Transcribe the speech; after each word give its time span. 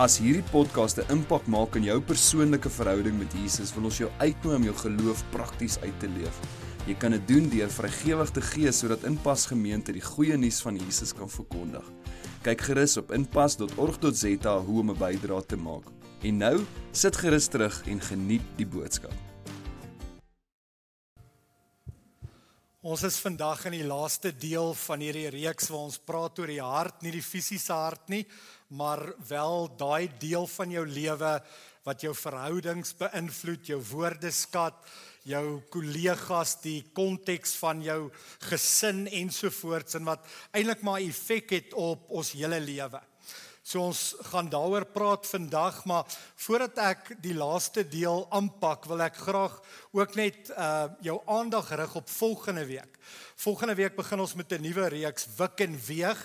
As 0.00 0.14
hierdie 0.16 0.46
podcast 0.48 0.96
'n 0.96 1.12
impak 1.12 1.44
maak 1.46 1.74
in 1.76 1.84
jou 1.84 2.00
persoonlike 2.00 2.70
verhouding 2.72 3.18
met 3.18 3.34
Jesus, 3.36 3.74
wil 3.74 3.84
ons 3.84 3.98
jou 3.98 4.08
uitnooi 4.18 4.56
om 4.56 4.62
jou 4.64 4.74
geloof 4.74 5.24
prakties 5.30 5.76
uit 5.78 6.00
te 6.00 6.08
leef. 6.08 6.40
Jy 6.86 6.94
kan 6.94 7.10
dit 7.10 7.28
doen 7.28 7.48
deur 7.48 7.68
vrygewig 7.68 8.30
te 8.30 8.40
gee 8.40 8.72
sodat 8.72 9.04
Inpas 9.04 9.46
Gemeente 9.46 9.92
die 9.92 10.00
goeie 10.00 10.36
nuus 10.36 10.62
van 10.62 10.76
Jesus 10.76 11.12
kan 11.12 11.28
verkondig. 11.28 11.84
Kyk 12.42 12.60
gerus 12.60 12.96
op 12.96 13.12
inpas.org.za 13.12 14.58
hoe 14.58 14.80
om 14.80 14.90
'n 14.90 14.96
bydrae 14.96 15.46
te 15.46 15.56
maak. 15.56 15.84
En 16.22 16.36
nou, 16.36 16.64
sit 16.92 17.16
gerus 17.16 17.48
terug 17.48 17.82
en 17.86 18.00
geniet 18.00 18.42
die 18.56 18.66
boodskap. 18.66 19.12
Ons 22.80 23.02
is 23.02 23.18
vandag 23.20 23.66
in 23.66 23.72
die 23.72 23.84
laaste 23.84 24.30
deel 24.32 24.70
van 24.72 25.00
hierdie 25.00 25.28
reeks 25.28 25.68
waar 25.68 25.82
ons 25.84 25.98
praat 25.98 26.38
oor 26.38 26.46
die 26.46 26.62
hart, 26.62 27.02
nie 27.02 27.12
die 27.12 27.22
fisiese 27.22 27.72
hart 27.72 28.08
nie, 28.08 28.26
maar 28.70 29.02
wel 29.28 29.68
daai 29.76 30.10
deel 30.22 30.46
van 30.46 30.70
jou 30.70 30.86
lewe 30.86 31.32
wat 31.86 32.02
jou 32.04 32.12
verhoudings 32.14 32.92
beïnvloed, 32.98 33.70
jou 33.72 33.80
woordeskat, 33.90 34.76
jou 35.28 35.60
kollegas, 35.72 36.56
die 36.62 36.82
konteks 36.96 37.56
van 37.60 37.82
jou 37.84 38.00
gesin 38.48 39.06
ensovoorts 39.06 39.98
en 39.98 40.06
wat 40.08 40.26
eintlik 40.56 40.84
maar 40.86 41.02
effek 41.02 41.56
het 41.56 41.74
op 41.74 42.08
ons 42.20 42.34
hele 42.36 42.60
lewe. 42.62 43.00
So 43.70 43.84
ons 43.86 44.16
gaan 44.32 44.48
daaroor 44.50 44.82
praat 44.90 45.28
vandag, 45.30 45.76
maar 45.86 46.08
voordat 46.42 46.78
ek 46.82 47.12
die 47.22 47.36
laaste 47.38 47.84
deel 47.86 48.24
aanpak, 48.34 48.88
wil 48.90 49.04
ek 49.04 49.20
graag 49.22 49.60
ook 49.94 50.16
net 50.18 50.50
uh 50.56 50.88
jou 51.06 51.20
aandag 51.30 51.70
rig 51.78 51.94
op 52.00 52.10
volgende 52.10 52.64
week. 52.66 52.98
Volgende 53.38 53.76
week 53.78 53.94
begin 53.94 54.24
ons 54.26 54.34
met 54.34 54.50
'n 54.50 54.66
nuwe 54.66 54.88
reeks 54.90 55.28
Wik 55.38 55.62
en 55.68 55.78
Weeg 55.86 56.18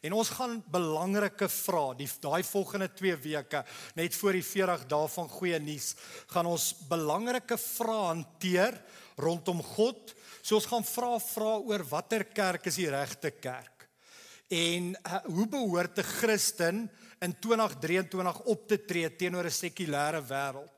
en 0.00 0.12
ons 0.12 0.30
gaan 0.38 0.64
belangrike 0.72 1.48
vrae, 1.48 1.96
die 2.00 2.08
daai 2.20 2.42
volgende 2.42 2.88
2 2.88 3.16
weke, 3.16 3.64
net 3.94 4.16
voor 4.16 4.32
die 4.32 4.44
40 4.44 4.88
dae 4.88 5.08
van 5.08 5.28
goeie 5.28 5.60
nuus, 5.60 5.94
gaan 6.32 6.46
ons 6.46 6.72
belangrike 6.88 7.58
vrae 7.58 8.08
hanteer 8.08 8.82
rondom 9.16 9.62
God. 9.62 10.14
So 10.40 10.54
ons 10.54 10.66
gaan 10.66 10.84
vra 10.84 11.18
vra 11.18 11.58
oor 11.60 11.84
watter 11.84 12.24
kerk 12.24 12.66
is 12.66 12.76
die 12.76 12.88
regte 12.88 13.30
kerk? 13.30 13.75
En 14.48 14.94
uh, 14.94 15.18
hoe 15.24 15.48
behoort 15.48 15.98
'n 15.98 16.02
Christen 16.02 16.90
in 17.18 17.38
2023 17.38 18.40
op 18.40 18.68
te 18.68 18.84
tree 18.84 19.16
teenoor 19.16 19.44
'n 19.44 19.50
sekulêre 19.50 20.22
wêreld? 20.22 20.76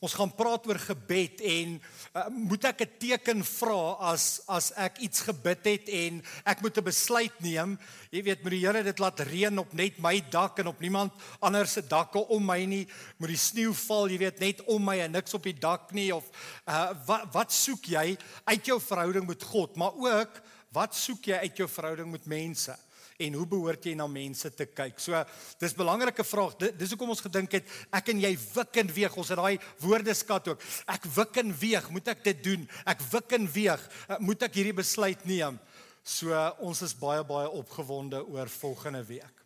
Ons 0.00 0.14
gaan 0.14 0.34
praat 0.34 0.66
oor 0.66 0.78
gebed 0.78 1.40
en 1.40 1.76
uh, 2.16 2.26
moet 2.28 2.64
ek 2.64 2.80
'n 2.80 2.96
teken 2.98 3.44
vra 3.44 3.96
as 4.12 4.40
as 4.48 4.72
ek 4.72 4.98
iets 5.04 5.20
gebid 5.20 5.64
het 5.64 5.88
en 5.88 6.22
ek 6.44 6.60
moet 6.60 6.76
'n 6.76 6.84
besluit 6.84 7.36
neem. 7.40 7.78
Jy 8.10 8.22
weet, 8.22 8.42
moet 8.42 8.50
die 8.56 8.64
Here 8.64 8.82
dit 8.82 8.98
laat 8.98 9.20
reën 9.20 9.58
op 9.58 9.72
net 9.72 9.98
my 9.98 10.20
dak 10.30 10.58
en 10.58 10.66
op 10.66 10.80
niemand 10.80 11.12
anders 11.40 11.72
se 11.72 11.82
dakke 11.82 12.18
om 12.18 12.44
my 12.44 12.64
nie. 12.64 12.86
Moet 13.18 13.28
die 13.28 13.36
sneeu 13.36 13.72
val, 13.72 14.08
jy 14.08 14.18
weet, 14.18 14.40
net 14.40 14.64
om 14.64 14.84
my 14.84 14.98
en 14.98 15.12
niks 15.12 15.34
op 15.34 15.42
die 15.42 15.58
dak 15.58 15.92
nie 15.92 16.12
of 16.14 16.24
uh, 16.68 16.92
wat 17.06 17.28
wat 17.32 17.52
soek 17.52 17.84
jy 17.84 18.16
uit 18.44 18.64
jou 18.66 18.80
verhouding 18.80 19.26
met 19.26 19.42
God, 19.42 19.76
maar 19.76 19.92
ook 19.92 20.40
wat 20.72 20.94
soek 20.94 21.24
jy 21.24 21.36
uit 21.36 21.56
jou 21.56 21.68
verhouding 21.68 22.10
met 22.10 22.26
mense? 22.26 22.83
En 23.16 23.36
hoe 23.38 23.46
behoort 23.46 23.84
jy 23.86 23.94
na 23.94 24.06
mense 24.10 24.50
te 24.54 24.66
kyk? 24.66 24.98
So 24.98 25.24
dis 25.58 25.72
'n 25.72 25.76
belangrike 25.76 26.24
vraag. 26.24 26.56
Dis 26.76 26.90
hoekom 26.90 27.10
ons 27.10 27.20
gedink 27.20 27.52
het 27.52 27.64
ek 27.92 28.08
en 28.08 28.20
jy 28.20 28.36
wik 28.54 28.76
en 28.76 28.92
weeg. 28.92 29.16
Ons 29.16 29.28
het 29.28 29.38
daai 29.38 29.58
woordeskat 29.78 30.48
ook. 30.48 30.60
Ek 30.86 31.04
wik 31.04 31.36
en 31.36 31.58
weeg. 31.58 31.90
Moet 31.90 32.08
ek 32.08 32.24
dit 32.24 32.44
doen? 32.44 32.68
Ek 32.86 33.00
wik 33.00 33.32
en 33.32 33.52
weeg. 33.52 33.90
Eh, 34.08 34.18
moet 34.18 34.42
ek 34.42 34.54
hierdie 34.54 34.74
besluit 34.74 35.24
neem? 35.24 35.58
So 36.02 36.34
ons 36.60 36.82
is 36.82 36.94
baie 36.94 37.24
baie 37.24 37.48
opgewonde 37.48 38.26
oor 38.26 38.48
volgende 38.48 39.04
week. 39.04 39.44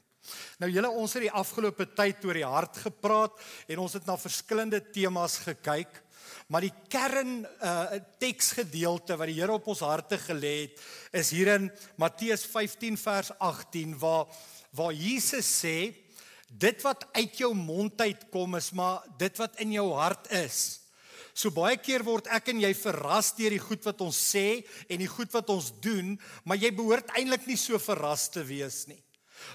Nou 0.58 0.70
julle 0.70 0.90
ons 0.90 1.12
het 1.12 1.22
die 1.22 1.30
afgelope 1.30 1.86
tyd 1.96 2.24
oor 2.24 2.34
die 2.34 2.44
hart 2.44 2.76
gepraat 2.76 3.38
en 3.68 3.78
ons 3.78 3.92
het 3.92 4.06
na 4.06 4.16
verskillende 4.16 4.80
temas 4.92 5.38
gekyk. 5.38 6.02
Maar 6.48 6.66
die 6.68 6.74
kern 6.88 7.42
uh 7.44 8.00
teksgedeelte 8.20 9.16
wat 9.18 9.30
die 9.30 9.38
Here 9.40 9.54
op 9.54 9.68
ons 9.68 9.84
harte 9.84 10.18
gelê 10.20 10.54
het, 10.66 10.82
is 11.12 11.30
hier 11.34 11.54
in 11.54 11.70
Matteus 11.96 12.46
15 12.46 12.96
vers 13.00 13.32
18 13.38 13.96
waar 13.98 14.26
waar 14.76 14.92
Jesus 14.92 15.48
sê 15.48 15.94
dit 16.48 16.82
wat 16.84 17.06
uit 17.12 17.40
jou 17.40 17.54
mond 17.54 18.00
uitkom 18.00 18.56
is 18.56 18.70
maar 18.72 19.04
dit 19.20 19.40
wat 19.40 19.58
in 19.64 19.72
jou 19.76 19.88
hart 19.96 20.30
is. 20.32 20.80
So 21.38 21.52
baie 21.54 21.76
keer 21.78 22.02
word 22.02 22.26
ek 22.34 22.50
en 22.50 22.62
jy 22.64 22.72
verras 22.74 23.30
deur 23.36 23.54
die 23.54 23.62
goed 23.62 23.84
wat 23.86 24.00
ons 24.02 24.16
sê 24.32 24.64
en 24.88 24.98
die 24.98 25.10
goed 25.10 25.30
wat 25.36 25.52
ons 25.54 25.70
doen, 25.84 26.16
maar 26.44 26.58
jy 26.58 26.72
behoort 26.74 27.12
eintlik 27.14 27.46
nie 27.46 27.58
so 27.60 27.78
verras 27.78 28.26
te 28.34 28.42
wees 28.42 28.86
nie. 28.90 28.98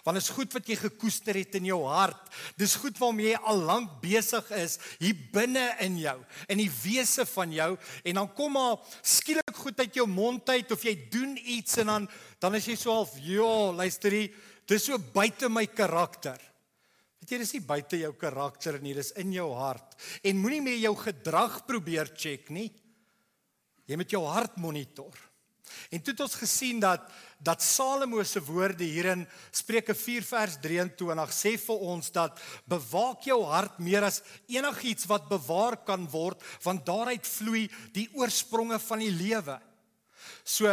Want 0.03 0.17
dit 0.17 0.23
is 0.23 0.35
goed 0.35 0.53
wat 0.53 0.67
jy 0.69 0.77
gekoester 0.79 1.35
het 1.35 1.55
in 1.59 1.65
jou 1.65 1.79
hart. 1.87 2.29
Dis 2.59 2.75
goed 2.81 2.97
waarmee 3.01 3.31
jy 3.31 3.41
al 3.49 3.63
lank 3.67 3.97
besig 4.03 4.51
is 4.57 4.77
hier 4.99 5.17
binne 5.33 5.65
in 5.85 5.97
jou, 6.01 6.17
in 6.47 6.61
die 6.61 6.71
wese 6.83 7.25
van 7.25 7.51
jou 7.53 7.71
en 8.03 8.21
dan 8.21 8.31
kom 8.37 8.53
maar 8.53 8.77
skielik 9.01 9.55
goed 9.55 9.79
uit 9.79 9.95
jou 9.95 10.07
mond 10.07 10.49
uit 10.49 10.71
of 10.71 10.83
jy 10.85 10.95
doen 11.11 11.37
iets 11.37 11.77
en 11.83 11.91
dan 11.91 12.09
dan 12.43 12.55
is 12.55 12.65
jy 12.67 12.75
so 12.75 12.91
half, 12.91 13.17
"Ja, 13.23 13.71
luister 13.71 14.11
hier, 14.11 14.31
dis 14.67 14.83
so 14.85 14.97
buite 14.97 15.49
my 15.49 15.65
karakter." 15.65 16.37
Weet 17.23 17.31
jy, 17.31 17.37
dis 17.37 17.53
nie 17.53 17.61
buite 17.61 17.97
jou 17.97 18.13
karakter 18.13 18.81
nie, 18.81 18.93
dis 18.93 19.11
in 19.11 19.31
jou 19.31 19.53
hart. 19.53 19.95
En 20.23 20.37
moenie 20.37 20.61
meer 20.61 20.77
jou 20.77 20.95
gedrag 20.95 21.65
probeer 21.65 22.11
check 22.15 22.49
nie. 22.49 22.69
Jy 23.87 23.95
moet 23.95 24.11
jou 24.11 24.25
hart 24.25 24.57
monitor. 24.57 25.13
En 25.91 26.01
toe 26.01 26.13
het 26.13 26.25
ons 26.25 26.41
gesien 26.41 26.79
dat 26.83 27.05
dat 27.43 27.61
Salomo 27.61 28.23
se 28.23 28.39
woorde 28.39 28.85
hier 28.87 29.09
in 29.11 29.25
Spreuke 29.51 29.91
4 29.95 30.23
vers 30.23 30.53
23 30.63 31.33
sê 31.35 31.57
vir 31.59 31.81
ons 31.91 32.11
dat 32.15 32.39
bewaak 32.71 33.25
jou 33.27 33.41
hart 33.49 33.81
meer 33.83 34.05
as 34.07 34.21
enigiets 34.47 35.09
wat 35.11 35.27
bewaar 35.27 35.75
kan 35.83 36.07
word 36.13 36.39
want 36.63 36.85
daaruit 36.87 37.27
vloei 37.27 37.65
die 37.91 38.07
oorspronge 38.15 38.79
van 38.79 39.03
die 39.03 39.11
lewe. 39.11 39.59
So 40.47 40.71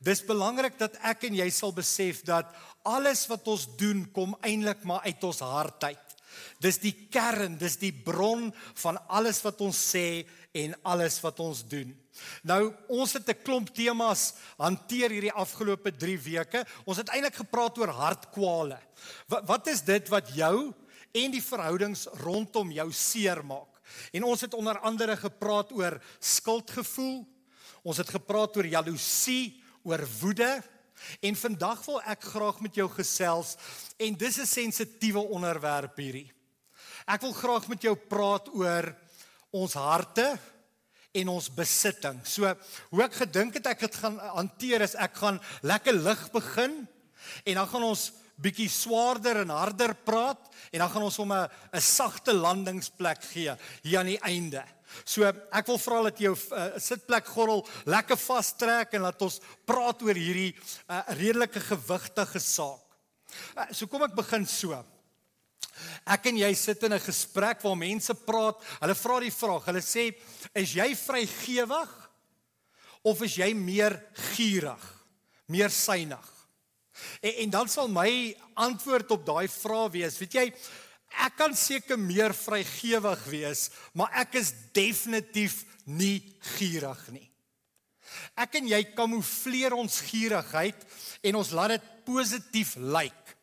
dis 0.00 0.24
belangrik 0.24 0.78
dat 0.80 0.96
ek 1.04 1.28
en 1.28 1.36
jy 1.42 1.50
sal 1.52 1.74
besef 1.76 2.22
dat 2.24 2.48
alles 2.88 3.26
wat 3.28 3.48
ons 3.52 3.68
doen 3.76 4.06
kom 4.14 4.36
eintlik 4.40 4.84
maar 4.88 5.04
uit 5.04 5.28
ons 5.28 5.44
hart 5.44 5.90
uit. 5.90 6.07
Dis 6.60 6.78
die 6.82 6.94
kern, 7.10 7.58
dis 7.58 7.76
die 7.76 7.92
bron 7.92 8.48
van 8.82 8.98
alles 9.08 9.42
wat 9.44 9.60
ons 9.60 9.78
sê 9.94 10.26
en 10.56 10.74
alles 10.82 11.20
wat 11.22 11.40
ons 11.40 11.62
doen. 11.68 11.92
Nou, 12.42 12.74
ons 12.88 13.12
het 13.12 13.28
'n 13.28 13.42
klomp 13.44 13.70
temas 13.74 14.34
hanteer 14.58 15.10
hierdie 15.10 15.32
afgelope 15.32 15.90
3 15.96 16.18
weke. 16.18 16.66
Ons 16.84 16.96
het 16.96 17.08
eintlik 17.08 17.34
gepraat 17.34 17.78
oor 17.78 17.88
hartkwale. 17.88 18.78
Wat, 19.28 19.46
wat 19.46 19.66
is 19.66 19.82
dit 19.82 20.08
wat 20.08 20.34
jou 20.34 20.74
en 21.12 21.30
die 21.30 21.42
verhoudings 21.42 22.06
rondom 22.24 22.70
jou 22.70 22.92
seermaak? 22.92 23.78
En 24.12 24.24
ons 24.24 24.40
het 24.40 24.54
onder 24.54 24.78
andere 24.78 25.16
gepraat 25.16 25.72
oor 25.72 26.02
skuldgevoel. 26.20 27.26
Ons 27.82 27.96
het 27.96 28.08
gepraat 28.08 28.56
oor 28.56 28.66
jaloesie, 28.66 29.62
oor 29.82 30.02
woede. 30.20 30.62
En 31.20 31.36
vandag 31.36 31.84
wil 31.86 32.00
ek 32.02 32.22
graag 32.22 32.60
met 32.60 32.74
jou 32.74 32.88
gesels 32.90 33.56
en 33.96 34.14
dis 34.14 34.38
'n 34.38 34.46
sensitiewe 34.46 35.20
onderwerp 35.20 35.96
hierdie. 35.96 36.32
Ek 37.06 37.20
wil 37.20 37.32
graag 37.32 37.68
met 37.68 37.82
jou 37.82 37.94
praat 37.96 38.48
oor 38.54 38.96
ons 39.50 39.72
harte 39.72 40.38
en 41.12 41.28
ons 41.28 41.50
besitting. 41.54 42.20
So 42.26 42.54
hoe 42.90 43.02
ek 43.02 43.14
gedink 43.14 43.54
het 43.54 43.66
ek 43.66 43.80
het 43.88 43.94
gaan 43.94 44.18
hanteer 44.18 44.84
is 44.84 44.94
ek 44.94 45.16
gaan 45.16 45.40
lekker 45.62 45.94
lig 45.94 46.30
begin 46.30 46.88
en 47.44 47.54
dan 47.54 47.68
gaan 47.68 47.82
ons 47.82 48.12
bietjie 48.38 48.68
swaarder 48.70 49.42
en 49.42 49.50
harder 49.50 49.94
praat 50.06 50.50
en 50.70 50.78
dan 50.78 50.90
gaan 50.90 51.02
ons 51.02 51.16
hom 51.16 51.32
'n 51.32 51.48
'n 51.74 51.80
sagte 51.80 52.32
landingsplek 52.32 53.22
gee 53.22 53.56
hier 53.82 53.98
aan 53.98 54.06
die 54.06 54.22
einde. 54.22 54.64
So 55.04 55.26
ek 55.28 55.66
wil 55.68 55.80
vra 55.82 56.02
dat 56.08 56.20
jou 56.22 56.34
uh, 56.34 56.68
sitplek 56.80 57.26
gordel 57.28 57.64
lekker 57.88 58.18
vastrek 58.20 58.94
en 58.96 59.04
laat 59.06 59.22
ons 59.22 59.40
praat 59.68 60.02
oor 60.02 60.18
hierdie 60.18 60.52
uh, 60.88 61.02
redelike 61.18 61.60
gewigtige 61.60 62.40
saak. 62.42 62.84
Uh, 63.56 63.68
so 63.72 63.86
kom 63.86 64.06
ek 64.06 64.16
begin 64.16 64.46
so. 64.48 64.76
Ek 66.08 66.26
en 66.30 66.40
jy 66.40 66.50
sit 66.58 66.82
in 66.82 66.94
'n 66.96 67.04
gesprek 67.04 67.62
waar 67.62 67.76
mense 67.78 68.14
praat. 68.26 68.58
Hulle 68.80 68.94
vra 68.94 69.20
die 69.20 69.34
vraag. 69.34 69.68
Hulle 69.68 69.84
sê, 69.84 70.14
"Is 70.54 70.74
jy 70.74 70.94
vrygewig 70.94 71.92
of 73.04 73.22
is 73.22 73.36
jy 73.36 73.54
meer 73.54 74.02
gierig, 74.34 74.84
meer 75.46 75.70
synig?" 75.70 76.38
En, 77.22 77.32
en 77.44 77.50
dan 77.50 77.68
sal 77.68 77.88
my 77.88 78.36
antwoord 78.54 79.10
op 79.10 79.26
daai 79.26 79.48
vraag 79.48 79.92
wees, 79.92 80.18
weet 80.18 80.34
jy, 80.34 80.46
Ek 81.08 81.36
kan 81.36 81.54
seker 81.56 81.98
meer 81.98 82.34
vrygewig 82.36 83.24
wees, 83.32 83.70
maar 83.96 84.12
ek 84.20 84.34
is 84.40 84.52
definitief 84.76 85.64
nie 85.86 86.20
gierig 86.56 87.00
nie. 87.14 87.28
Ek 88.38 88.58
en 88.60 88.68
jy 88.70 88.82
kamoufleer 88.96 89.74
ons 89.76 90.00
gierigheid 90.08 90.84
en 91.26 91.40
ons 91.40 91.52
laat 91.56 91.76
dit 91.76 91.88
positief 92.06 92.76
lyk. 92.76 93.34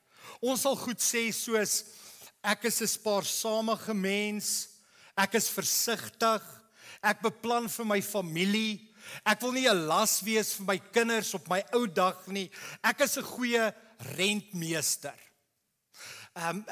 Ons 0.45 0.65
sal 0.65 0.77
goed 0.79 1.01
sê 1.01 1.27
soos 1.33 1.83
ek 2.45 2.65
is 2.69 2.81
'n 2.81 2.87
spaarsame 2.87 3.75
mens, 3.93 4.69
ek 5.17 5.35
is 5.35 5.49
versigtig, 5.49 6.43
ek 7.01 7.21
beplan 7.21 7.67
vir 7.69 7.85
my 7.85 8.01
familie, 8.01 8.81
ek 9.25 9.41
wil 9.41 9.51
nie 9.51 9.67
'n 9.67 9.87
las 9.87 10.21
wees 10.21 10.53
vir 10.53 10.65
my 10.65 10.77
kinders 10.77 11.33
op 11.33 11.47
my 11.49 11.63
ou 11.73 11.87
dag 11.87 12.27
nie. 12.27 12.49
Ek 12.83 13.01
is 13.01 13.17
'n 13.17 13.23
goeie 13.23 13.73
rentmeester. 14.17 15.24
Ehm 16.35 16.57
um, 16.57 16.65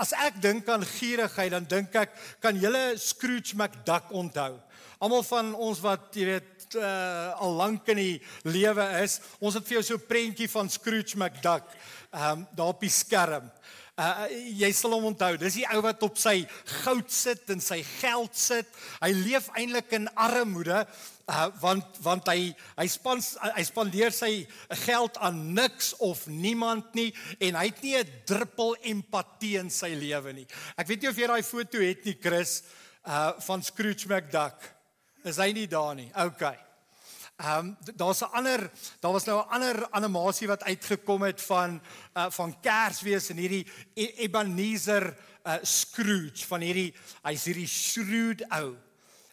as 0.00 0.14
ek 0.16 0.38
dink 0.40 0.68
aan 0.72 0.80
gierigheid, 0.80 1.50
dan 1.52 1.66
dink 1.68 1.92
ek 2.00 2.14
kan 2.40 2.56
julle 2.56 2.94
Scrooge 2.96 3.52
McDuck 3.52 4.06
onthou. 4.16 4.54
Almal 4.96 5.26
van 5.28 5.50
ons 5.60 5.82
wat 5.84 6.16
jy 6.16 6.24
weet 6.24 6.76
uh, 6.80 7.34
al 7.44 7.52
lank 7.58 7.90
in 7.92 8.00
die 8.00 8.14
lewe 8.48 8.86
is, 9.02 9.18
ons 9.36 9.58
het 9.58 9.66
vir 9.68 9.76
jou 9.76 9.82
so 9.90 10.00
'n 10.00 10.08
prentjie 10.08 10.48
van 10.48 10.72
Scrooge 10.72 11.20
McDuck 11.20 11.68
ehm 11.68 12.32
um, 12.32 12.46
daar 12.56 12.72
op 12.72 12.80
die 12.80 12.88
skerm. 12.88 13.52
Uh, 14.00 14.24
jy 14.56 14.72
sal 14.72 14.96
hom 14.96 15.10
onthou. 15.12 15.36
Dis 15.36 15.60
die 15.60 15.68
ou 15.68 15.82
wat 15.84 16.00
op 16.02 16.16
sy 16.16 16.48
goud 16.80 17.12
sit 17.12 17.50
en 17.52 17.60
sy 17.60 17.82
geld 18.00 18.32
sit. 18.32 18.72
Hy 19.04 19.12
leef 19.12 19.52
eintlik 19.52 19.92
in 20.00 20.08
armoede 20.16 20.86
uh, 21.30 21.48
want 21.60 22.00
want 22.02 22.28
hy 22.30 22.50
hy 22.76 22.86
span 22.90 23.22
hy 23.54 23.64
spandeer 23.66 24.14
sy 24.14 24.46
geld 24.84 25.18
aan 25.22 25.40
niks 25.54 25.92
of 26.02 26.26
niemand 26.26 26.94
nie 26.98 27.10
en 27.38 27.58
hy 27.60 27.66
het 27.70 27.82
nie 27.84 27.96
'n 27.98 28.12
druppel 28.26 28.76
empatie 28.82 29.56
in 29.58 29.70
sy 29.70 29.94
lewe 29.94 30.32
nie. 30.32 30.46
Ek 30.76 30.88
weet 30.88 31.02
nie 31.02 31.10
of 31.10 31.18
jy 31.18 31.26
daai 31.26 31.42
foto 31.42 31.78
het 31.78 32.04
nie 32.04 32.18
Chris 32.20 32.62
uh 33.06 33.32
van 33.40 33.62
Scrooge 33.62 34.08
McDuck. 34.08 34.58
Is 35.24 35.36
hy 35.36 35.52
nie 35.52 35.66
daar 35.66 35.94
nie? 35.94 36.10
OK. 36.14 36.42
Ehm 37.40 37.58
um, 37.58 37.76
daar's 37.96 38.20
'n 38.20 38.32
ander 38.32 38.70
daar 39.00 39.12
was 39.12 39.24
nou 39.24 39.38
'n 39.40 39.48
ander 39.48 39.90
animasie 39.90 40.48
wat 40.48 40.62
uitgekom 40.62 41.22
het 41.22 41.40
van 41.40 41.80
uh 42.14 42.30
van 42.30 42.60
Kersfees 42.60 43.30
en 43.30 43.36
hierdie 43.36 43.66
e-, 43.94 44.14
Ebenezer 44.26 45.16
uh 45.46 45.56
Scrooge 45.62 46.46
van 46.46 46.60
hierdie 46.60 46.94
hy's 47.22 47.44
hierdie 47.44 47.68
shrewd 47.68 48.44
ou. 48.50 48.76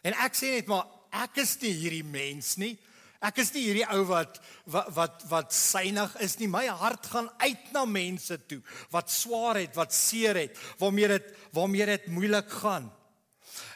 En 0.02 0.12
ek 0.12 0.34
sê 0.34 0.54
net 0.56 0.66
maar 0.66 0.97
ek 1.12 1.40
is 1.42 1.56
nie 1.62 1.72
hierdie 1.72 2.04
mens 2.04 2.56
nie. 2.56 2.76
Ek 3.18 3.40
is 3.42 3.50
nie 3.54 3.64
hierdie 3.66 3.86
ou 3.90 4.04
wat 4.06 4.38
wat 4.70 4.90
wat 4.94 5.24
wat 5.30 5.54
synig 5.54 6.12
is 6.22 6.36
nie. 6.38 6.46
My 6.50 6.66
hart 6.70 7.08
gaan 7.10 7.30
uit 7.42 7.72
na 7.74 7.84
mense 7.84 8.38
toe 8.46 8.60
wat 8.94 9.10
swaar 9.10 9.58
het, 9.58 9.74
wat 9.74 9.92
seer 9.92 10.38
het, 10.38 10.54
waarmee 10.78 11.08
dit 11.16 11.32
waarmee 11.56 11.86
dit 11.86 12.06
moeilik 12.14 12.50
gaan. 12.60 12.90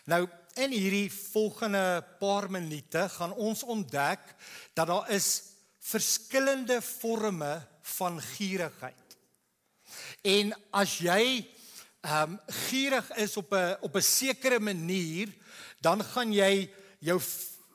Nou 0.07 0.27
in 0.61 0.75
hierdie 0.75 1.09
volgende 1.11 2.05
paar 2.21 2.51
minute 2.53 3.07
gaan 3.17 3.33
ons 3.33 3.63
ontdek 3.63 4.21
dat 4.77 4.87
daar 4.87 5.11
is 5.11 5.29
verskillende 5.83 6.83
forme 6.85 7.57
van 7.97 8.21
gierigheid. 8.21 9.17
En 10.23 10.55
as 10.71 11.01
jy 11.03 11.49
ehm 12.03 12.35
um, 12.35 12.39
gierig 12.67 13.11
is 13.23 13.37
op 13.37 13.53
'n 13.55 13.77
op 13.81 13.97
'n 13.97 14.03
sekere 14.03 14.59
manier, 14.59 15.29
dan 15.81 16.03
gaan 16.05 16.33
jy 16.33 16.71
jou 17.03 17.19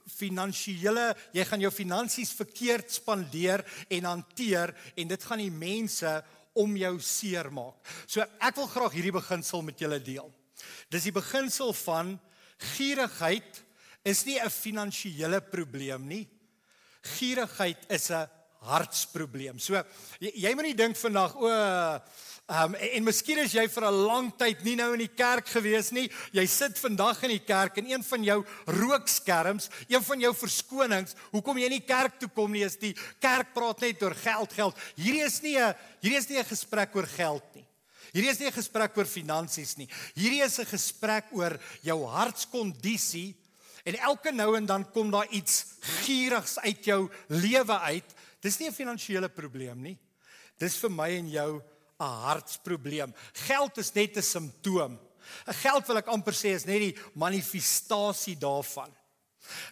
finansiële, 0.07 1.11
jy 1.35 1.45
gaan 1.47 1.61
jou 1.61 1.71
finansies 1.73 2.31
verkeerd 2.37 2.91
spandeer 2.91 3.63
en 3.93 4.07
hanteer 4.07 4.73
en 4.95 5.11
dit 5.11 5.27
gaan 5.29 5.43
die 5.43 5.53
mense 5.53 6.13
om 6.57 6.77
jou 6.79 6.95
seermaak. 7.03 7.77
So 8.09 8.23
ek 8.23 8.57
wil 8.57 8.69
graag 8.71 8.95
hierdie 8.97 9.15
beginsel 9.15 9.61
met 9.65 9.83
julle 9.83 9.99
deel. 10.01 10.31
Dis 10.89 11.05
die 11.09 11.15
beginsel 11.15 11.73
van 11.83 12.15
gierigheid 12.73 13.61
is 14.07 14.25
nie 14.25 14.39
'n 14.39 14.49
finansiële 14.49 15.41
probleem 15.41 16.07
nie. 16.07 16.27
Gierigheid 17.03 17.77
is 17.89 18.09
'n 18.09 18.27
hartsprobleem. 18.61 19.59
So 19.59 19.75
jy, 20.19 20.31
jy 20.33 20.55
moet 20.55 20.63
nie 20.63 20.77
dink 20.77 20.97
vandag 20.97 21.35
o 21.35 21.49
Um, 22.47 22.77
en, 22.79 22.91
en 22.95 23.03
miskien 23.03 23.41
is 23.41 23.51
jy 23.51 23.65
vir 23.67 23.83
'n 23.89 24.05
lang 24.07 24.27
tyd 24.39 24.61
nie 24.63 24.77
nou 24.79 24.93
in 24.95 25.01
die 25.03 25.11
kerk 25.11 25.49
gewees 25.51 25.91
nie. 25.91 26.05
Jy 26.31 26.45
sit 26.47 26.77
vandag 26.79 27.19
in 27.27 27.33
die 27.35 27.43
kerk 27.43 27.75
en 27.77 27.89
een 27.91 28.03
van 28.07 28.23
jou 28.23 28.37
rookskerms, 28.71 29.67
een 29.89 30.03
van 30.03 30.23
jou 30.23 30.31
verskonings, 30.31 31.15
hoekom 31.33 31.59
jy 31.59 31.67
nie 31.69 31.83
kerk 31.83 32.21
toe 32.21 32.29
kom 32.31 32.55
nie 32.55 32.63
is 32.63 32.79
die 32.79 32.93
kerk 33.19 33.51
praat 33.53 33.83
net 33.83 34.01
oor 34.01 34.15
geld, 34.15 34.53
geld. 34.53 34.79
Hierdie 34.95 35.25
is 35.25 35.41
nie 35.43 35.57
'n 35.59 35.75
hierdie 35.99 36.17
is 36.17 36.29
nie 36.29 36.39
'n 36.39 36.45
gesprek 36.45 36.95
oor 36.95 37.05
geld 37.05 37.43
nie. 37.53 37.67
Hierdie 38.13 38.31
is 38.31 38.39
nie 38.39 38.47
'n 38.47 38.55
gesprek 38.55 38.97
oor 38.97 39.05
finansies 39.05 39.77
nie. 39.77 39.89
Hierdie 40.15 40.43
is 40.45 40.57
'n 40.57 40.65
gesprek 40.65 41.25
oor 41.33 41.59
jou 41.83 42.05
hartskondisie 42.05 43.35
en 43.83 43.95
elke 43.99 44.31
nou 44.31 44.55
en 44.55 44.65
dan 44.65 44.91
kom 44.93 45.11
daar 45.11 45.27
iets 45.31 45.65
gierigs 45.81 46.57
uit 46.59 46.85
jou 46.85 47.09
lewe 47.27 47.79
uit. 47.91 48.15
Dis 48.39 48.57
nie 48.59 48.69
'n 48.69 48.73
finansiële 48.73 49.27
probleem 49.27 49.81
nie. 49.81 49.97
Dis 50.57 50.77
vir 50.77 50.89
my 50.89 51.09
en 51.09 51.29
jou 51.29 51.61
'n 51.99 52.05
hartsprobleem. 52.27 53.13
Geld 53.47 53.77
is 53.77 53.93
net 53.93 54.17
'n 54.17 54.21
simptoom. 54.21 54.99
'n 55.47 55.53
Geld 55.53 55.87
wil 55.87 55.97
ek 55.97 56.07
amper 56.07 56.33
sê 56.33 56.55
is 56.55 56.65
net 56.65 56.79
die 56.79 56.97
manifestasie 57.13 58.37
daarvan. 58.37 58.91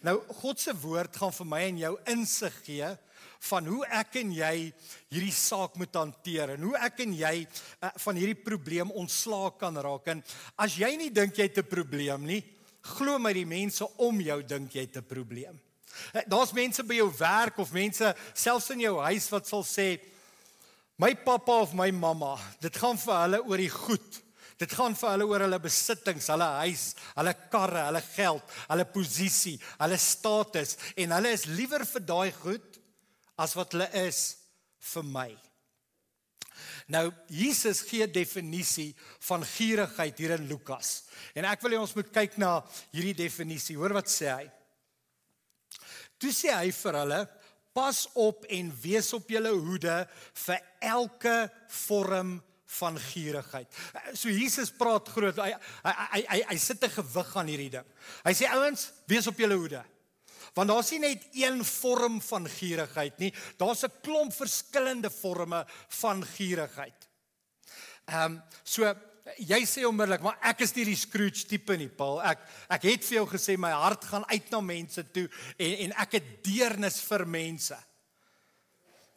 Nou 0.02 0.22
God 0.42 0.60
se 0.60 0.74
woord 0.74 1.16
gaan 1.16 1.34
vir 1.34 1.46
my 1.46 1.62
en 1.62 1.78
jou 1.78 1.98
insig 2.06 2.54
gee 2.64 2.98
van 3.50 3.68
hoe 3.68 3.86
ek 3.86 4.16
en 4.16 4.32
jy 4.34 4.74
hierdie 5.14 5.36
saak 5.36 5.76
moet 5.76 5.94
hanteer 5.94 6.56
en 6.56 6.62
hoe 6.62 6.78
ek 6.78 7.04
en 7.06 7.14
jy 7.14 7.36
uh, 7.46 7.92
van 8.06 8.16
hierdie 8.16 8.44
probleem 8.44 8.92
ontslae 8.92 9.52
kan 9.60 9.78
raak. 9.78 10.08
En 10.08 10.24
as 10.58 10.78
jy 10.80 10.96
nie 10.98 11.12
dink 11.12 11.38
jy 11.38 11.50
het 11.50 11.60
'n 11.60 11.70
probleem 11.70 12.26
nie, 12.26 12.44
glo 12.82 13.20
my 13.20 13.34
die 13.34 13.46
mense 13.46 13.86
om 13.98 14.22
jou 14.22 14.42
dink 14.44 14.74
jy 14.74 14.82
het 14.82 14.98
'n 14.98 15.06
probleem. 15.06 15.60
Daar's 16.28 16.54
mense 16.54 16.84
by 16.84 16.96
jou 16.96 17.12
werk 17.18 17.58
of 17.60 17.72
mense 17.72 18.16
selfs 18.34 18.70
in 18.70 18.80
jou 18.80 19.00
huis 19.00 19.30
wat 19.30 19.48
sal 19.48 19.64
sê 19.64 20.00
My 20.98 21.14
pappa 21.14 21.62
of 21.62 21.74
my 21.76 21.92
mamma, 21.92 22.38
dit 22.64 22.78
gaan 22.80 22.98
vir 23.00 23.18
hulle 23.20 23.42
oor 23.44 23.60
die 23.60 23.72
goed. 23.72 24.22
Dit 24.56 24.72
gaan 24.72 24.96
vir 24.96 25.10
hulle 25.12 25.26
oor 25.28 25.44
hulle 25.44 25.60
besittings, 25.60 26.30
hulle 26.32 26.48
huis, 26.62 26.86
hulle 27.18 27.34
karre, 27.52 27.82
hulle 27.90 28.02
geld, 28.14 28.54
hulle 28.70 28.86
posisie, 28.88 29.58
hulle 29.82 29.98
status 30.00 30.78
en 30.96 31.18
hulle 31.18 31.34
is 31.36 31.44
liewer 31.52 31.84
vir 31.90 32.06
daai 32.08 32.32
goed 32.38 32.80
as 33.44 33.58
wat 33.60 33.76
hulle 33.76 33.90
is 34.06 34.22
vir 34.94 35.10
my. 35.12 35.28
Nou 36.88 37.10
Jesus 37.28 37.82
gee 37.82 38.06
'n 38.06 38.12
definisie 38.12 38.96
van 39.28 39.44
gierigheid 39.44 40.18
hier 40.18 40.38
in 40.38 40.48
Lukas. 40.48 41.04
En 41.36 41.46
ek 41.46 41.62
wil 41.62 41.72
hê 41.72 41.80
ons 41.80 41.96
moet 41.96 42.12
kyk 42.12 42.38
na 42.38 42.64
hierdie 42.94 43.26
definisie. 43.26 43.76
Hoor 43.76 43.94
wat 43.94 44.08
sê 44.08 44.32
hy? 44.32 44.52
Toe 46.18 46.32
sê 46.32 46.54
hy 46.56 46.72
vir 46.72 46.94
hulle: 46.94 47.28
Pas 47.76 48.06
op 48.14 48.46
en 48.48 48.72
wees 48.82 49.12
op 49.14 49.30
julle 49.30 49.52
hoede 49.52 49.96
vir 50.46 50.62
elke 50.80 51.36
vorm 51.84 52.38
van 52.80 53.00
gierigheid. 53.00 53.68
So 54.14 54.32
Jesus 54.32 54.72
praat 54.72 55.10
groot. 55.12 55.38
Hy 55.38 55.52
hy 55.84 55.94
hy 56.14 56.22
hy, 56.30 56.40
hy 56.50 56.58
sit 56.58 56.84
'n 56.84 56.90
gewig 56.90 57.36
aan 57.36 57.52
hierdie 57.52 57.74
ding. 57.78 57.88
Hy 58.24 58.34
sê 58.34 58.48
ouens, 58.50 58.92
wees 59.08 59.28
op 59.28 59.38
julle 59.38 59.56
hoede. 59.56 59.84
Want 60.56 60.70
daar's 60.70 60.92
nie 60.92 61.00
net 61.00 61.28
een 61.36 61.64
vorm 61.66 62.22
van 62.22 62.48
gierigheid 62.48 63.20
nie. 63.20 63.34
Daar's 63.58 63.84
'n 63.84 63.92
klomp 64.02 64.34
verskillende 64.34 65.10
forme 65.10 65.66
van 66.00 66.24
gierigheid. 66.24 67.10
Ehm 68.06 68.32
um, 68.32 68.42
so 68.64 68.96
jy 69.42 69.62
sê 69.66 69.86
onmiddellik, 69.88 70.24
maar 70.26 70.38
ek 70.52 70.62
is 70.66 70.74
nie 70.76 70.86
die 70.92 71.00
Scrooge 71.00 71.48
tipe 71.50 71.78
nie, 71.80 71.90
Paul. 71.90 72.20
Ek 72.22 72.44
ek 72.78 72.88
het 72.92 73.06
vir 73.08 73.20
jou 73.20 73.26
gesê 73.34 73.58
my 73.58 73.72
hart 73.74 74.06
gaan 74.06 74.26
uit 74.30 74.50
na 74.54 74.62
mense 74.62 75.04
toe 75.16 75.26
en 75.58 75.76
en 75.88 75.96
ek 76.06 76.18
het 76.20 76.32
deernis 76.46 77.02
vir 77.08 77.26
mense. 77.26 77.78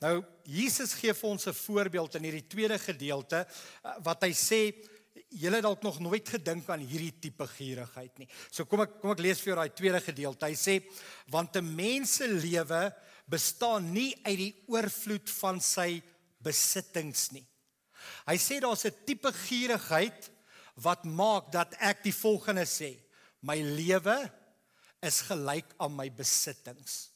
Nou 0.03 0.21
Jesus 0.49 0.95
gee 0.95 1.13
vir 1.13 1.29
ons 1.29 1.47
'n 1.47 1.53
voorbeeld 1.53 2.15
in 2.15 2.25
hierdie 2.25 2.49
tweede 2.49 2.79
gedeelte 2.79 3.45
eh, 3.45 3.97
wat 4.01 4.23
hy 4.23 4.33
sê 4.33 4.61
julle 5.29 5.61
dalk 5.61 5.83
nog 5.83 5.99
nooit 6.01 6.29
gedink 6.29 6.69
aan 6.71 6.81
hierdie 6.81 7.13
tipe 7.21 7.47
gierigheid 7.47 8.19
nie. 8.19 8.29
So 8.51 8.65
kom 8.65 8.81
ek 8.81 9.01
kom 9.01 9.11
ek 9.11 9.21
lees 9.21 9.41
vir 9.41 9.53
jou 9.53 9.59
daai 9.61 9.75
tweede 9.75 10.01
gedeelte. 10.01 10.47
Hy 10.47 10.55
sê 10.55 10.83
want 11.29 11.57
'n 11.57 11.75
mens 11.77 12.17
se 12.17 12.29
lewe 12.29 12.95
bestaan 13.29 13.93
nie 13.93 14.15
uit 14.25 14.39
die 14.39 14.55
oorvloed 14.69 15.29
van 15.31 15.61
sy 15.61 16.03
besittings 16.41 17.33
nie. 17.33 17.48
Hy 18.27 18.37
sê 18.37 18.61
daar's 18.61 18.85
'n 18.85 18.95
tipe 19.07 19.33
gierigheid 19.33 20.31
wat 20.83 21.05
maak 21.05 21.53
dat 21.53 21.75
ek 21.81 22.03
die 22.03 22.15
volgende 22.15 22.67
sê: 22.67 22.99
My 23.43 23.61
lewe 23.63 24.31
is 25.03 25.21
gelyk 25.21 25.75
aan 25.79 25.95
my 25.97 26.11
besittings. 26.11 27.11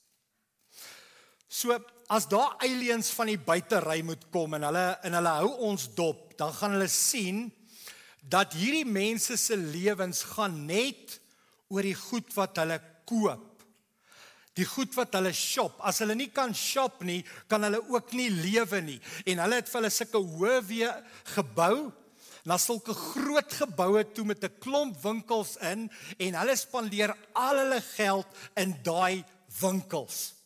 So 1.49 1.77
as 2.09 2.29
daar 2.29 2.57
aliens 2.65 3.11
van 3.11 3.27
die 3.27 3.39
buitery 3.39 4.03
moet 4.03 4.25
kom 4.33 4.55
en 4.55 4.63
hulle 4.63 4.87
en 5.05 5.13
hulle 5.19 5.35
hou 5.43 5.51
ons 5.69 5.89
dop, 5.95 6.33
dan 6.39 6.53
gaan 6.53 6.77
hulle 6.77 6.89
sien 6.89 7.51
dat 8.23 8.55
hierdie 8.55 8.87
mense 8.87 9.37
se 9.37 9.57
lewens 9.57 10.23
gaan 10.35 10.67
net 10.67 11.19
oor 11.69 11.83
die 11.83 11.97
goed 11.97 12.31
wat 12.37 12.57
hulle 12.63 12.79
koop 13.09 13.52
die 14.59 14.67
goed 14.69 14.95
wat 14.99 15.15
hulle 15.17 15.33
shop. 15.33 15.79
As 15.81 16.03
hulle 16.03 16.17
nie 16.19 16.29
kan 16.35 16.55
shop 16.55 17.03
nie, 17.07 17.23
kan 17.49 17.65
hulle 17.65 17.81
ook 17.93 18.13
nie 18.17 18.29
lewe 18.31 18.83
nie. 18.85 19.01
En 19.27 19.43
hulle 19.45 19.61
het 19.61 19.71
vir 19.71 19.81
hulle 19.81 19.93
sulke 19.93 20.21
hoë 20.21 20.61
weer 20.69 21.03
gebou 21.35 21.93
na 22.49 22.59
sulke 22.59 22.95
groot 22.95 23.55
geboue 23.55 24.03
toe 24.15 24.25
met 24.27 24.45
'n 24.45 24.59
klomp 24.59 24.97
winkels 25.03 25.57
in 25.57 25.91
en 26.19 26.35
hulle 26.35 26.57
spandeer 26.57 27.15
al 27.33 27.59
hulle 27.59 27.81
geld 27.81 28.27
in 28.57 28.75
daai 28.83 29.25
winkels. 29.61 30.42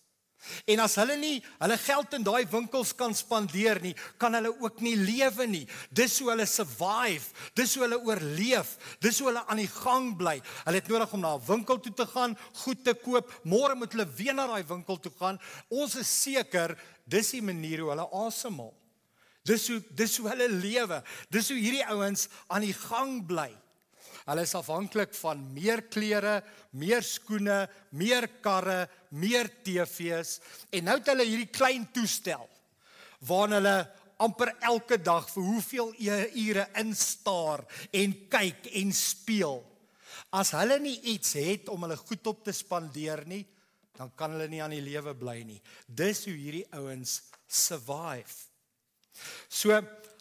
En 0.67 0.83
as 0.85 0.97
hulle 1.00 1.17
nie 1.21 1.37
hulle 1.59 1.79
geld 1.83 2.17
in 2.19 2.26
daai 2.26 2.47
winkels 2.50 2.93
kan 2.99 3.15
spandeer 3.15 3.81
nie, 3.83 3.95
kan 4.21 4.35
hulle 4.38 4.53
ook 4.62 4.81
nie 4.85 4.95
lewe 4.99 5.47
nie. 5.50 5.65
Dis 5.91 6.19
hoe 6.21 6.31
hulle 6.33 6.47
survive, 6.47 7.33
dis 7.59 7.75
hoe 7.76 7.85
hulle 7.87 8.00
oorleef, 8.07 8.76
dis 9.05 9.21
hoe 9.21 9.31
hulle 9.31 9.45
aan 9.47 9.62
die 9.62 9.71
gang 9.71 10.12
bly. 10.19 10.38
Hulle 10.65 10.81
het 10.81 10.88
nodig 10.93 11.12
om 11.12 11.21
na 11.21 11.35
'n 11.37 11.47
winkel 11.47 11.81
toe 11.81 11.95
te 11.95 12.07
gaan, 12.07 12.38
goed 12.65 12.85
te 12.85 12.95
koop. 12.95 13.33
Môre 13.45 13.75
moet 13.75 13.93
hulle 13.93 14.07
weer 14.17 14.35
na 14.35 14.47
daai 14.47 14.65
winkel 14.65 15.00
toe 15.00 15.12
gaan. 15.19 15.41
Ons 15.69 15.97
is 15.97 16.23
seker 16.23 16.76
dis 17.05 17.31
die 17.31 17.43
manier 17.43 17.81
hoe 17.81 17.91
hulle 17.91 18.09
asemhaal. 18.12 18.75
Dis 19.47 19.69
hoe 19.69 19.83
dis 19.95 20.17
hoe 20.19 20.29
hulle 20.29 20.49
lewe. 20.49 21.03
Dis 21.31 21.49
hoe 21.49 21.59
hierdie 21.59 21.87
ouens 21.87 22.29
aan 22.49 22.67
die 22.67 22.75
gang 22.75 23.26
bly. 23.26 23.53
Hulle 24.26 24.43
is 24.43 24.57
afhanklik 24.59 25.12
van 25.15 25.43
meer 25.55 25.85
klere, 25.87 26.41
meer 26.75 27.05
skoene, 27.07 27.69
meer 27.95 28.26
karre, 28.43 28.88
meer 29.16 29.49
TV's 29.64 30.38
en 30.70 30.88
nou 30.88 30.99
het 30.99 31.11
hulle 31.12 31.26
hierdie 31.26 31.52
klein 31.52 31.88
toestel 31.94 32.44
waarin 33.26 33.58
hulle 33.58 33.76
amper 34.23 34.52
elke 34.64 34.99
dag 35.02 35.26
vir 35.28 35.44
hoeveel 35.44 35.92
ure 36.00 36.66
instaar 36.80 37.64
en 37.92 38.14
kyk 38.32 38.70
en 38.80 38.92
speel. 38.96 39.61
As 40.37 40.52
hulle 40.56 40.78
nie 40.82 40.96
iets 41.12 41.37
het 41.38 41.68
om 41.73 41.85
hulle 41.85 41.99
goed 42.00 42.26
op 42.32 42.44
te 42.44 42.54
spandeer 42.56 43.25
nie, 43.28 43.44
dan 43.96 44.12
kan 44.16 44.35
hulle 44.35 44.49
nie 44.52 44.62
aan 44.64 44.75
die 44.76 44.85
lewe 44.85 45.14
bly 45.16 45.40
nie. 45.49 45.61
Dis 45.87 46.25
hoe 46.28 46.37
hierdie 46.37 46.66
ouens 46.76 47.23
survive. 47.49 48.32
So, 49.49 49.73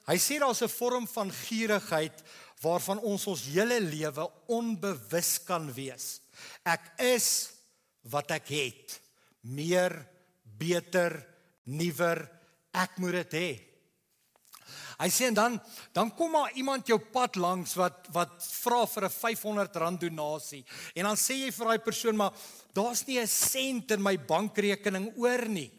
hy 0.08 0.18
sê 0.22 0.40
daar's 0.40 0.62
'n 0.64 0.72
vorm 0.72 1.08
van 1.08 1.32
gierigheid 1.32 2.24
waarvan 2.62 3.00
ons 3.00 3.28
ons 3.28 3.44
hele 3.52 3.80
lewe 3.82 4.32
onbewus 4.48 5.44
kan 5.44 5.74
wees. 5.74 6.22
Ek 6.64 6.82
is 6.98 7.55
wat 8.12 8.32
ek 8.32 8.50
het. 8.54 9.00
Meer, 9.42 9.96
beter, 10.44 11.18
nuwer, 11.66 12.26
ek 12.76 13.00
moet 13.02 13.24
dit 13.24 13.40
hê. 13.40 13.50
Hy 14.96 15.10
sê 15.12 15.28
en 15.28 15.36
dan 15.36 15.56
dan 15.94 16.12
kom 16.16 16.32
maar 16.32 16.54
iemand 16.56 16.88
jou 16.88 16.98
pad 17.12 17.36
langs 17.36 17.74
wat 17.76 18.08
wat 18.16 18.36
vra 18.64 18.86
vir 18.88 19.04
'n 19.04 19.12
R500 19.12 20.00
donasie 20.00 20.64
en 20.96 21.04
dan 21.04 21.18
sê 21.20 21.36
jy 21.44 21.52
vir 21.52 21.66
daai 21.68 21.84
persoon 21.84 22.16
maar 22.16 22.32
daar's 22.74 23.06
nie 23.08 23.20
'n 23.20 23.28
sent 23.28 23.92
in 23.92 24.02
my 24.02 24.18
bankrekening 24.18 25.12
oor 25.18 25.48
nie. 25.48 25.72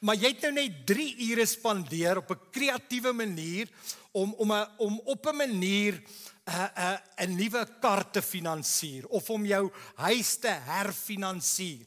Maar 0.00 0.16
jy 0.16 0.28
het 0.28 0.42
nou 0.42 0.52
net 0.52 0.86
3 0.86 1.30
ure 1.30 1.46
spandeer 1.46 2.18
op 2.18 2.30
'n 2.30 2.50
kreatiewe 2.50 3.12
manier 3.12 3.68
om 4.12 4.34
om 4.38 4.52
'n 4.52 4.66
om 4.78 5.00
op 5.04 5.26
'n 5.26 5.36
manier 5.36 6.02
'n 6.48 6.98
'n 7.26 7.36
nuwe 7.36 7.66
kar 7.80 8.10
te 8.10 8.22
finansier 8.22 9.06
of 9.08 9.30
om 9.30 9.44
jou 9.44 9.70
huis 9.96 10.36
te 10.36 10.48
herfinansier. 10.48 11.86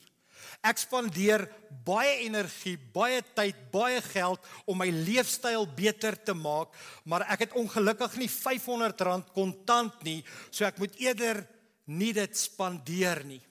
Ek 0.61 0.77
spandeer 0.77 1.47
baie 1.85 2.21
energie, 2.27 2.77
baie 2.93 3.23
tyd, 3.33 3.57
baie 3.73 4.01
geld 4.01 4.45
om 4.69 4.77
my 4.77 4.89
leefstyl 4.93 5.65
beter 5.65 6.13
te 6.23 6.35
maak, 6.37 6.75
maar 7.03 7.25
ek 7.33 7.47
het 7.47 7.55
ongelukkig 7.57 8.19
nie 8.21 8.29
R500 8.29 9.31
kontant 9.33 10.03
nie, 10.05 10.21
so 10.51 10.65
ek 10.65 10.77
moet 10.77 10.99
eerder 11.01 11.41
nie 11.85 12.11
dit 12.13 12.37
spandeer 12.37 13.23
nie. 13.25 13.41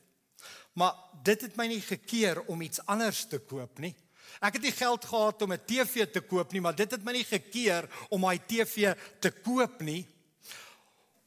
Maar 0.78 0.94
dit 1.26 1.42
het 1.42 1.56
my 1.58 1.66
nie 1.66 1.82
gekeer 1.82 2.44
om 2.46 2.62
iets 2.62 2.82
anders 2.86 3.24
te 3.26 3.40
koop 3.42 3.82
nie. 3.82 3.94
Ek 4.38 4.54
het 4.56 4.62
nie 4.62 4.72
geld 4.72 5.04
gehad 5.04 5.42
om 5.42 5.52
'n 5.52 5.66
TV 5.66 6.06
te 6.06 6.20
koop 6.20 6.52
nie, 6.52 6.60
maar 6.60 6.76
dit 6.76 6.90
het 6.90 7.04
my 7.04 7.12
nie 7.12 7.26
gekeer 7.26 7.88
om 8.08 8.20
my 8.20 8.38
TV 8.38 8.94
te 9.18 9.30
koop 9.30 9.80
nie. 9.82 10.06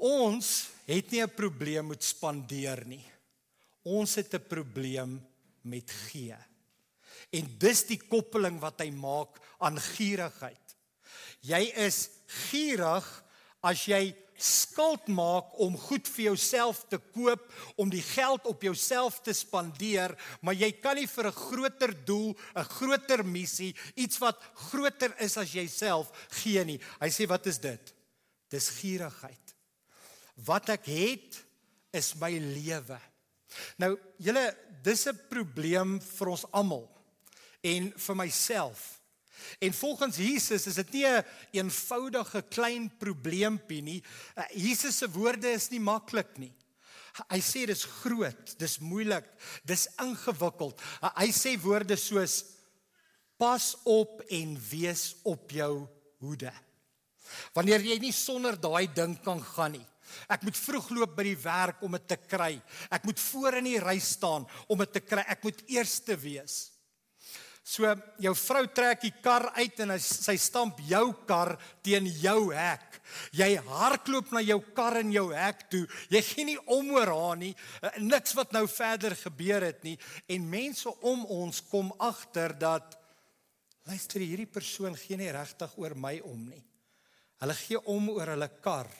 Ons 0.03 0.69
het 0.83 1.11
nie 1.11 1.23
'n 1.23 1.31
probleem 1.31 1.87
met 1.87 2.03
spandeer 2.03 2.83
nie. 2.85 3.05
Ons 3.83 4.15
het 4.15 4.33
'n 4.33 4.47
probleem 4.47 5.21
met 5.61 5.91
gee. 5.91 6.35
En 7.31 7.57
dis 7.57 7.83
die 7.87 7.97
koppeling 7.97 8.59
wat 8.59 8.79
hy 8.79 8.91
maak 8.91 9.39
aan 9.59 9.79
gierigheid. 9.79 10.75
Jy 11.39 11.71
is 11.75 12.09
gierig 12.27 13.23
as 13.61 13.85
jy 13.85 14.15
skuld 14.37 15.07
maak 15.07 15.53
om 15.59 15.77
goed 15.77 16.07
vir 16.07 16.23
jouself 16.23 16.83
te 16.89 16.97
koop, 16.97 17.53
om 17.75 17.89
die 17.89 18.01
geld 18.01 18.45
op 18.45 18.61
jouself 18.61 19.21
te 19.21 19.33
spandeer, 19.33 20.17
maar 20.41 20.53
jy 20.53 20.71
kan 20.71 20.95
nie 20.95 21.07
vir 21.07 21.27
'n 21.27 21.31
groter 21.31 22.05
doel, 22.05 22.35
'n 22.55 22.63
groter 22.63 23.25
missie, 23.25 23.75
iets 23.95 24.17
wat 24.17 24.41
groter 24.53 25.15
is 25.19 25.37
as 25.37 25.51
jouself 25.51 26.11
gee 26.29 26.63
nie. 26.65 26.79
Hy 26.99 27.09
sê 27.09 27.27
wat 27.27 27.45
is 27.45 27.57
dit? 27.57 27.93
Dis 28.49 28.69
gierigheid. 28.69 29.52
Wat 30.35 30.69
ek 30.69 30.85
het 30.89 31.37
is 31.93 32.13
my 32.17 32.31
lewe. 32.37 32.99
Nou, 33.77 33.93
julle, 34.17 34.45
dis 34.83 35.07
'n 35.07 35.19
probleem 35.29 35.99
vir 36.01 36.27
ons 36.27 36.45
almal 36.51 36.89
en 37.61 37.93
vir 37.95 38.15
myself. 38.15 39.03
En 39.59 39.73
volgens 39.73 40.17
Jesus 40.17 40.67
is 40.67 40.75
dit 40.75 40.91
nie 40.91 41.05
'n 41.05 41.25
eenvoudige 41.51 42.41
klein 42.49 42.97
probleempie 42.97 43.81
nie. 43.81 44.03
Uh, 44.35 44.43
Jesus 44.53 44.97
se 44.97 45.09
woorde 45.09 45.51
is 45.51 45.69
nie 45.69 45.79
maklik 45.79 46.37
nie. 46.37 46.53
Hy 47.29 47.39
sê 47.39 47.65
dis 47.65 47.83
groot, 47.83 48.59
dis 48.59 48.79
moeilik, 48.79 49.25
dis 49.63 49.87
ingewikkeld. 50.01 50.81
Uh, 51.01 51.09
hy 51.15 51.29
sê 51.31 51.61
woorde 51.61 51.95
soos 51.95 52.45
pas 53.37 53.75
op 53.83 54.21
en 54.29 54.57
wees 54.69 55.15
op 55.23 55.51
jou 55.51 55.87
hoede. 56.17 56.53
Wanneer 57.53 57.81
jy 57.81 57.99
nie 57.99 58.11
sonder 58.11 58.59
daai 58.59 58.87
ding 58.93 59.21
kan 59.23 59.41
gaan 59.43 59.71
nie. 59.71 59.87
Ek 60.31 60.43
moet 60.45 60.57
vroeg 60.57 60.91
loop 60.97 61.15
by 61.17 61.25
die 61.29 61.39
werk 61.43 61.81
om 61.85 61.97
dit 61.97 62.07
te 62.07 62.17
kry. 62.17 62.53
Ek 62.93 63.07
moet 63.07 63.19
voor 63.19 63.59
in 63.61 63.71
die 63.71 63.79
ry 63.83 63.97
staan 64.03 64.47
om 64.67 64.83
dit 64.85 64.93
te 64.93 65.03
kry. 65.03 65.25
Ek 65.27 65.43
moet 65.45 65.65
eerste 65.71 66.17
wees. 66.19 66.73
So 67.63 67.87
jou 68.19 68.33
vrou 68.35 68.65
trek 68.75 69.05
die 69.05 69.13
kar 69.23 69.45
uit 69.55 69.77
en 69.85 69.93
sy 70.03 70.35
stamp 70.41 70.81
jou 70.83 71.05
kar 71.27 71.53
teen 71.85 72.09
jou 72.19 72.51
hek. 72.51 72.99
Jy 73.31 73.53
hardloop 73.69 74.33
na 74.35 74.41
jou 74.43 74.57
kar 74.75 74.99
en 74.99 75.13
jou 75.13 75.29
hek 75.31 75.63
toe. 75.71 75.85
Jy 76.11 76.21
gee 76.27 76.47
nie 76.51 76.57
om 76.75 76.91
oor 76.97 77.13
haar 77.15 77.39
nie. 77.39 77.53
Eh, 77.79 78.01
niks 78.03 78.35
wat 78.35 78.51
nou 78.51 78.65
verder 78.67 79.15
gebeur 79.15 79.63
het 79.63 79.79
nie 79.87 79.95
en 80.27 80.49
mense 80.49 80.91
om 81.07 81.23
ons 81.31 81.63
kom 81.71 81.93
agter 82.03 82.51
dat 82.59 82.99
luister 83.87 84.19
hierdie 84.23 84.47
persoon 84.47 84.99
gee 84.99 85.15
nie 85.19 85.31
regtig 85.31 85.71
oor 85.79 85.95
my 85.95 86.17
om 86.27 86.43
nie. 86.49 86.63
Hulle 87.39 87.55
gee 87.63 87.79
om 87.95 88.11
oor 88.11 88.35
hulle 88.35 88.51
kar. 88.63 88.91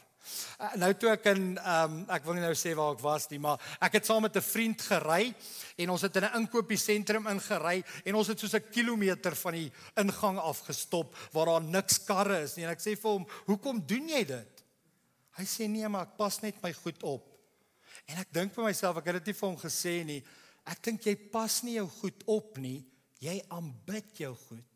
Uh, 0.59 0.69
nou 0.79 0.93
toe 0.95 1.09
ek 1.11 1.25
in 1.33 1.57
ehm 1.57 1.97
um, 1.97 2.05
ek 2.15 2.23
wil 2.23 2.37
nie 2.37 2.45
nou 2.45 2.53
sê 2.55 2.71
waar 2.77 2.93
ek 2.95 3.01
was 3.03 3.27
nie, 3.31 3.39
maar 3.43 3.59
ek 3.83 3.97
het 3.99 4.07
saam 4.07 4.23
met 4.23 4.37
'n 4.37 4.41
vriend 4.41 4.81
gery 4.81 5.33
en 5.77 5.89
ons 5.89 6.01
het 6.01 6.15
in 6.15 6.23
'n 6.23 6.37
inkopiesentrum 6.39 7.27
ingery 7.27 7.83
en 8.05 8.15
ons 8.15 8.27
het 8.27 8.39
soos 8.39 8.55
'n 8.55 8.71
kilometer 8.71 9.35
van 9.35 9.53
die 9.53 9.71
ingang 9.97 10.39
af 10.39 10.63
gestop 10.63 11.15
waar 11.33 11.45
daar 11.45 11.61
niks 11.61 11.99
karre 12.05 12.43
is 12.43 12.55
nie 12.55 12.65
en 12.65 12.71
ek 12.71 12.79
sê 12.79 12.95
vir 12.95 13.11
hom, 13.11 13.27
"Hoekom 13.45 13.83
doen 13.85 14.09
jy 14.09 14.23
dit?" 14.23 14.63
Hy 15.37 15.43
sê, 15.43 15.67
"Nee, 15.67 15.87
maar 15.89 16.03
ek 16.03 16.17
pas 16.17 16.41
net 16.41 16.63
my 16.63 16.73
goed 16.73 17.03
op." 17.03 17.29
En 18.07 18.17
ek 18.17 18.33
dink 18.33 18.53
vir 18.53 18.65
myself, 18.65 18.97
ek 18.97 19.05
het 19.05 19.15
dit 19.15 19.25
nie 19.25 19.39
vir 19.39 19.49
hom 19.49 19.57
gesê 19.57 20.05
nie. 20.05 20.23
Ek 20.65 20.81
dink 20.81 21.05
jy 21.05 21.15
pas 21.15 21.63
nie 21.63 21.75
jou 21.75 21.87
goed 21.87 22.23
op 22.25 22.57
nie, 22.57 22.85
jy 23.19 23.41
aanbid 23.49 24.17
jou 24.17 24.35
goed. 24.35 24.72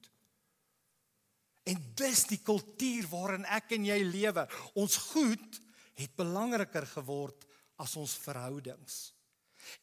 En 1.67 1.79
dis 1.99 2.23
die 2.31 2.39
kultuur 2.43 3.07
waarin 3.11 3.45
ek 3.57 3.75
en 3.77 3.87
jy 3.89 3.99
lewe. 4.07 4.47
Ons 4.79 4.97
goed 5.11 5.59
het 5.97 6.13
belangriker 6.15 6.85
geword 6.93 7.47
as 7.81 7.95
ons 7.99 8.13
verhoudings. 8.23 9.11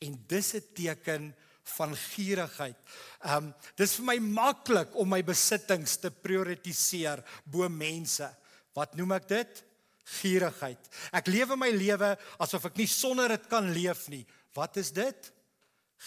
En 0.01 0.17
dis 0.29 0.55
'n 0.55 0.65
teken 0.75 1.35
van 1.77 1.95
gierigheid. 1.97 2.77
Um, 3.25 3.53
dis 3.77 3.97
vir 3.97 4.05
my 4.05 4.19
maklik 4.19 4.95
om 5.01 5.09
my 5.09 5.23
besittings 5.25 5.97
te 5.97 6.11
prioritiseer 6.11 7.23
bo 7.45 7.69
mense. 7.69 8.29
Wat 8.77 8.97
noem 8.97 9.17
ek 9.17 9.29
dit? 9.29 9.63
Gierigheid. 10.21 10.91
Ek 11.13 11.31
lewe 11.33 11.57
my 11.57 11.71
lewe 11.73 12.17
asof 12.39 12.67
ek 12.69 12.77
nie 12.77 12.91
sonder 12.91 13.29
dit 13.29 13.47
kan 13.49 13.71
leef 13.73 14.09
nie. 14.13 14.27
Wat 14.55 14.77
is 14.77 14.93
dit? 14.93 15.33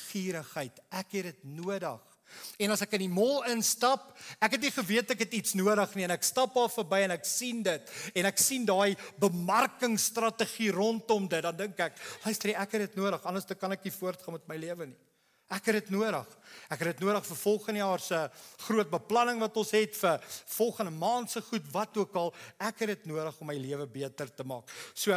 Gierigheid. 0.10 0.79
Ek 0.91 1.17
het 1.17 1.31
dit 1.31 1.43
nodig. 1.57 2.16
En 2.57 2.72
as 2.74 2.81
ek 2.81 2.96
in 2.98 3.05
die 3.05 3.13
mall 3.13 3.43
instap, 3.53 4.10
ek 4.41 4.57
het 4.57 4.62
nie 4.62 4.74
geweet 4.74 5.12
ek 5.13 5.25
het 5.25 5.34
iets 5.34 5.53
nodig 5.57 5.96
nie 5.96 6.07
en 6.07 6.15
ek 6.15 6.24
stap 6.24 6.55
daar 6.57 6.72
verby 6.74 7.03
en 7.05 7.15
ek 7.17 7.25
sien 7.25 7.63
dit 7.65 7.91
en 8.13 8.29
ek 8.29 8.41
sien 8.41 8.65
daai 8.65 8.96
bemarkingsstrategie 9.22 10.72
rondom 10.75 11.27
dit, 11.27 11.43
dan 11.46 11.57
dink 11.57 11.79
ek, 11.79 12.00
luister, 12.25 12.53
ek 12.55 12.77
het 12.77 12.88
dit 12.89 12.98
nodig, 13.01 13.25
anders 13.25 13.46
dan 13.46 13.60
kan 13.62 13.75
ek 13.77 13.86
nie 13.86 13.93
voortgaan 13.93 14.39
met 14.39 14.50
my 14.50 14.57
lewe 14.62 14.89
nie. 14.89 15.00
Ek 15.48 15.69
het 15.69 15.77
dit 15.77 15.91
nodig. 15.96 16.27
Ek 16.67 16.81
het 16.81 16.89
dit 16.91 17.03
nodig 17.05 17.24
vir 17.24 17.39
volgende 17.39 17.79
jaar 17.79 18.01
se 18.03 18.17
groot 18.65 18.89
beplanning 18.91 19.39
wat 19.39 19.55
ons 19.60 19.72
het 19.77 19.96
vir 19.96 20.25
volgende 20.57 20.91
maand 20.91 21.31
se 21.31 21.41
goed 21.41 21.69
wat 21.72 21.96
ook 22.01 22.17
al. 22.19 22.34
Ek 22.60 22.84
het 22.84 22.91
dit 22.91 23.05
nodig 23.13 23.39
om 23.39 23.48
my 23.48 23.55
lewe 23.55 23.88
beter 23.88 24.27
te 24.27 24.43
maak. 24.43 24.67
So 24.91 25.15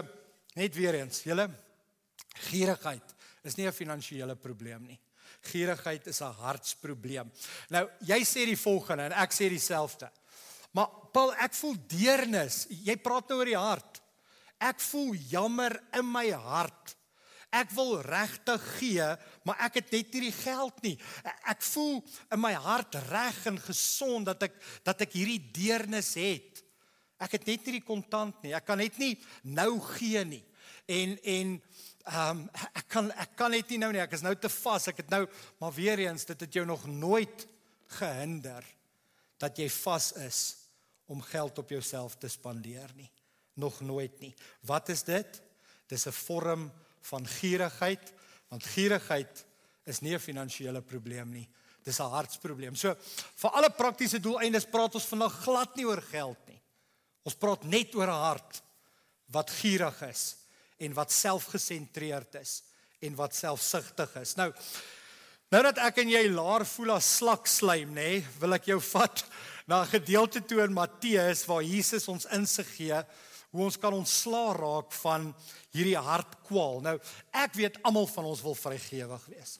net 0.54 0.78
weer 0.78 1.00
eens, 1.00 1.24
julle 1.26 1.48
gierigheid 2.46 3.16
is 3.42 3.56
nie 3.56 3.66
'n 3.66 3.72
finansiële 3.72 4.36
probleem 4.36 4.86
nie. 4.86 5.00
Gierigheid 5.40 6.06
is 6.06 6.20
'n 6.20 6.32
hartsprobleem. 6.32 7.30
Nou, 7.68 7.88
jy 8.00 8.20
sê 8.24 8.44
die 8.44 8.56
volgende 8.56 9.04
en 9.04 9.12
ek 9.12 9.32
sê 9.32 9.48
dieselfde. 9.48 10.10
Maar 10.72 10.88
Paul, 11.12 11.32
ek 11.34 11.54
voel 11.54 11.76
deernis. 11.86 12.66
Jy 12.68 12.96
praat 12.96 13.28
nou 13.28 13.38
oor 13.38 13.44
die 13.44 13.56
hart. 13.56 14.00
Ek 14.60 14.80
voel 14.80 15.14
jammer 15.14 15.82
in 15.96 16.12
my 16.12 16.30
hart. 16.30 16.96
Ek 17.50 17.72
wil 17.74 17.96
regtig 18.06 18.62
gee, 18.78 19.06
maar 19.42 19.58
ek 19.66 19.80
het 19.80 19.88
net 19.90 20.12
nie 20.14 20.28
die 20.28 20.36
geld 20.36 20.76
nie. 20.84 20.94
Ek 21.50 21.64
voel 21.66 21.98
in 22.30 22.38
my 22.38 22.52
hart 22.54 22.94
reg 23.08 23.40
en 23.50 23.58
gesond 23.58 24.28
dat 24.30 24.46
ek 24.46 24.54
dat 24.86 25.02
ek 25.02 25.16
hierdie 25.18 25.42
deernis 25.50 26.12
het. 26.14 26.62
Ek 27.20 27.34
het 27.34 27.48
net 27.50 27.66
nie 27.66 27.80
die 27.80 27.86
kontant 27.86 28.38
nie. 28.44 28.54
Ek 28.54 28.68
kan 28.68 28.78
net 28.78 29.00
nie 29.02 29.16
nou 29.42 29.80
gee 29.96 30.22
nie. 30.24 30.44
En 30.86 31.16
en 31.18 31.56
ehm 32.04 32.38
um, 32.38 32.48
ek 32.74 32.86
kan 32.88 33.10
ek 33.12 33.36
kan 33.36 33.50
net 33.50 33.68
nie 33.70 33.78
nou 33.78 33.92
nie. 33.92 34.00
Ek 34.00 34.12
is 34.16 34.24
nou 34.24 34.34
te 34.34 34.48
vas. 34.48 34.88
Ek 34.88 35.02
het 35.02 35.10
nou 35.10 35.26
maar 35.60 35.72
weer 35.76 35.98
eens 35.98 36.24
dit 36.24 36.40
het 36.40 36.54
jou 36.54 36.64
nog 36.66 36.86
nooit 36.86 37.46
gehinder 37.98 38.64
dat 39.40 39.58
jy 39.58 39.68
vas 39.70 40.12
is 40.12 40.56
om 41.10 41.22
geld 41.22 41.58
op 41.58 41.70
jouself 41.70 42.16
te 42.16 42.28
spandeer 42.28 42.90
nie. 42.96 43.10
Nog 43.54 43.80
nooit 43.80 44.20
nie. 44.20 44.34
Wat 44.66 44.88
is 44.88 45.02
dit? 45.02 45.42
Dis 45.88 46.06
'n 46.06 46.12
vorm 46.12 46.72
van 47.00 47.26
gierigheid, 47.26 48.12
want 48.48 48.64
gierigheid 48.64 49.44
is 49.84 50.00
nie 50.00 50.14
'n 50.14 50.20
finansiële 50.20 50.82
probleem 50.82 51.30
nie. 51.30 51.48
Dis 51.82 51.98
'n 51.98 52.10
hartsprobleem. 52.10 52.74
So 52.74 52.94
vir 53.34 53.50
alle 53.50 53.70
praktiese 53.70 54.20
doeleindes 54.20 54.66
praat 54.66 54.94
ons 54.94 55.06
vandag 55.06 55.42
glad 55.42 55.76
nie 55.76 55.86
oor 55.86 56.02
geld 56.02 56.38
nie. 56.46 56.60
Ons 57.22 57.34
praat 57.34 57.64
net 57.64 57.94
oor 57.94 58.06
'n 58.06 58.22
hart 58.28 58.62
wat 59.26 59.50
gierig 59.50 60.02
is 60.02 60.36
en 60.80 60.96
wat 60.96 61.12
selfgesentreerd 61.12 62.40
is 62.40 62.60
en 63.04 63.16
wat 63.18 63.36
selfsugtig 63.36 64.16
is. 64.20 64.34
Nou 64.40 64.52
nou 65.50 65.62
dat 65.66 65.80
ek 65.82 66.04
en 66.04 66.12
jy 66.12 66.28
laar 66.30 66.62
voel 66.62 66.92
as 66.94 67.08
slakslaim, 67.18 67.90
nê, 67.96 68.20
wil 68.38 68.54
ek 68.54 68.68
jou 68.70 68.78
vat 68.92 69.24
na 69.66 69.82
'n 69.82 69.92
gedeelte 69.96 70.40
toe 70.46 70.62
in 70.62 70.72
Matteus 70.72 71.44
waar 71.46 71.62
Jesus 71.62 72.06
ons 72.08 72.26
insig 72.30 72.68
gee 72.76 73.00
hoe 73.50 73.64
ons 73.64 73.78
kan 73.78 73.92
ontslaa 73.92 74.54
raak 74.54 74.92
van 74.92 75.34
hierdie 75.74 75.98
hartkwal. 75.98 76.80
Nou, 76.80 76.98
ek 77.32 77.54
weet 77.54 77.82
almal 77.82 78.06
van 78.06 78.24
ons 78.24 78.42
wil 78.42 78.54
vrygewig 78.54 79.26
wees. 79.26 79.58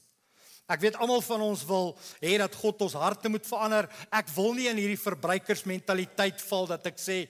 Ek 0.70 0.84
weet 0.84 0.98
almal 1.02 1.22
van 1.26 1.42
ons 1.42 1.64
wil 1.66 1.92
hê 2.22 2.36
dat 2.38 2.54
God 2.54 2.84
ons 2.86 2.94
harte 3.00 3.30
moet 3.32 3.46
verander. 3.46 3.88
Ek 4.14 4.30
wil 4.36 4.54
nie 4.54 4.68
in 4.70 4.78
hierdie 4.78 5.00
verbruikersmentaliteit 5.00 6.42
val 6.46 6.68
dat 6.70 6.86
ek 6.92 7.00
sê 7.02 7.24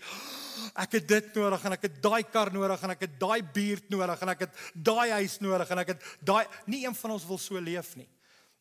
ek 0.76 0.98
het 0.98 1.06
dit 1.08 1.36
nodig 1.38 1.62
en 1.64 1.74
ek 1.76 1.86
het 1.88 1.98
daai 2.04 2.22
kar 2.28 2.50
nodig 2.52 2.82
en 2.84 2.92
ek 2.92 3.06
het 3.06 3.18
daai 3.20 3.40
buurt 3.54 3.86
nodig 3.92 4.24
en 4.24 4.32
ek 4.34 4.42
het 4.44 4.58
daai 4.76 5.08
huis 5.16 5.38
nodig 5.40 5.70
en 5.72 5.80
ek 5.80 5.92
het 5.94 6.08
daai 6.20 6.44
nie 6.68 6.82
een 6.84 6.96
van 6.98 7.14
ons 7.16 7.24
wil 7.28 7.40
so 7.40 7.62
leef 7.64 7.94
nie. 7.96 8.08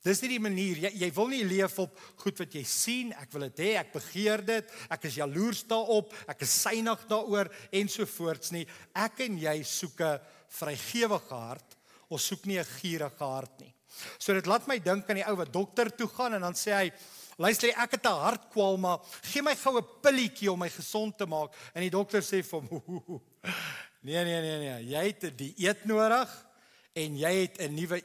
Dis 0.05 0.21
nie 0.23 0.29
die 0.31 0.39
manier 0.39 0.79
jy 0.85 0.91
jy 1.01 1.09
wil 1.17 1.27
nie 1.27 1.41
leef 1.43 1.75
op 1.83 1.97
goed 2.21 2.39
wat 2.39 2.55
jy 2.55 2.63
sien, 2.63 3.09
ek 3.19 3.33
wil 3.33 3.49
dit 3.49 3.59
hê, 3.65 3.73
ek 3.81 3.91
begeer 3.97 4.45
dit, 4.47 4.69
ek 4.87 5.09
is 5.09 5.17
jaloers 5.19 5.65
daarop, 5.67 6.13
ek 6.31 6.45
is 6.47 6.53
synig 6.55 7.03
daaroor 7.09 7.51
ensovoorts 7.81 8.53
nie. 8.55 8.63
Ek 8.95 9.19
en 9.27 9.35
jy 9.43 9.57
soek 9.59 9.99
'n 9.99 10.21
vrygewige 10.55 11.35
hart, 11.35 11.75
ons 12.07 12.23
soek 12.23 12.45
nie 12.45 12.59
'n 12.59 12.71
gierige 12.79 13.25
hart 13.27 13.59
nie. 13.59 13.73
So 14.17 14.33
dit 14.33 14.45
laat 14.45 14.67
my 14.67 14.79
dink 14.79 15.09
aan 15.09 15.21
die 15.21 15.27
ou 15.27 15.35
wat 15.35 15.53
dokter 15.53 15.95
toe 15.95 16.07
gaan 16.07 16.33
en 16.33 16.41
dan 16.41 16.53
sê 16.53 16.73
hy 16.73 16.91
Luister, 17.39 17.71
ek 17.71 17.91
het 17.95 18.03
'n 18.03 18.19
hartkwal, 18.19 18.77
maar 18.77 18.99
gee 19.23 19.41
my 19.41 19.55
gou 19.55 19.77
'n 19.77 19.87
pilletjie 20.01 20.51
om 20.51 20.59
my 20.59 20.69
gesond 20.69 21.17
te 21.17 21.25
maak. 21.25 21.55
En 21.73 21.81
die 21.81 21.89
dokter 21.89 22.21
sê 22.21 22.43
vir 22.43 22.59
hom: 22.59 22.67
"Nee, 24.03 24.23
nee, 24.25 24.41
nee, 24.41 24.57
nee, 24.59 24.83
jy 24.91 25.03
het 25.07 25.23
'n 25.23 25.35
dieet 25.35 25.85
nodig 25.85 26.27
en 26.93 27.17
jy 27.17 27.33
het 27.41 27.61
'n 27.61 27.73
nuwe 27.73 28.01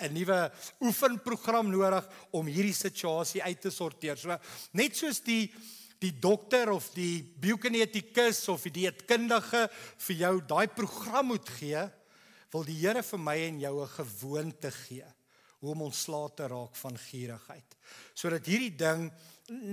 'n 0.00 0.12
nuwe 0.12 0.52
oefenprogram 0.80 1.70
nodig 1.70 2.08
om 2.32 2.46
hierdie 2.46 2.74
situasie 2.74 3.42
uit 3.42 3.60
te 3.60 3.70
sorteer. 3.70 4.18
So 4.18 4.36
net 4.72 4.96
soos 4.96 5.20
die 5.20 5.52
die 6.00 6.18
dokter 6.18 6.70
of 6.70 6.90
die 6.90 7.22
biokinetikus 7.22 8.48
of 8.48 8.62
die 8.62 8.72
dieetkundige 8.72 9.70
vir 9.96 10.16
jou 10.16 10.40
daai 10.46 10.66
program 10.66 11.26
moet 11.26 11.48
gee, 11.48 11.90
wil 12.50 12.64
die 12.64 12.80
Here 12.80 13.02
vir 13.02 13.18
my 13.18 13.36
en 13.36 13.60
jou 13.60 13.82
'n 13.82 13.88
gewoonte 13.88 14.70
gee 14.70 15.06
hoe 15.62 15.74
om 15.76 15.84
ontslae 15.86 16.30
te 16.36 16.48
raak 16.50 16.74
van 16.80 16.96
gierigheid. 16.98 17.76
Sodat 18.18 18.48
hierdie 18.50 18.74
ding 18.74 19.06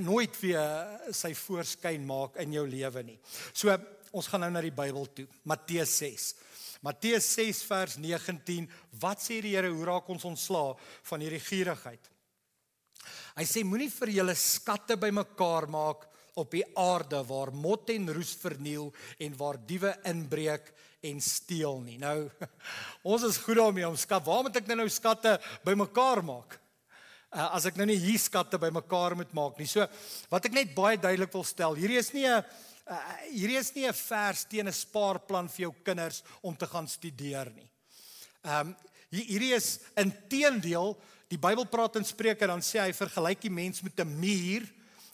nooit 0.06 0.36
weer 0.42 1.14
sy 1.16 1.34
voorskyn 1.38 2.06
maak 2.06 2.38
in 2.44 2.54
jou 2.54 2.66
lewe 2.70 3.04
nie. 3.08 3.18
So 3.54 3.74
ons 4.14 4.30
gaan 4.30 4.46
nou 4.46 4.52
na 4.54 4.62
die 4.66 4.74
Bybel 4.74 5.10
toe. 5.18 5.26
Matteus 5.50 5.96
6. 6.02 6.30
Matteus 6.86 7.26
6 7.36 7.64
vers 7.68 7.98
19, 8.00 8.70
wat 9.02 9.20
sê 9.22 9.42
die 9.44 9.56
Here 9.58 9.72
hoe 9.74 9.88
raak 9.90 10.08
ons 10.14 10.26
ontslaa 10.30 10.78
van 11.10 11.26
hierdie 11.26 11.42
gierigheid? 11.44 12.06
Hy 13.36 13.46
sê 13.48 13.66
moenie 13.66 13.90
vir 13.92 14.14
julle 14.20 14.36
skatte 14.38 14.98
bymekaar 15.00 15.68
maak 15.72 16.06
op 16.40 16.54
die 16.54 16.64
aarde 16.78 17.20
waar 17.28 17.52
mot 17.52 17.90
en 17.92 18.14
roes 18.16 18.36
verniel 18.40 18.94
en 19.20 19.36
waar 19.40 19.60
diewe 19.68 19.92
inbreek 20.08 20.70
en 21.02 21.22
steel 21.24 21.80
nie. 21.86 21.98
Nou 22.02 22.30
ons 23.12 23.24
is 23.28 23.38
goed 23.44 23.60
daarmee 23.60 23.88
om 23.88 23.98
skat. 24.00 24.26
Waar 24.26 24.44
moet 24.46 24.60
ek 24.62 24.68
nou 24.68 24.82
nou 24.82 24.90
skatte 24.92 25.38
bymekaar 25.68 26.24
maak? 26.26 26.58
Uh, 27.30 27.46
as 27.54 27.68
ek 27.70 27.78
nou 27.78 27.86
nie 27.86 28.00
hier 28.02 28.18
skatte 28.18 28.58
bymekaar 28.58 29.14
moet 29.20 29.34
maak 29.38 29.60
nie. 29.62 29.70
So 29.70 29.86
wat 30.32 30.50
ek 30.50 30.56
net 30.56 30.74
baie 30.74 30.98
duidelik 30.98 31.34
wil 31.36 31.46
stel, 31.46 31.78
hierdie 31.78 32.00
is 32.02 32.10
nie 32.16 32.26
'n 32.26 32.42
uh, 32.90 32.98
hierdie 33.30 33.60
is 33.60 33.70
nie 33.76 33.86
'n 33.86 33.94
vers 33.94 34.46
teen 34.50 34.68
'n 34.68 34.74
spaarplan 34.74 35.50
vir 35.50 35.70
jou 35.70 35.74
kinders 35.86 36.24
om 36.42 36.56
te 36.56 36.66
gaan 36.66 36.88
studeer 36.88 37.52
nie. 37.54 37.70
Ehm 38.44 38.74
um, 38.74 38.76
hierdie 39.10 39.54
is 39.56 39.80
inteendeel 39.98 40.94
die 41.30 41.38
Bybel 41.38 41.66
praat 41.66 41.96
in 41.98 42.06
Spreuke 42.06 42.48
dan 42.48 42.62
sê 42.62 42.82
hy 42.82 42.94
vergelyk 42.94 43.42
die 43.42 43.54
mens 43.54 43.82
met 43.82 44.00
'n 44.00 44.10
muur. 44.20 44.66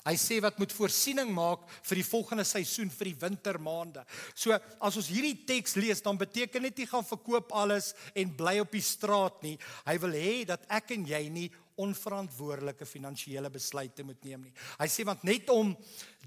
Hy 0.05 0.13
sê 0.21 0.37
wat 0.43 0.59
moet 0.61 0.73
voorsiening 0.75 1.31
maak 1.33 1.63
vir 1.87 1.97
die 1.97 2.05
volgende 2.05 2.45
seisoen 2.45 2.91
vir 2.93 3.09
die 3.09 3.19
wintermaande. 3.23 4.03
So 4.37 4.53
as 4.53 4.99
ons 5.01 5.09
hierdie 5.09 5.39
teks 5.49 5.73
lees 5.79 6.03
dan 6.05 6.19
beteken 6.21 6.67
dit 6.69 6.83
nie 6.83 6.89
gaan 6.91 7.07
verkoop 7.07 7.53
alles 7.57 7.93
en 8.13 8.35
bly 8.37 8.59
op 8.61 8.75
die 8.75 8.85
straat 8.85 9.41
nie. 9.41 9.55
Hy 9.87 9.97
wil 10.03 10.13
hê 10.13 10.35
dat 10.45 10.67
ek 10.69 10.93
en 10.93 11.07
jy 11.09 11.23
nie 11.33 11.47
onverantwoordelike 11.81 12.85
finansiële 12.87 13.49
besluite 13.51 14.05
moet 14.05 14.21
neem 14.23 14.45
nie. 14.45 14.53
Hy 14.79 14.87
sê 14.93 15.07
want 15.07 15.25
net 15.27 15.49
om 15.49 15.73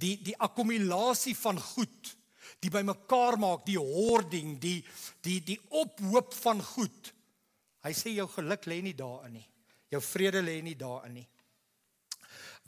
die 0.03 0.17
die 0.27 0.37
akkumulasie 0.37 1.37
van 1.39 1.63
goed, 1.71 2.13
die 2.59 2.75
bymekaar 2.75 3.39
maak, 3.41 3.63
die 3.69 3.79
hoarding, 3.79 4.57
die 4.61 4.83
die 5.23 5.39
die 5.55 5.61
ophoop 5.71 6.35
van 6.43 6.67
goed. 6.75 7.15
Hy 7.87 7.95
sê 7.95 8.13
jou 8.17 8.27
geluk 8.35 8.67
lê 8.67 8.83
nie 8.83 8.97
daarin 8.99 9.39
nie. 9.39 9.47
Jou 9.89 10.03
vrede 10.05 10.43
lê 10.45 10.59
nie 10.67 10.77
daarin 10.77 11.21
nie. 11.23 11.29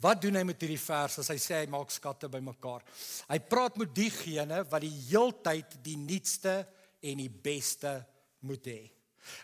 Wat 0.01 0.21
doen 0.21 0.39
hy 0.39 0.45
met 0.47 0.63
hierdie 0.63 0.81
vers 0.81 1.19
as 1.21 1.29
hy 1.29 1.37
sê 1.41 1.59
hy 1.59 1.67
maak 1.69 1.91
skatte 1.93 2.29
bymekaar? 2.31 2.81
Hy 3.29 3.37
praat 3.45 3.77
met 3.77 3.93
diegene 3.93 4.63
wat 4.71 4.81
die 4.81 4.95
heeltyd 5.11 5.77
die 5.85 5.97
nuutste 5.99 6.63
en 7.05 7.21
die 7.21 7.29
beste 7.29 7.99
moet 8.45 8.65
hê. 8.65 8.81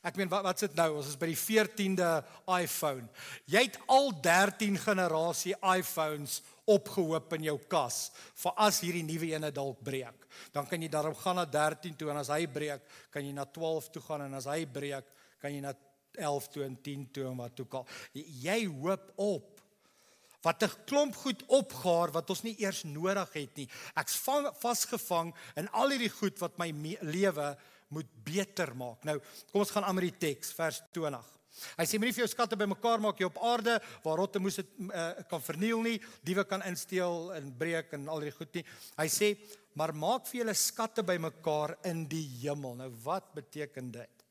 Ek 0.02 0.17
meen 0.17 0.30
wat 0.32 0.46
wat 0.46 0.62
sit 0.62 0.74
nou? 0.78 0.88
Ons 0.98 1.12
is 1.12 1.20
by 1.20 1.30
die 1.30 1.38
14de 1.38 2.10
iPhone. 2.58 3.06
Jy 3.46 3.67
het 3.67 3.78
al 3.93 4.10
13 4.26 4.80
generasie 4.82 5.54
iPhones 5.62 6.39
opgehoop 6.67 7.36
in 7.38 7.46
jou 7.48 7.58
kas 7.72 8.08
vir 8.41 8.58
as 8.65 8.82
hierdie 8.84 9.06
nuwe 9.06 9.30
ene 9.36 9.52
dalk 9.54 9.84
breek. 9.86 10.26
Dan 10.56 10.65
kan 10.70 10.82
jy 10.82 10.89
daarop 10.91 11.20
gaan 11.22 11.38
na 11.39 11.46
13 11.46 11.96
toe 12.00 12.10
en 12.12 12.22
as 12.24 12.32
hy 12.34 12.48
breek, 12.50 12.82
kan 13.13 13.26
jy 13.26 13.36
na 13.36 13.46
12 13.46 13.91
toe 13.93 14.04
gaan 14.10 14.26
en 14.26 14.39
as 14.39 14.50
hy 14.50 14.63
breek, 14.65 15.06
kan 15.41 15.54
jy 15.54 15.62
na 15.63 15.76
11 16.17 16.50
toe 16.54 16.65
en 16.65 16.76
10 16.89 17.06
toe 17.13 17.30
en 17.30 17.38
wat 17.46 17.62
ook 17.62 17.78
al. 17.80 17.88
Jy 18.17 18.60
hoop 18.82 19.13
op 19.22 19.57
wat 20.47 20.63
'n 20.63 20.86
klomp 20.88 21.15
goed 21.15 21.43
opgaar 21.47 22.12
wat 22.15 22.29
ons 22.29 22.43
nie 22.43 22.55
eers 22.60 22.83
nodig 22.83 23.33
het 23.33 23.55
nie. 23.57 23.69
Ek's 23.95 24.15
vasgevang 24.63 25.33
in 25.55 25.67
al 25.71 25.89
hierdie 25.89 26.13
goed 26.19 26.39
wat 26.39 26.57
my 26.57 26.71
lewe 27.01 27.57
moet 27.89 28.07
beter 28.23 28.75
maak. 28.75 29.03
Nou, 29.03 29.19
kom 29.51 29.62
ons 29.62 29.71
gaan 29.71 29.83
aan 29.83 29.95
met 29.95 30.10
die 30.10 30.19
teks, 30.27 30.51
vers 30.53 30.81
20. 30.91 31.38
Hy 31.77 31.86
sê 31.89 31.97
moenie 31.97 32.13
vir 32.13 32.25
jou 32.25 32.29
skatte 32.29 32.57
bymekaar 32.60 33.01
maak 33.01 33.17
hier 33.17 33.31
op 33.31 33.39
aarde 33.41 33.79
waar 34.03 34.19
rotte 34.21 34.39
moes 34.39 34.60
dit 34.60 34.67
uh, 34.91 35.10
kan 35.29 35.41
verniel 35.41 35.81
nie, 35.81 35.95
diewe 36.21 36.43
kan 36.45 36.62
insteel 36.67 37.31
en 37.33 37.49
breek 37.57 37.95
en 37.97 38.05
al 38.13 38.27
die 38.27 38.33
goed 38.36 38.53
nie. 38.60 38.65
Hy 38.99 39.07
sê 39.10 39.31
maar 39.77 39.93
maak 39.93 40.27
vir 40.29 40.41
julle 40.43 40.53
skatte 40.57 41.03
bymekaar 41.05 41.75
in 41.89 42.05
die 42.10 42.25
hemel. 42.43 42.77
Nou 42.77 42.91
wat 43.03 43.33
beteken 43.33 43.91
dit? 43.91 44.25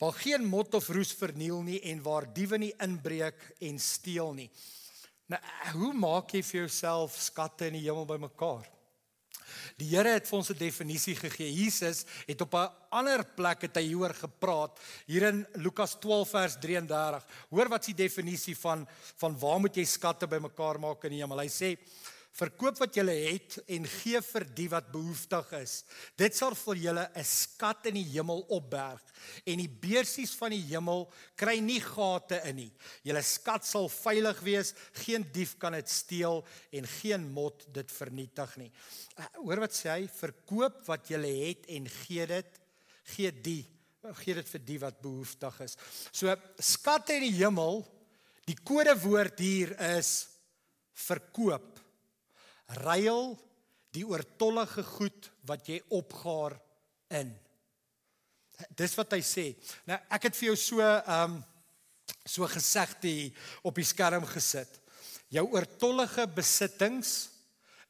Waar 0.00 0.16
geen 0.16 0.46
mot 0.48 0.74
of 0.74 0.88
roes 0.88 1.12
verniel 1.12 1.60
nie 1.64 1.80
en 1.92 2.04
waar 2.04 2.28
diewe 2.36 2.60
nie 2.60 2.72
inbreek 2.80 3.40
en 3.68 3.80
steel 3.80 4.32
nie. 4.36 4.48
Nou 5.30 5.38
hoe 5.78 5.92
maak 5.94 6.32
jy 6.34 6.42
vir 6.42 6.64
jouself 6.64 7.14
skatte 7.22 7.68
in 7.70 7.76
die 7.78 7.84
hemel 7.84 8.06
bymekaar? 8.08 8.66
Die 9.78 9.86
Here 9.92 10.16
het 10.16 10.26
vir 10.28 10.38
ons 10.38 10.50
'n 10.50 10.58
definisie 10.58 11.14
gegee. 11.14 11.50
Jesus 11.52 12.04
het 12.26 12.40
op 12.40 12.54
'n 12.54 12.70
ander 12.90 13.24
plek 13.24 13.62
het 13.62 13.76
hy 13.76 13.82
hieroor 13.82 14.14
gepraat 14.14 14.78
hier 15.06 15.22
in 15.28 15.46
Lukas 15.54 15.94
12 16.00 16.30
vers 16.30 16.56
33. 16.58 17.24
Hoor 17.50 17.68
wat 17.68 17.80
is 17.80 17.94
die 17.94 18.06
definisie 18.06 18.56
van 18.56 18.88
van 19.16 19.38
waar 19.38 19.60
moet 19.60 19.76
jy 19.76 19.84
skatte 19.84 20.26
bymekaar 20.26 20.80
maak 20.80 21.04
in 21.04 21.10
die 21.10 21.20
hemel? 21.20 21.38
Hy 21.38 21.48
sê 21.48 21.78
Verkoop 22.38 22.78
wat 22.78 22.94
julle 22.94 23.12
het 23.12 23.56
en 23.74 23.88
gee 23.90 24.20
vir 24.22 24.44
die 24.54 24.68
wat 24.70 24.92
behoeftig 24.92 25.48
is. 25.58 25.72
Dit 26.16 26.36
sal 26.38 26.54
vir 26.54 26.78
julle 26.84 27.08
'n 27.14 27.24
skat 27.24 27.86
in 27.90 27.94
die 27.98 28.06
hemel 28.12 28.44
opberg 28.48 29.02
en 29.44 29.58
die 29.58 29.68
beursies 29.68 30.34
van 30.38 30.54
die 30.54 30.62
hemel 30.70 31.10
kry 31.36 31.58
nie 31.58 31.80
gate 31.80 32.40
in 32.46 32.56
nie. 32.56 32.72
Julle 33.02 33.22
skat 33.22 33.66
sal 33.66 33.88
veilig 33.88 34.40
wees, 34.40 34.74
geen 35.04 35.26
dief 35.32 35.58
kan 35.58 35.72
dit 35.72 35.88
steel 35.88 36.46
en 36.72 36.86
geen 36.86 37.28
mot 37.32 37.66
dit 37.74 37.90
vernietig 37.90 38.56
nie. 38.56 38.72
Uh, 39.18 39.26
hoor 39.44 39.60
wat 39.60 39.74
sê 39.74 39.90
hy? 39.90 40.06
Verkoop 40.06 40.86
wat 40.86 41.08
julle 41.08 41.28
het 41.48 41.66
en 41.68 41.88
gee 41.88 42.26
dit 42.26 42.60
gee 43.16 43.30
die 43.32 43.66
gee 44.22 44.34
dit 44.34 44.48
vir 44.48 44.62
die 44.64 44.78
wat 44.80 45.00
behoeftig 45.02 45.60
is. 45.60 45.76
So 46.12 46.32
skatte 46.58 47.18
in 47.18 47.26
die 47.26 47.36
hemel, 47.42 47.82
die 48.48 48.56
kodewoord 48.56 49.42
hier 49.42 49.74
is 49.98 50.28
verkoop 50.96 51.79
ruil 52.82 53.34
die 53.94 54.06
oortollige 54.06 54.82
goed 54.86 55.30
wat 55.48 55.66
jy 55.68 55.80
opgaar 55.96 56.54
in. 57.18 57.32
Dis 58.76 58.94
wat 58.98 59.16
hy 59.16 59.22
sê. 59.24 59.46
Nou 59.88 59.98
ek 60.12 60.28
het 60.28 60.36
vir 60.38 60.52
jou 60.52 60.58
so 60.58 60.84
ehm 60.84 61.38
um, 61.38 61.40
so 62.26 62.46
gesegde 62.50 63.30
op 63.66 63.76
die 63.78 63.86
skerm 63.86 64.24
gesit. 64.28 64.70
Jou 65.30 65.44
oortollige 65.54 66.26
besittings 66.34 67.30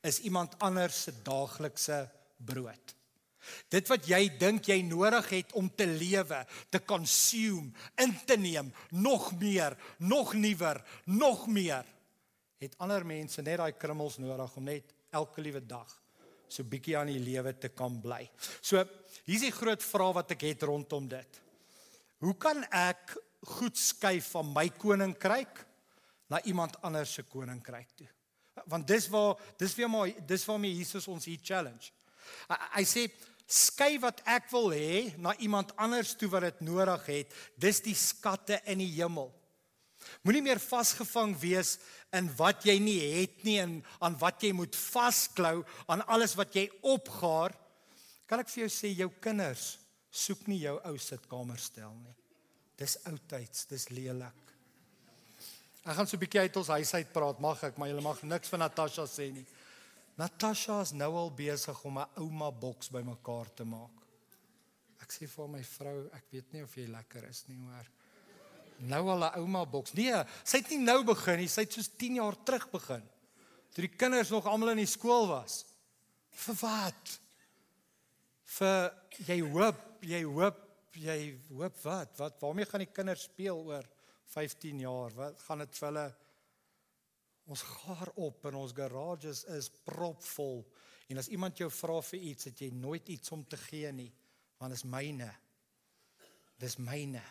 is 0.06 0.20
iemand 0.28 0.54
anders 0.60 1.02
se 1.06 1.14
daaglikse 1.24 2.02
brood. 2.36 2.94
Dit 3.72 3.88
wat 3.88 4.06
jy 4.08 4.20
dink 4.38 4.68
jy 4.68 4.82
nodig 4.86 5.28
het 5.32 5.54
om 5.56 5.70
te 5.72 5.86
lewe, 5.88 6.42
te 6.70 6.82
consume, 6.84 7.72
in 8.00 8.12
te 8.28 8.36
neem, 8.36 8.68
nog 8.92 9.32
meer, 9.40 9.76
nog 9.98 10.34
nuwer, 10.36 10.82
nog 11.04 11.46
meer 11.48 11.88
het 12.60 12.76
ander 12.78 13.04
mense 13.08 13.42
net 13.42 13.58
daai 13.60 13.72
krummels 13.72 14.18
nodig 14.20 14.56
om 14.56 14.68
net 14.68 14.92
elke 15.16 15.40
liewe 15.40 15.62
dag 15.64 15.90
so 16.50 16.66
bietjie 16.66 16.96
aan 16.98 17.12
die 17.12 17.22
lewe 17.22 17.52
te 17.62 17.70
kan 17.70 18.00
bly. 18.02 18.24
So 18.60 18.82
hier's 19.28 19.44
die 19.46 19.54
groot 19.54 19.82
vraag 19.84 20.16
wat 20.18 20.34
ek 20.34 20.48
het 20.48 20.66
rondom 20.66 21.06
dit. 21.08 21.40
Hoe 22.20 22.34
kan 22.36 22.64
ek 22.74 23.14
goed 23.54 23.78
skuif 23.78 24.32
van 24.34 24.50
my 24.52 24.66
koninkryk 24.74 25.62
na 26.30 26.42
iemand 26.50 26.76
anders 26.86 27.14
se 27.14 27.24
koninkryk 27.24 27.94
toe? 27.96 28.08
Want 28.68 28.88
dis 28.90 29.06
waar 29.08 29.38
dis 29.58 29.74
weer 29.78 29.88
maar 29.88 30.10
dis 30.26 30.44
waarmee 30.44 30.74
Jesus 30.74 31.08
ons 31.08 31.24
hier 31.30 31.40
challenge. 31.42 31.94
Hy 32.74 32.84
sê 32.84 33.06
skuif 33.46 34.02
wat 34.02 34.20
ek 34.28 34.50
wil 34.52 34.72
hê 34.74 35.14
na 35.22 35.32
iemand 35.38 35.72
anders 35.80 36.12
toe 36.18 36.28
wat 36.34 36.50
dit 36.50 36.64
nodig 36.66 37.06
het. 37.14 37.38
Dis 37.56 37.80
die 37.86 37.96
skatte 37.96 38.60
in 38.66 38.82
die 38.82 38.92
hemel. 38.98 39.30
Moenie 40.22 40.42
meer 40.44 40.60
vasgevang 40.62 41.34
wees 41.40 41.78
in 42.16 42.28
wat 42.38 42.64
jy 42.66 42.76
nie 42.82 42.98
het 43.20 43.44
nie 43.46 43.58
en 43.62 43.78
aan 44.02 44.16
wat 44.20 44.42
jy 44.44 44.52
moet 44.56 44.76
vasklou 44.76 45.60
aan 45.90 46.04
alles 46.10 46.34
wat 46.38 46.54
jy 46.56 46.66
opgaar. 46.82 47.54
Kan 48.28 48.42
ek 48.42 48.50
vir 48.52 48.64
jou 48.64 48.72
sê 48.72 48.92
jou 48.92 49.10
kinders 49.22 49.76
soek 50.10 50.46
nie 50.50 50.62
jou 50.64 50.76
ou 50.86 50.96
sitkamerstel 50.98 51.92
nie. 52.02 52.16
Dis 52.80 52.96
oudtyds, 53.06 53.66
dis 53.70 53.88
lelik. 53.94 54.46
Ek 55.84 55.96
gaan 55.96 56.06
so 56.06 56.16
'n 56.16 56.20
bietjie 56.20 56.40
uit 56.40 56.56
ons 56.56 56.68
huis 56.68 56.94
uit 56.94 57.12
praat, 57.12 57.40
mag 57.40 57.62
ek, 57.64 57.78
maar 57.78 57.88
jy 57.88 58.00
mag 58.00 58.22
niks 58.22 58.48
van 58.48 58.60
Natasha 58.60 59.06
sê 59.06 59.32
nie. 59.32 59.46
Natasha 60.16 60.82
is 60.82 60.92
nou 60.92 61.14
al 61.16 61.30
besig 61.30 61.84
om 61.84 61.98
'n 61.98 62.08
ouma 62.16 62.50
boks 62.50 62.90
bymekaar 62.90 63.54
te 63.54 63.64
maak. 63.64 63.96
Ek 65.00 65.08
sê 65.08 65.26
vir 65.26 65.48
my 65.48 65.62
vrou, 65.62 66.10
ek 66.12 66.24
weet 66.30 66.52
nie 66.52 66.62
of 66.62 66.74
jy 66.74 66.86
lekker 66.86 67.24
is 67.28 67.44
nie, 67.48 67.56
hoor 67.56 67.86
nou 68.80 69.08
al 69.08 69.24
'n 69.24 69.38
ouma 69.40 69.66
boks. 69.66 69.92
Nee, 69.92 70.24
sy 70.44 70.58
het 70.58 70.70
nie 70.70 70.78
nou 70.78 71.04
begin 71.04 71.38
nie, 71.38 71.48
sy 71.48 71.60
het 71.60 71.72
soos 71.72 71.88
10 71.88 72.14
jaar 72.14 72.36
terug 72.42 72.70
begin. 72.70 73.02
Toe 73.72 73.86
die 73.86 73.96
kinders 73.96 74.30
nog 74.30 74.46
almal 74.46 74.70
in 74.70 74.84
die 74.84 74.86
skool 74.86 75.28
was. 75.28 75.64
Vir 76.30 76.54
wat? 76.54 77.20
Vir 78.44 78.94
jy 79.26 79.40
hoop, 79.40 80.02
jy 80.02 80.22
hoop, 80.24 80.58
jy 80.92 81.38
hoop 81.48 81.76
wat? 81.82 82.18
Wat 82.18 82.40
waarmee 82.40 82.66
gaan 82.66 82.80
die 82.80 82.92
kinders 82.92 83.22
speel 83.22 83.56
oor 83.56 83.84
15 84.24 84.78
jaar? 84.78 85.14
Wat 85.14 85.40
gaan 85.40 85.58
dit 85.58 85.78
vir 85.78 85.88
hulle 85.88 86.14
Ons 87.50 87.64
gaar 87.66 88.10
op 88.22 88.44
en 88.46 88.60
ons 88.60 88.72
garages 88.76 89.42
is 89.56 89.70
propvol. 89.86 90.62
En 91.10 91.18
as 91.18 91.30
iemand 91.34 91.58
jou 91.58 91.66
vra 91.74 91.98
vir 92.12 92.26
iets, 92.30 92.46
het 92.50 92.62
jy 92.62 92.70
nooit 92.74 93.08
iets 93.10 93.32
om 93.34 93.42
te 93.42 93.58
gee 93.58 93.90
nie, 93.92 94.10
want 94.60 94.70
dit 94.70 94.78
is 94.78 94.86
myne. 94.86 95.30
Dis 96.60 96.76
myne. 96.78 97.22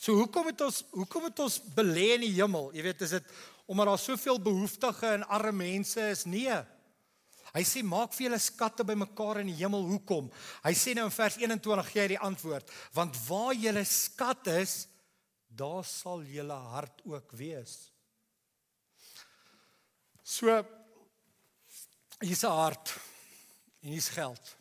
So 0.00 0.16
hoekom 0.16 0.50
het 0.50 0.60
ons 0.64 0.82
hoekom 0.92 1.28
het 1.28 1.40
ons 1.44 1.60
belê 1.76 2.14
in 2.16 2.26
die 2.26 2.34
hemel? 2.36 2.70
Jy 2.76 2.84
weet, 2.84 3.06
is 3.06 3.16
dit 3.18 3.32
omdat 3.70 3.86
daar 3.86 4.02
soveel 4.02 4.40
behoeftige 4.42 5.14
en 5.14 5.26
arme 5.30 5.64
mense 5.64 6.02
is? 6.10 6.24
Nee. 6.26 6.56
Hy 7.50 7.62
sê 7.66 7.82
maak 7.86 8.14
vir 8.14 8.28
julle 8.28 8.38
skatte 8.42 8.84
bymekaar 8.86 9.40
in 9.42 9.50
die 9.50 9.58
hemel. 9.58 9.86
Hoekom? 9.90 10.28
Hy 10.62 10.72
sê 10.78 10.94
nou 10.94 11.06
in 11.08 11.14
vers 11.14 11.38
21 11.40 11.90
gee 11.90 12.02
hy 12.04 12.10
die 12.12 12.24
antwoord, 12.30 12.70
want 12.94 13.18
waar 13.26 13.54
julle 13.58 13.84
skat 13.88 14.50
is, 14.54 14.74
daar 15.50 15.82
sal 15.86 16.22
julle 16.30 16.58
hart 16.74 17.02
ook 17.10 17.32
wees. 17.38 17.90
So 20.22 20.46
hier's 22.20 22.44
'n 22.44 22.54
hart 22.54 22.94
en 23.82 23.90
hier's 23.90 24.08
geld. 24.14 24.56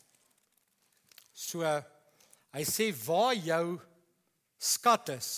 So 1.33 1.61
hy 1.61 2.63
sê 2.65 2.89
waar 3.05 3.35
jou 3.35 3.79
skat 4.59 5.09
is, 5.15 5.29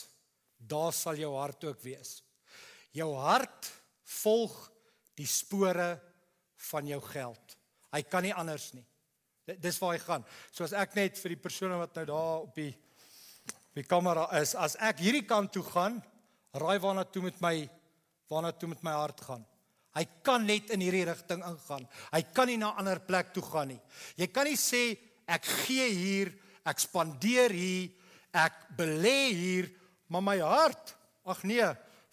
daar 0.58 0.94
sal 0.94 1.20
jou 1.20 1.32
hart 1.38 1.64
ook 1.70 1.82
wees. 1.86 2.22
Jou 2.92 3.14
hart 3.22 3.70
volg 4.22 4.56
die 5.18 5.28
spore 5.30 5.96
van 6.72 6.88
jou 6.90 7.00
geld. 7.12 7.58
Hy 7.92 8.02
kan 8.08 8.26
nie 8.26 8.34
anders 8.36 8.72
nie. 8.76 8.86
Dis 9.62 9.80
waar 9.82 9.96
hy 9.96 10.02
gaan. 10.04 10.26
So 10.54 10.66
as 10.66 10.76
ek 10.78 10.96
net 10.96 11.20
vir 11.20 11.36
die 11.36 11.44
persone 11.44 11.80
wat 11.80 11.96
nou 11.98 12.06
daar 12.12 12.48
op 12.48 12.56
die 12.56 12.72
op 13.72 13.80
die 13.80 13.88
kamera 13.88 14.26
is, 14.36 14.52
as 14.60 14.76
ek 14.84 15.00
hierdie 15.00 15.24
kant 15.24 15.54
toe 15.56 15.64
gaan, 15.64 16.02
raai 16.60 16.76
waarna 16.84 17.06
toe 17.08 17.24
met 17.24 17.38
my 17.44 17.56
waarna 18.32 18.52
toe 18.52 18.68
met 18.72 18.84
my 18.84 18.92
hart 18.96 19.24
gaan. 19.24 19.46
Hy 19.96 20.04
kan 20.24 20.44
net 20.48 20.72
in 20.76 20.84
hierdie 20.84 21.06
rigting 21.08 21.44
ingaan. 21.44 21.88
Hy 22.12 22.22
kan 22.36 22.48
nie 22.48 22.58
na 22.58 22.72
'n 22.72 22.80
ander 22.84 23.00
plek 23.00 23.34
toe 23.34 23.44
gaan 23.44 23.68
nie. 23.68 23.82
Jy 24.16 24.28
kan 24.28 24.46
nie 24.46 24.60
sê 24.60 24.98
ek 25.28 25.46
gee 25.46 25.88
hier, 25.90 26.34
ek 26.66 26.80
spandeer 26.80 27.52
hier, 27.52 27.92
ek 28.34 28.58
belê 28.78 29.34
hier, 29.34 29.70
maar 30.08 30.24
my 30.24 30.40
hart, 30.40 30.96
ag 31.26 31.44
nee, 31.44 31.68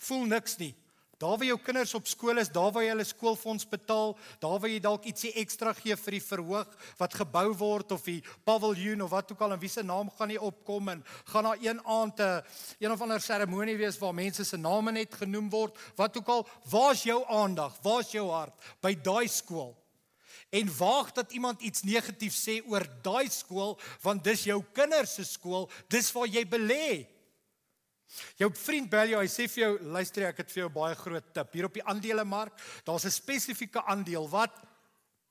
voel 0.09 0.27
niks 0.27 0.59
nie. 0.59 0.75
Daar 1.19 1.35
waar 1.35 1.49
jou 1.49 1.59
kinders 1.59 1.95
op 1.99 2.07
skool 2.07 2.39
is, 2.39 2.51
daar 2.55 2.71
waar 2.71 2.85
jy 2.85 2.93
hulle 2.93 3.05
skoolfonds 3.07 3.65
betaal, 3.67 4.13
daar 4.39 4.61
waar 4.63 4.71
jy 4.71 4.79
dalk 4.79 5.09
ietsie 5.11 5.33
ekstra 5.41 5.73
gee 5.75 5.97
vir 5.99 6.15
die 6.15 6.23
verhoog 6.23 6.77
wat 7.01 7.17
gebou 7.19 7.49
word 7.59 7.95
of 7.97 8.05
die 8.07 8.21
paviljoen 8.47 9.03
of 9.03 9.11
wat 9.11 9.33
ook 9.35 9.43
al 9.43 9.57
en 9.57 9.63
wie 9.63 9.73
se 9.73 9.83
naam 9.83 10.13
gaan 10.15 10.31
nie 10.31 10.39
opkom 10.39 10.93
en 10.95 11.03
gaan 11.33 11.51
daar 11.51 11.59
een 11.65 11.83
aand 11.83 12.21
'n 12.21 12.43
een 12.79 12.93
of 12.93 13.03
ander 13.03 13.21
seremonie 13.21 13.77
wees 13.77 13.99
waar 13.99 14.15
mense 14.15 14.45
se 14.45 14.57
name 14.57 14.93
net 14.93 15.15
genoem 15.15 15.51
word, 15.51 15.77
wat 15.97 16.17
ook 16.17 16.29
al, 16.29 16.49
waar's 16.71 17.03
jou 17.03 17.25
aandag? 17.27 17.75
Waar's 17.83 18.13
jou 18.13 18.31
hart 18.31 18.55
by 18.81 18.95
daai 18.95 19.29
skool? 19.29 19.75
En 20.51 20.71
waag 20.79 21.13
dat 21.13 21.33
iemand 21.33 21.61
iets 21.61 21.83
negatief 21.83 22.35
sê 22.37 22.59
oor 22.67 22.87
daai 23.05 23.29
skool 23.31 23.77
want 24.03 24.25
dis 24.25 24.47
jou 24.49 24.63
kinders 24.73 25.19
se 25.19 25.25
skool, 25.29 25.69
dis 25.89 26.13
waar 26.13 26.29
jy 26.29 26.45
belê. 26.49 27.07
Jou 28.41 28.49
vriend 28.57 28.89
bel 28.89 29.13
jou, 29.13 29.21
hy 29.21 29.29
sê 29.29 29.45
vir 29.53 29.63
jou, 29.67 29.73
luister 29.93 30.29
ek 30.31 30.41
het 30.41 30.53
vir 30.55 30.63
jou 30.63 30.71
baie 30.73 30.97
groot 30.97 31.27
tip. 31.37 31.53
Hier 31.53 31.69
op 31.69 31.77
die 31.77 31.85
aandelemark, 31.85 32.55
daar's 32.87 33.05
'n 33.05 33.13
spesifieke 33.13 33.85
aandeel 33.85 34.29
wat 34.29 34.55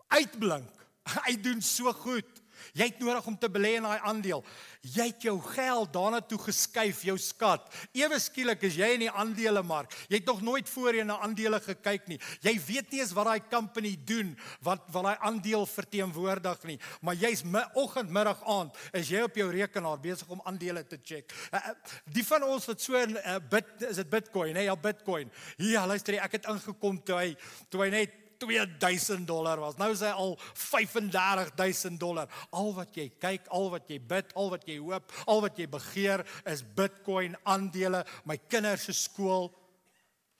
uitblink. 0.07 0.73
Hy 1.25 1.35
doen 1.41 1.61
so 1.61 1.91
goed. 1.93 2.36
Jy 2.77 2.91
het 2.91 2.99
nodig 3.01 3.25
om 3.25 3.37
te 3.37 3.49
belê 3.49 3.75
in 3.79 3.87
daai 3.87 4.03
aandeel. 4.05 4.43
Jy 4.85 5.07
het 5.09 5.23
jou 5.25 5.35
geld 5.41 5.93
daarna 5.95 6.19
toe 6.21 6.37
geskuif, 6.41 7.01
jou 7.07 7.17
skat. 7.21 7.65
Ewe 7.97 8.19
skielik 8.21 8.61
is 8.67 8.77
jy 8.77 8.91
in 8.93 9.05
die 9.07 9.11
aandelemark. 9.11 9.93
Jy 10.11 10.19
het 10.19 10.29
nog 10.29 10.43
nooit 10.45 10.69
voorheen 10.69 11.09
na 11.09 11.17
aandele 11.25 11.59
gekyk 11.63 12.05
nie. 12.11 12.19
Jy 12.45 12.53
weet 12.67 12.93
nie 12.93 13.01
eens 13.01 13.15
wat 13.17 13.31
daai 13.31 13.49
company 13.49 13.95
doen, 14.05 14.35
wat 14.65 14.85
wat 14.93 15.09
daai 15.09 15.25
aandeel 15.31 15.65
verteenwoordig 15.69 16.63
nie. 16.69 16.77
Maar 17.01 17.17
jy's 17.25 17.43
oggend, 17.73 18.13
middag, 18.13 18.43
aand 18.45 18.77
is 18.93 19.09
jy 19.09 19.23
op 19.25 19.35
jou 19.35 19.49
rekenaar 19.51 19.99
besig 20.01 20.29
om 20.29 20.41
aandele 20.45 20.85
te 20.87 20.99
check. 21.01 21.33
Uh, 21.51 21.73
die 22.13 22.25
van 22.27 22.45
ons 22.45 22.69
wat 22.69 22.81
so 22.81 22.93
'n 22.93 23.17
uh, 23.17 23.39
bit 23.49 23.89
is 23.89 23.95
dit 23.95 24.09
Bitcoin, 24.09 24.53
hè, 24.55 24.61
nee, 24.61 24.69
ja 24.69 24.75
Bitcoin. 24.75 25.31
Ja, 25.57 25.87
luister 25.87 26.13
ek 26.21 26.31
het 26.31 26.45
ingekom 26.45 27.03
toe 27.03 27.15
hy 27.15 27.35
toe 27.69 27.81
hy 27.81 27.89
net 27.89 28.26
2000 28.39 29.27
dollar 29.27 29.59
was. 29.61 29.77
Nou 29.79 29.91
is 29.93 30.03
hy 30.05 30.13
al 30.13 30.35
35000 30.57 31.99
dollar. 31.99 32.31
Al 32.55 32.73
wat 32.77 32.97
jy 32.97 33.07
kyk, 33.19 33.47
al 33.53 33.69
wat 33.73 33.89
jy 33.91 33.99
bid, 33.99 34.33
al 34.37 34.51
wat 34.53 34.67
jy 34.69 34.77
hoop, 34.81 35.13
al 35.27 35.43
wat 35.45 35.59
jy 35.59 35.67
begeer 35.71 36.23
is 36.49 36.63
Bitcoin 36.77 37.37
aandele, 37.43 38.03
my 38.29 38.39
kinders 38.49 38.87
se 38.89 38.95
skool. 38.97 39.51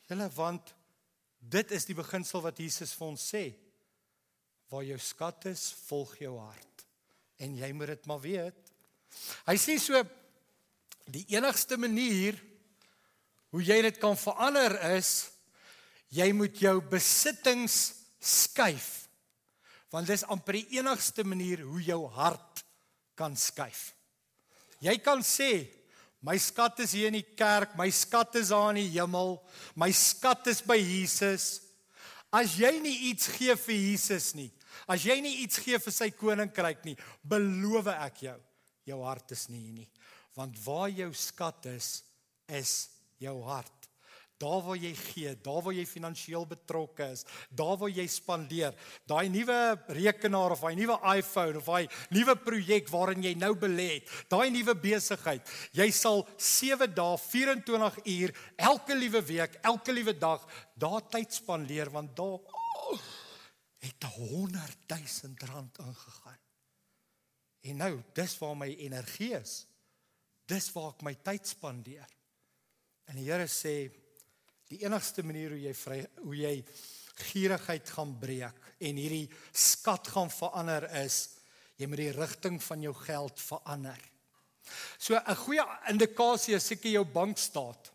Julle 0.07 0.29
want 0.36 0.73
dit 1.39 1.71
is 1.75 1.88
die 1.88 1.95
beginsel 1.97 2.43
wat 2.43 2.60
Jesus 2.60 2.95
vir 2.97 3.07
ons 3.07 3.27
sê. 3.33 3.45
Waar 4.71 4.83
jou 4.83 4.99
skat 4.99 5.47
is, 5.53 5.69
volg 5.88 6.17
jou 6.19 6.36
hart. 6.39 6.88
En 7.39 7.55
jy 7.55 7.71
moet 7.75 7.93
dit 7.95 8.07
maar 8.10 8.23
weet. 8.23 8.73
Hy 9.47 9.55
sê 9.62 9.77
so 9.79 10.01
die 11.07 11.23
enigste 11.31 11.77
manier 11.79 12.36
hoe 13.53 13.63
jy 13.63 13.79
dit 13.86 13.99
kan 14.01 14.17
verander 14.19 14.75
is 14.97 15.29
Jy 16.13 16.32
moet 16.36 16.56
jou 16.62 16.78
besittings 16.91 17.78
skuif. 18.24 19.08
Want 19.91 20.10
dis 20.12 20.26
amper 20.28 20.60
die 20.60 20.80
enigste 20.80 21.24
manier 21.28 21.63
hoe 21.65 21.82
jou 21.84 22.02
hart 22.15 22.63
kan 23.17 23.36
skuif. 23.39 23.91
Jy 24.84 24.98
kan 25.02 25.24
sê 25.26 25.67
my 26.22 26.36
skat 26.41 26.82
is 26.84 26.93
hier 26.98 27.12
in 27.12 27.20
die 27.20 27.36
kerk, 27.38 27.76
my 27.78 27.88
skat 27.93 28.36
is 28.41 28.52
daar 28.52 28.72
in 28.74 28.82
die 28.82 28.91
hemel, 28.98 29.38
my 29.78 29.89
skat 29.96 30.50
is 30.52 30.63
by 30.65 30.78
Jesus. 30.80 31.62
As 32.34 32.58
jy 32.60 32.74
nie 32.84 33.12
iets 33.12 33.30
gee 33.38 33.56
vir 33.56 33.78
Jesus 33.78 34.34
nie, 34.36 34.50
as 34.89 35.06
jy 35.08 35.20
nie 35.24 35.43
iets 35.46 35.62
gee 35.63 35.78
vir 35.80 35.93
sy 35.93 36.10
koninkryk 36.12 36.84
nie, 36.88 36.98
beloof 37.24 37.88
ek 37.93 38.26
jou, 38.28 38.38
jou 38.89 39.00
hart 39.06 39.34
is 39.38 39.48
nie 39.52 39.62
hier 39.62 39.78
nie. 39.84 39.89
Want 40.38 40.58
waar 40.65 40.89
jou 40.91 41.10
skat 41.17 41.70
is, 41.72 42.02
is 42.50 42.74
jou 43.22 43.38
hart. 43.48 43.76
Daar 44.38 44.62
waar 44.62 44.78
jy 44.78 44.91
gee, 44.93 45.34
daar 45.41 45.63
waar 45.65 45.73
jy 45.73 45.86
finansiëel 45.89 46.45
betrokke 46.45 47.08
is, 47.15 47.23
daar 47.50 47.78
waar 47.82 47.89
jy 47.89 48.06
spandeer, 48.12 48.76
daai 49.10 49.30
nuwe 49.34 49.58
rekenaar 49.97 50.54
of 50.54 50.62
daai 50.62 50.78
nuwe 50.78 50.97
iPhone 51.17 51.58
of 51.58 51.71
daai 51.71 51.89
nuwe 52.13 52.36
projek 52.45 52.91
waarin 52.93 53.26
jy 53.26 53.34
nou 53.34 53.56
belê 53.58 53.88
het, 53.95 54.13
daai 54.30 54.52
nuwe 54.54 54.78
besigheid, 54.78 55.50
jy 55.73 55.89
sal 55.89 56.21
7 56.38 56.91
dae 56.93 57.17
24 57.26 58.02
uur 58.13 58.36
elke 58.69 58.97
liewe 58.97 59.23
week, 59.26 59.58
elke 59.65 59.95
liewe 59.95 60.13
dag 60.13 60.45
daar 60.78 61.02
tyd 61.10 61.34
spandeer 61.34 61.89
want 61.89 62.13
daar 62.15 62.38
oh, 62.38 63.02
het 63.82 64.04
100 64.04 64.78
000 64.88 65.34
rand 65.50 65.78
ingegaan. 65.78 66.39
En 67.67 67.78
nou, 67.78 67.93
dis 68.13 68.38
waar 68.38 68.58
my 68.58 68.69
energie 68.80 69.34
is. 69.36 69.65
Dis 70.47 70.69
waar 70.76 70.93
ek 70.93 71.04
my 71.04 71.13
tyd 71.26 71.47
spandeer. 71.47 72.08
En 73.08 73.17
die 73.19 73.28
Here 73.28 73.47
sê 73.52 73.73
Die 74.67 74.84
enigste 74.84 75.23
manier 75.23 75.56
hoe 75.56 75.62
jy 75.63 75.73
vry 75.77 75.99
hoe 76.25 76.36
jy 76.36 76.53
gierigheid 77.32 77.89
gaan 77.95 78.13
breek 78.19 78.73
en 78.84 78.99
hierdie 78.99 79.25
skat 79.56 80.10
gaan 80.13 80.30
verander 80.30 80.86
is 81.01 81.38
jy 81.77 81.88
moet 81.89 82.01
die 82.03 82.13
rigting 82.13 82.60
van 82.62 82.84
jou 82.84 82.93
geld 83.06 83.41
verander. 83.41 83.99
So 84.99 85.15
'n 85.15 85.36
goeie 85.36 85.63
indikasie 85.89 86.56
is 86.56 86.67
seker 86.67 86.91
jou 86.91 87.06
bankstaat. 87.06 87.91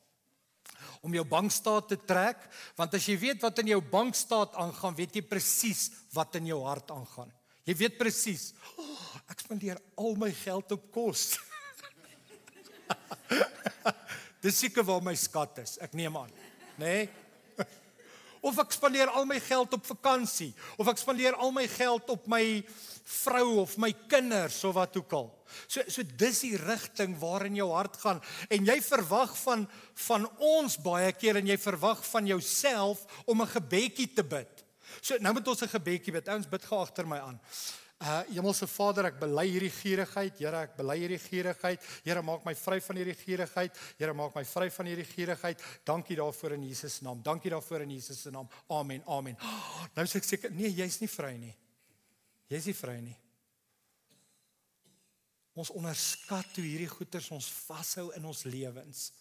Om 1.02 1.14
jou 1.14 1.24
bankstaat 1.24 1.88
te 1.88 1.96
trek, 1.96 2.38
want 2.76 2.94
as 2.94 3.06
jy 3.06 3.18
weet 3.18 3.42
wat 3.42 3.58
in 3.58 3.66
jou 3.66 3.80
bankstaat 3.80 4.54
aangaan, 4.54 4.94
weet 4.94 5.14
jy 5.14 5.22
presies 5.22 5.90
wat 6.12 6.34
in 6.36 6.46
jou 6.46 6.62
hart 6.64 6.90
aangaan. 6.90 7.32
Jy 7.64 7.74
weet 7.74 7.98
presies. 7.98 8.54
Oh, 8.78 9.16
ek 9.28 9.40
spandeer 9.40 9.78
al 9.96 10.14
my 10.14 10.30
geld 10.30 10.72
op 10.72 10.92
kos. 10.92 11.38
Dis 14.42 14.58
seker 14.58 14.84
waar 14.84 15.02
my 15.02 15.14
skat 15.14 15.58
is. 15.58 15.78
Ek 15.78 15.92
neem 15.92 16.16
aan 16.16 16.30
nê? 16.82 16.96
Nee? 17.06 17.66
Of 18.48 18.58
ek 18.58 18.74
spandeer 18.74 19.12
al 19.14 19.26
my 19.28 19.38
geld 19.38 19.74
op 19.76 19.84
vakansie, 19.86 20.50
of 20.74 20.88
ek 20.90 20.98
spandeer 20.98 21.36
al 21.38 21.52
my 21.54 21.62
geld 21.70 22.08
op 22.10 22.26
my 22.26 22.42
vrou 23.06 23.60
of 23.60 23.76
my 23.78 23.92
kinders 24.10 24.64
of 24.64 24.74
wat 24.74 24.96
ook 24.98 25.12
al. 25.14 25.28
So 25.66 25.84
so 25.86 26.02
dis 26.02 26.40
die 26.46 26.56
rigting 26.58 27.14
waarin 27.20 27.56
jou 27.58 27.68
hart 27.74 27.98
gaan 28.02 28.22
en 28.50 28.66
jy 28.66 28.78
verwag 28.82 29.34
van 29.42 29.66
van 30.06 30.26
ons 30.38 30.78
baie 30.82 31.12
keer 31.14 31.38
en 31.38 31.50
jy 31.50 31.58
verwag 31.60 32.02
van 32.08 32.26
jouself 32.26 33.04
om 33.26 33.42
'n 33.42 33.54
gebedjie 33.54 34.10
te 34.14 34.24
bid. 34.24 34.64
So 35.00 35.16
nou 35.20 35.32
moet 35.34 35.48
ons 35.48 35.62
'n 35.62 35.68
gebedjie 35.78 36.12
bid. 36.12 36.28
Ouens 36.28 36.48
bid 36.48 36.64
gou 36.64 36.80
agter 36.80 37.06
my 37.06 37.18
aan. 37.18 37.40
Uh 38.02 38.22
Hemelse 38.34 38.66
Vader, 38.66 39.06
ek 39.12 39.18
bely 39.20 39.44
hierdie 39.46 39.70
gierigheid. 39.70 40.34
Here, 40.40 40.64
ek 40.66 40.72
bely 40.74 40.96
hierdie 41.04 41.20
gierigheid. 41.22 41.84
Here, 42.02 42.22
maak 42.26 42.42
my 42.42 42.54
vry 42.58 42.80
van 42.82 42.98
hierdie 42.98 43.14
gierigheid. 43.14 43.78
Here, 44.00 44.14
maak 44.18 44.34
my 44.34 44.42
vry 44.48 44.66
van 44.74 44.90
hierdie 44.90 45.06
gierigheid. 45.06 45.62
Dankie 45.86 46.16
daarvoor 46.18 46.56
in 46.56 46.64
Jesus 46.66 46.98
se 46.98 47.06
naam. 47.06 47.20
Dankie 47.22 47.52
daarvoor 47.54 47.84
in 47.86 47.94
Jesus 47.94 48.24
se 48.26 48.34
naam. 48.34 48.50
Amen. 48.74 49.06
Amen. 49.06 49.38
Oh, 49.38 49.86
nou 49.96 50.06
sê 50.10 50.18
ek 50.18 50.26
seker, 50.26 50.54
nee, 50.56 50.72
jy's 50.74 50.98
nie 50.98 51.10
vry 51.12 51.36
nie. 51.38 51.54
Jy's 52.50 52.66
nie 52.72 52.74
vry 52.80 52.98
nie. 53.04 53.18
Ons 55.62 55.70
onderskat 55.76 56.58
hoe 56.58 56.66
hierdie 56.66 56.90
goeters 56.90 57.30
ons 57.30 57.52
vashou 57.68 58.08
in 58.18 58.26
ons 58.26 58.42
lewens. 58.50 59.12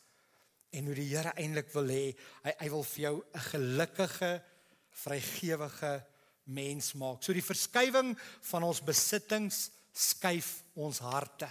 En 0.73 0.89
hoe 0.89 0.95
die 0.97 1.09
Here 1.11 1.35
eintlik 1.37 1.69
wil 1.75 1.93
hê, 1.93 2.05
hy 2.47 2.55
hy 2.63 2.71
wil 2.73 2.87
vir 2.95 3.03
jou 3.03 3.15
'n 3.21 3.45
gelukkige, 3.51 4.31
vrygewige 5.05 5.93
mens 6.53 6.93
maak. 6.99 7.23
So 7.23 7.33
die 7.35 7.45
verskywing 7.45 8.13
van 8.51 8.67
ons 8.67 8.83
besittings 8.83 9.69
skuif 9.95 10.61
ons 10.75 11.01
harte. 11.03 11.49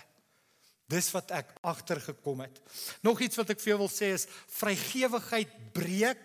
Dis 0.90 1.10
wat 1.14 1.30
ek 1.36 1.52
agtergekom 1.70 2.42
het. 2.42 2.60
Nog 3.06 3.20
iets 3.22 3.38
wat 3.38 3.52
ek 3.54 3.60
vir 3.62 3.74
jou 3.74 3.80
wil 3.84 3.92
sê 3.92 4.10
is 4.16 4.26
vrygewigheid 4.58 5.52
breek 5.76 6.22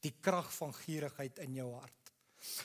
die 0.00 0.14
krag 0.24 0.48
van 0.56 0.72
gierigheid 0.72 1.42
in 1.44 1.58
jou 1.60 1.68
hart. 1.74 1.96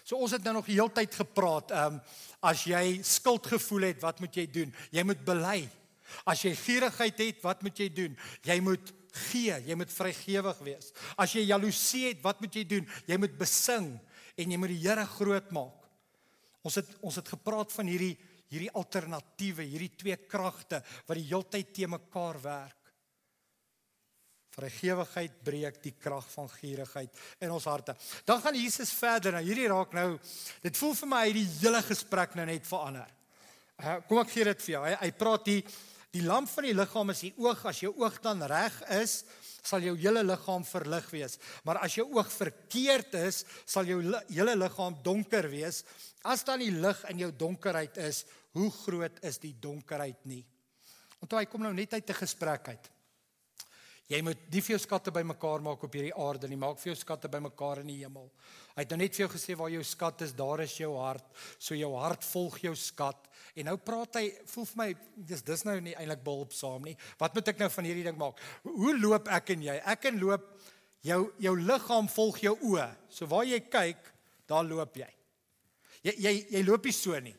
So 0.08 0.21
ons 0.23 0.31
het 0.31 0.43
nou 0.45 0.55
nog 0.58 0.69
die 0.69 0.77
hele 0.77 0.93
tyd 0.95 1.17
gepraat, 1.19 1.73
ehm 1.75 1.97
um, 1.97 2.03
as 2.45 2.62
jy 2.69 3.01
skuldgevoel 3.01 3.89
het, 3.89 4.03
wat 4.03 4.19
moet 4.21 4.36
jy 4.38 4.45
doen? 4.53 4.73
Jy 4.93 5.03
moet 5.03 5.23
bely. 5.25 5.63
As 6.29 6.43
jy 6.45 6.51
gierigheid 6.55 7.17
het, 7.23 7.39
wat 7.43 7.63
moet 7.65 7.79
jy 7.81 7.88
doen? 7.89 8.13
Jy 8.45 8.60
moet 8.62 8.91
gee, 9.31 9.55
jy 9.65 9.75
moet 9.79 9.91
vrygewig 9.91 10.60
wees. 10.67 10.91
As 11.17 11.34
jy 11.34 11.47
jaloesie 11.49 12.03
het, 12.12 12.21
wat 12.23 12.43
moet 12.43 12.55
jy 12.55 12.63
doen? 12.69 12.86
Jy 13.10 13.17
moet 13.23 13.34
besing 13.39 13.95
en 14.36 14.52
jy 14.52 14.60
moet 14.60 14.74
die 14.74 14.84
Here 14.84 15.06
groot 15.15 15.52
maak. 15.56 15.84
Ons 16.65 16.80
het 16.82 16.89
ons 17.06 17.19
het 17.19 17.36
gepraat 17.36 17.74
van 17.76 17.91
hierdie 17.91 18.15
hierdie 18.52 18.71
alternatiewe, 18.78 19.65
hierdie 19.65 19.93
twee 19.98 20.15
kragte 20.30 20.82
wat 21.08 21.17
die 21.17 21.28
heeltyd 21.28 21.71
te 21.74 21.88
mekaar 21.89 22.38
werk. 22.43 22.91
Vrygewigheid 24.56 25.41
breek 25.43 25.82
die 25.84 25.95
krag 26.00 26.28
van 26.32 26.48
gierigheid 26.54 27.17
in 27.43 27.52
ons 27.52 27.65
harte. 27.67 27.98
Dan 28.24 28.39
gaan 28.43 28.56
Jesus 28.56 28.93
verder. 28.95 29.36
Nou 29.36 29.43
hierdie 29.43 29.67
raak 29.71 29.98
nou 29.98 30.08
dit 30.63 30.80
voel 30.80 30.95
vir 31.02 31.12
my 31.12 31.24
hy 31.26 31.34
die 31.41 31.50
hele 31.58 31.82
gesprek 31.84 32.38
nou 32.39 32.45
net 32.48 32.69
verander. 32.69 33.12
Uh, 33.76 33.98
kom 34.08 34.21
ek 34.21 34.32
gee 34.32 34.48
dit 34.48 34.63
vir 34.63 34.74
jou. 34.78 34.84
Hy, 34.86 34.93
hy 35.02 35.12
praat 35.19 35.50
die 35.50 35.60
die 36.15 36.23
lamp 36.23 36.47
van 36.47 36.69
die 36.69 36.75
liggaam 36.75 37.12
is 37.12 37.25
die 37.28 37.34
oog. 37.43 37.65
As 37.67 37.82
jou 37.84 37.91
oog 37.99 38.21
dan 38.23 38.43
reg 38.47 38.78
is, 39.01 39.23
sal 39.65 39.84
jou 39.84 39.95
hele 39.99 40.23
liggaam 40.23 40.63
verlig 40.67 41.08
wees. 41.12 41.38
Maar 41.67 41.82
as 41.84 41.97
jou 41.97 42.06
oog 42.15 42.30
verkeerd 42.32 43.17
is, 43.25 43.43
sal 43.67 43.88
jou 43.89 43.99
hele 44.30 44.56
liggaam 44.56 44.95
donker 45.04 45.49
wees. 45.51 45.84
As 46.23 46.45
dan 46.47 46.63
die 46.63 46.71
lig 46.71 47.01
in 47.12 47.25
jou 47.25 47.32
donkerheid 47.36 47.99
is, 48.06 48.23
hoe 48.56 48.69
groot 48.86 49.19
is 49.28 49.41
die 49.43 49.56
donkerheid 49.60 50.21
nie? 50.30 50.43
Onthou 51.19 51.41
hy 51.41 51.47
kom 51.49 51.65
nou 51.65 51.73
net 51.73 51.93
uit 51.93 52.10
'n 52.10 52.21
gesprek 52.21 52.69
uit. 52.69 52.94
Jy 54.05 54.19
moet 54.21 54.41
nie 54.53 54.61
vir 54.61 54.75
jou 54.75 54.81
skatte 54.83 55.09
bymekaar 55.09 55.63
maak 55.65 55.81
op 55.87 55.95
hierdie 55.97 56.13
aarde 56.21 56.45
nie, 56.49 56.59
maak 56.61 56.77
vir 56.77 56.91
jou 56.91 56.97
skatte 56.99 57.29
bymekaar 57.31 57.79
in 57.81 57.87
die 57.89 58.03
hemel. 58.03 58.27
Hy 58.75 58.83
het 58.83 58.91
nou 58.93 58.99
net 59.01 59.15
vir 59.17 59.23
jou 59.23 59.31
gesê 59.33 59.55
waar 59.57 59.71
jou 59.73 59.81
skat 59.87 60.21
is, 60.27 60.35
daar 60.37 60.61
is 60.61 60.75
jou 60.77 60.91
hart. 60.99 61.25
So 61.57 61.73
jou 61.77 61.89
hart 61.97 62.27
volg 62.27 62.59
jou 62.61 62.75
skat. 62.77 63.31
En 63.57 63.65
nou 63.71 63.77
praat 63.81 64.19
hy, 64.19 64.27
voel 64.51 64.69
vir 64.69 64.81
my 64.81 64.87
dis 65.31 65.41
dis 65.47 65.65
nou 65.65 65.79
nie 65.81 65.95
eintlik 65.97 66.21
behulpsaam 66.27 66.85
nie. 66.85 66.93
Wat 67.17 67.33
moet 67.33 67.49
ek 67.49 67.63
nou 67.63 67.71
van 67.79 67.89
hierdie 67.89 68.05
ding 68.05 68.19
maak? 68.21 68.45
Hoe 68.67 68.93
loop 68.99 69.31
ek 69.33 69.55
en 69.55 69.65
jy? 69.71 69.79
Ek 69.95 70.05
en 70.11 70.21
loop 70.21 70.45
jou 71.05 71.19
jou 71.41 71.55
liggaam 71.63 72.11
volg 72.11 72.39
jou 72.45 72.53
oë. 72.75 72.87
So 73.09 73.31
waar 73.31 73.49
jy 73.49 73.63
kyk, 73.65 74.13
daar 74.45 74.69
loop 74.69 75.01
jy. 75.01 75.09
Jy 76.05 76.17
jy 76.27 76.37
jy 76.59 76.65
loop 76.67 76.85
nie 76.85 76.93
so 76.93 77.25
nie. 77.25 77.35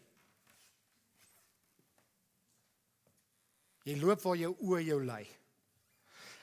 Jy 3.87 4.01
loop 4.03 4.25
waar 4.27 4.41
jou 4.41 4.57
oë 4.67 4.87
jou 4.89 5.03
lei. 5.07 5.25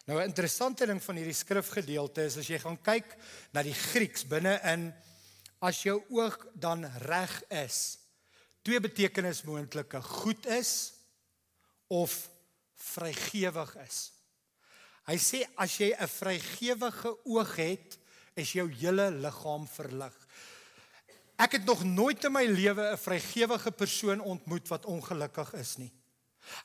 Nou 0.05 0.19
'n 0.19 0.27
interessante 0.27 0.85
ding 0.85 1.03
van 1.03 1.15
hierdie 1.15 1.33
skrifgedeelte 1.33 2.25
is 2.27 2.37
as 2.37 2.47
jy 2.47 2.59
gaan 2.59 2.81
kyk 2.81 3.15
na 3.51 3.63
die 3.63 3.73
Grieks 3.73 4.25
binne 4.27 4.59
in 4.63 4.93
as 5.63 5.83
jou 5.83 6.03
oog 6.09 6.35
dan 6.53 6.83
reg 7.07 7.43
is. 7.47 7.97
Twee 8.61 8.79
betekenis 8.79 9.43
moontlike: 9.43 10.01
goed 10.01 10.45
is 10.45 10.93
of 11.87 12.29
vrygewig 12.75 13.75
is. 13.87 14.11
Hy 15.07 15.17
sê 15.17 15.43
as 15.55 15.77
jy 15.77 15.95
'n 15.95 16.07
vrygewige 16.07 17.15
oog 17.23 17.55
het, 17.55 17.97
is 18.35 18.51
jou 18.51 18.67
hele 18.67 19.11
liggaam 19.11 19.67
verlig. 19.67 20.15
Ek 21.37 21.51
het 21.51 21.65
nog 21.65 21.83
nooit 21.83 22.23
in 22.23 22.31
my 22.31 22.45
lewe 22.45 22.91
'n 22.91 22.97
vrygewige 22.97 23.71
persoon 23.71 24.19
ontmoet 24.19 24.67
wat 24.67 24.85
ongelukkig 24.85 25.53
is 25.53 25.77
nie. 25.77 25.91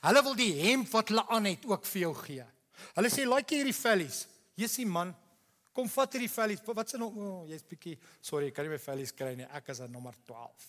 Hulle 0.01 0.23
wil 0.23 0.35
die 0.35 0.53
hemp 0.61 0.89
wat 0.91 1.07
hulle 1.07 1.27
aan 1.27 1.45
het 1.45 1.65
ook 1.65 1.85
vir 1.85 2.01
jou 2.01 2.15
gee. 2.15 2.45
Hulle 2.95 3.11
sê 3.13 3.25
like 3.27 3.55
hierdie 3.55 3.75
vellies. 3.75 4.23
Jessie 4.59 4.85
man, 4.85 5.13
kom 5.75 5.89
vat 5.91 6.17
hierdie 6.17 6.31
vellies. 6.31 6.63
Wat 6.65 6.89
se 6.89 6.99
nou? 7.01 7.11
Oh, 7.15 7.43
jy's 7.49 7.65
bietjie 7.67 7.97
sorry, 8.21 8.49
ek 8.49 8.57
kan 8.57 8.67
nie 8.67 8.73
my 8.73 8.81
vellies 8.83 9.15
kry 9.15 9.35
nie. 9.39 9.47
Ek 9.55 9.71
is 9.73 9.83
aan 9.85 9.93
nommer 9.93 10.17
12. 10.27 10.67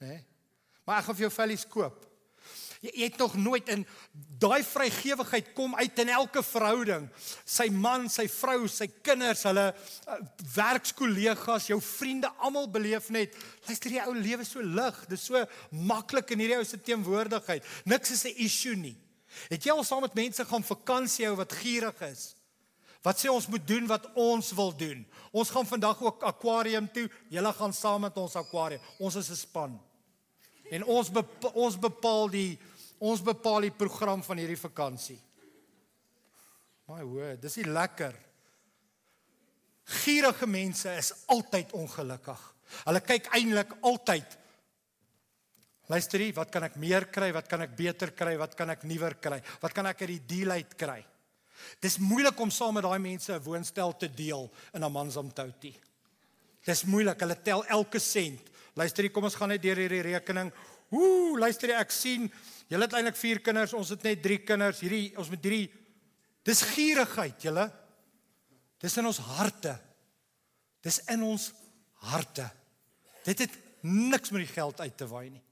Né? 0.00 0.10
Nee? 0.10 0.24
Maar 0.86 1.00
ek 1.00 1.08
gaan 1.08 1.18
vir 1.18 1.26
jou 1.26 1.34
vellies 1.34 1.64
koop. 1.66 2.04
Jy, 2.84 2.92
jy 2.92 3.06
het 3.08 3.16
nog 3.18 3.34
nooit 3.40 3.70
in 3.72 3.82
daai 4.40 4.62
vrygewigheid 4.66 5.52
kom 5.56 5.74
uit 5.78 6.02
in 6.02 6.12
elke 6.14 6.42
verhouding. 6.44 7.08
Sy 7.48 7.68
man, 7.74 8.06
sy 8.12 8.26
vrou, 8.30 8.68
sy 8.70 8.88
kinders, 9.06 9.46
hulle 9.48 9.64
uh, 9.72 10.18
werkskollegas, 10.54 11.70
jou 11.72 11.80
vriende, 11.82 12.30
almal 12.44 12.68
beleef 12.70 13.08
net, 13.14 13.34
luister 13.66 13.96
jy 13.96 14.04
ou 14.06 14.14
lewe 14.16 14.46
so 14.46 14.62
lig. 14.62 15.02
Dis 15.10 15.26
so 15.30 15.42
maklik 15.88 16.34
in 16.34 16.44
hierdie 16.44 16.60
ou 16.60 16.68
se 16.68 16.78
teenwoordigheid. 16.78 17.66
Niks 17.88 18.14
is 18.14 18.26
'n 18.26 18.38
issue 18.46 18.76
nie. 18.76 18.96
Het 19.48 19.64
jy 19.64 19.74
al 19.74 19.84
saam 19.84 20.04
met 20.06 20.14
mense 20.14 20.44
gaan 20.44 20.64
vakansie 20.64 21.26
hou 21.26 21.36
wat 21.36 21.52
gierig 21.52 22.00
is? 22.08 22.34
Wat 23.06 23.20
sê 23.20 23.30
ons 23.30 23.46
moet 23.46 23.62
doen 23.66 23.86
wat 23.86 24.08
ons 24.18 24.50
wil 24.58 24.72
doen? 24.76 25.04
Ons 25.30 25.52
gaan 25.54 25.66
vandag 25.66 26.00
ook 26.02 26.24
akwarium 26.26 26.88
toe. 26.92 27.06
Julle 27.30 27.52
gaan 27.52 27.74
saam 27.76 28.00
met 28.00 28.16
ons 28.18 28.34
akwarium. 28.36 28.82
Ons 28.98 29.14
is 29.20 29.30
'n 29.30 29.36
span. 29.36 29.80
En 30.70 30.84
ons 30.84 31.10
bepaal, 31.10 31.52
ons 31.54 31.78
bepaal 31.78 32.28
die 32.30 32.58
ons 32.98 33.22
bepaal 33.22 33.60
die 33.60 33.70
program 33.70 34.22
van 34.22 34.38
hierdie 34.38 34.58
vakansie. 34.58 35.20
My 36.88 37.02
word, 37.02 37.42
dis 37.42 37.56
nie 37.56 37.66
lekker. 37.68 38.14
Gierige 39.84 40.46
mense 40.46 40.90
is 40.96 41.12
altyd 41.26 41.72
ongelukkig. 41.72 42.54
Hulle 42.86 43.00
kyk 43.00 43.28
eintlik 43.36 43.76
altyd 43.80 44.38
Luister 45.86 46.18
hier, 46.18 46.34
wat 46.34 46.50
kan 46.50 46.66
ek 46.66 46.78
meer 46.82 47.06
kry? 47.14 47.28
Wat 47.34 47.46
kan 47.46 47.62
ek 47.62 47.76
beter 47.78 48.10
kry? 48.16 48.34
Wat 48.40 48.56
kan 48.58 48.72
ek 48.74 48.82
nuwer 48.88 49.14
kry? 49.22 49.38
Wat 49.62 49.74
kan 49.74 49.86
ek 49.86 50.02
uit 50.02 50.16
die 50.16 50.24
deal 50.34 50.56
uit 50.56 50.74
kry? 50.78 50.98
Dis 51.82 51.98
moeilik 52.02 52.38
om 52.42 52.50
saam 52.50 52.74
met 52.76 52.84
daai 52.84 52.98
mense 52.98 53.32
'n 53.32 53.42
woonstel 53.42 53.96
te 53.96 54.08
deel 54.08 54.50
in 54.74 54.82
Amanzamtouti. 54.82 55.74
Dis 56.66 56.84
moeilik. 56.84 57.20
Hulle 57.20 57.42
tel 57.42 57.64
elke 57.66 57.98
sent. 57.98 58.50
Luister 58.74 59.04
hier, 59.04 59.12
kom 59.12 59.24
ons 59.24 59.34
gaan 59.34 59.48
net 59.48 59.62
deur 59.62 59.76
hierdie 59.76 60.02
rekening. 60.02 60.52
Ooh, 60.90 61.38
luister 61.38 61.68
jy, 61.68 61.78
ek 61.80 61.90
sien 61.90 62.30
julle 62.68 62.84
het 62.84 62.92
eintlik 62.92 63.16
4 63.16 63.40
kinders, 63.40 63.72
ons 63.72 63.88
het 63.88 64.02
net 64.02 64.22
3 64.22 64.38
kinders. 64.38 64.80
Hierdie 64.80 65.16
ons 65.16 65.30
met 65.30 65.42
hierdie 65.42 65.70
dis 66.46 66.62
gierigheid, 66.62 67.40
julle. 67.42 67.70
Dis 68.78 68.96
in 68.96 69.06
ons 69.06 69.18
harte. 69.18 69.78
Dis 70.82 71.00
in 71.08 71.22
ons 71.22 71.52
harte. 72.12 72.50
Dit 73.24 73.38
het 73.38 73.58
niks 73.82 74.30
met 74.30 74.44
die 74.44 74.52
geld 74.52 74.80
uit 74.80 74.96
te 74.96 75.06
waai 75.06 75.30
nie. 75.30 75.45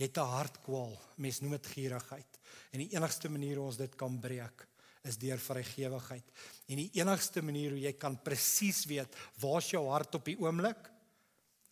Het 0.00 0.16
'n 0.16 0.32
hartkwal. 0.32 0.98
Mens 1.16 1.40
noem 1.40 1.50
dit 1.50 1.66
gierigheid. 1.66 2.38
En 2.70 2.78
die 2.78 2.92
enigste 2.96 3.28
manier 3.28 3.56
hoe 3.56 3.66
ons 3.66 3.76
dit 3.76 3.94
kan 3.94 4.18
breek 4.20 4.66
is 5.02 5.18
deur 5.18 5.38
vrygewigheid. 5.38 6.24
En 6.66 6.76
die 6.76 6.90
enigste 7.00 7.42
manier 7.42 7.74
hoe 7.74 7.80
jy 7.80 7.92
kan 7.92 8.18
presies 8.22 8.84
weet 8.88 9.16
waar's 9.40 9.70
jou 9.72 9.82
hart 9.88 10.14
op 10.14 10.24
die 10.24 10.36
oomblik 10.40 10.90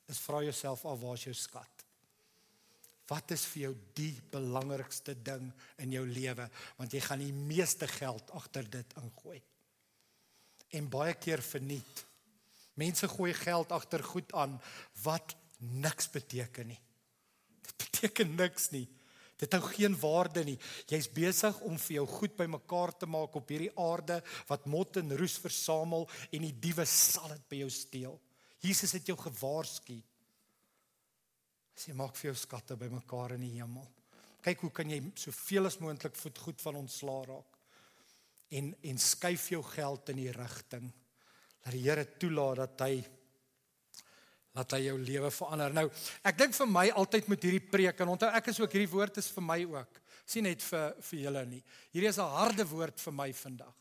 is 0.08 0.20
vra 0.24 0.42
jouself 0.42 0.84
af 0.84 1.00
waar's 1.00 1.24
jou 1.24 1.34
skat? 1.34 1.84
Wat 3.08 3.30
is 3.30 3.44
vir 3.52 3.62
jou 3.62 3.74
die 3.96 4.14
belangrikste 4.32 5.14
ding 5.22 5.52
in 5.76 5.92
jou 5.92 6.04
lewe 6.06 6.48
want 6.76 6.92
jy 6.92 7.00
gaan 7.04 7.24
die 7.24 7.32
meeste 7.32 7.88
geld 7.88 8.30
agter 8.36 8.68
dit 8.70 8.96
ingooi. 9.00 9.40
En 10.76 10.88
baie 10.88 11.14
keer 11.14 11.42
verniet. 11.42 12.04
Mense 12.74 13.08
gooi 13.08 13.32
geld 13.34 13.72
agter 13.72 14.04
goed 14.04 14.32
aan 14.32 14.60
wat 15.02 15.34
niks 15.58 16.10
beteken 16.12 16.66
nie. 16.66 16.80
Dit 17.68 17.76
beteken 17.84 18.34
niks 18.38 18.70
nie. 18.74 18.86
Dit 19.38 19.54
hou 19.54 19.62
geen 19.70 19.94
waarde 20.00 20.42
nie. 20.46 20.56
Jy's 20.90 21.06
besig 21.14 21.60
om 21.66 21.76
vir 21.78 22.00
jou 22.00 22.06
goed 22.10 22.34
bymekaar 22.40 22.92
te 22.98 23.06
maak 23.06 23.36
op 23.38 23.52
hierdie 23.52 23.70
aarde 23.78 24.18
wat 24.48 24.66
mot 24.66 24.98
en 24.98 25.14
roes 25.20 25.36
versamel 25.38 26.08
en 26.34 26.46
die 26.48 26.56
diewe 26.66 26.86
sal 26.90 27.30
dit 27.36 27.44
by 27.50 27.60
jou 27.62 27.70
steel. 27.70 28.16
Jesus 28.64 28.96
het 28.96 29.06
jou 29.06 29.14
gewaarsku. 29.20 30.00
Sy 31.78 31.94
maak 31.94 32.18
vir 32.18 32.32
jou 32.32 32.40
skatte 32.40 32.74
bymekaar 32.78 33.36
in 33.36 33.46
die 33.46 33.54
hemel. 33.60 33.86
Kyk 34.42 34.64
hoe 34.66 34.72
kan 34.74 34.90
jy 34.90 34.98
soveel 35.18 35.70
as 35.70 35.78
moontlik 35.78 36.18
voet 36.18 36.42
goed 36.42 36.64
van 36.66 36.80
ontslaa 36.82 37.22
raak. 37.30 37.54
En 38.58 38.72
en 38.90 38.98
skuif 38.98 39.52
jou 39.52 39.62
geld 39.70 40.10
in 40.10 40.24
die 40.24 40.34
rigting 40.34 40.90
dat 41.62 41.74
die 41.74 41.84
Here 41.84 42.06
toelaat 42.18 42.62
dat 42.64 42.86
hy 42.88 43.02
laat 44.56 44.72
hy 44.72 44.80
jou 44.86 44.98
lewe 44.98 45.30
verander. 45.30 45.74
Nou, 45.76 45.86
ek 46.26 46.38
dink 46.38 46.54
vir 46.54 46.70
my 46.70 46.86
altyd 46.90 47.28
met 47.28 47.42
hierdie 47.42 47.64
preek 47.72 48.00
en 48.00 48.14
onthou 48.14 48.30
ek 48.34 48.48
is 48.52 48.60
ook 48.60 48.72
hierdie 48.72 48.92
woord 48.92 49.20
is 49.20 49.28
vir 49.34 49.44
my 49.44 49.58
ook. 49.64 50.00
Sien 50.28 50.44
net 50.44 50.62
vir 50.62 50.94
vir 51.10 51.20
julle 51.26 51.44
nie. 51.46 51.62
Hierdie 51.92 52.08
is 52.08 52.18
'n 52.18 52.34
harde 52.36 52.64
woord 52.68 53.00
vir 53.00 53.12
my 53.12 53.32
vandag. 53.32 53.74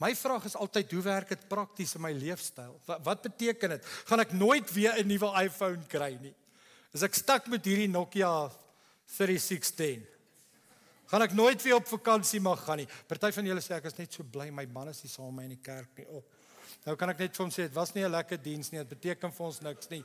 My 0.00 0.14
vraag 0.16 0.46
is 0.48 0.56
altyd 0.56 0.92
hoe 0.92 1.02
werk 1.02 1.28
dit 1.28 1.48
prakties 1.48 1.94
in 1.94 2.00
my 2.00 2.12
leefstyl? 2.12 2.80
Wat, 2.86 3.02
wat 3.04 3.22
beteken 3.22 3.74
dit? 3.74 3.84
Gaan 4.08 4.20
ek 4.20 4.32
nooit 4.32 4.72
weer 4.72 4.96
'n 4.96 5.06
nuwe 5.06 5.28
iPhone 5.44 5.84
kry 5.86 6.16
nie? 6.20 6.34
Is 6.94 7.02
ek 7.02 7.14
stak 7.14 7.46
met 7.46 7.64
hierdie 7.64 7.88
Nokia 7.88 8.50
3610? 9.06 10.06
Gaan 11.10 11.22
ek 11.22 11.32
nooit 11.34 11.62
weer 11.62 11.74
op 11.74 11.86
vakansie 11.90 12.40
mag 12.40 12.64
gaan 12.64 12.78
nie? 12.78 12.88
Party 13.06 13.32
van 13.34 13.44
julle 13.44 13.60
sê 13.60 13.74
ek 13.76 13.84
is 13.90 13.98
net 13.98 14.12
so 14.12 14.22
bly 14.22 14.50
my 14.50 14.64
man 14.66 14.88
is 14.88 15.02
nie 15.02 15.10
saam 15.10 15.34
met 15.34 15.36
my 15.36 15.44
in 15.44 15.56
die 15.56 15.62
kerk 15.62 15.98
nie. 15.98 16.06
Oh. 16.06 16.22
Nou 16.86 16.96
kan 16.96 17.10
ek 17.10 17.18
net 17.18 17.36
vir 17.36 17.44
hom 17.44 17.50
sê 17.50 17.68
dit 17.68 17.74
was 17.74 17.94
nie 17.94 18.04
'n 18.04 18.12
lekker 18.12 18.42
diens 18.42 18.72
nie. 18.72 18.78
Dit 18.78 18.88
beteken 18.88 19.32
vir 19.32 19.46
ons 19.46 19.60
niks 19.60 19.90
nie. 19.90 20.04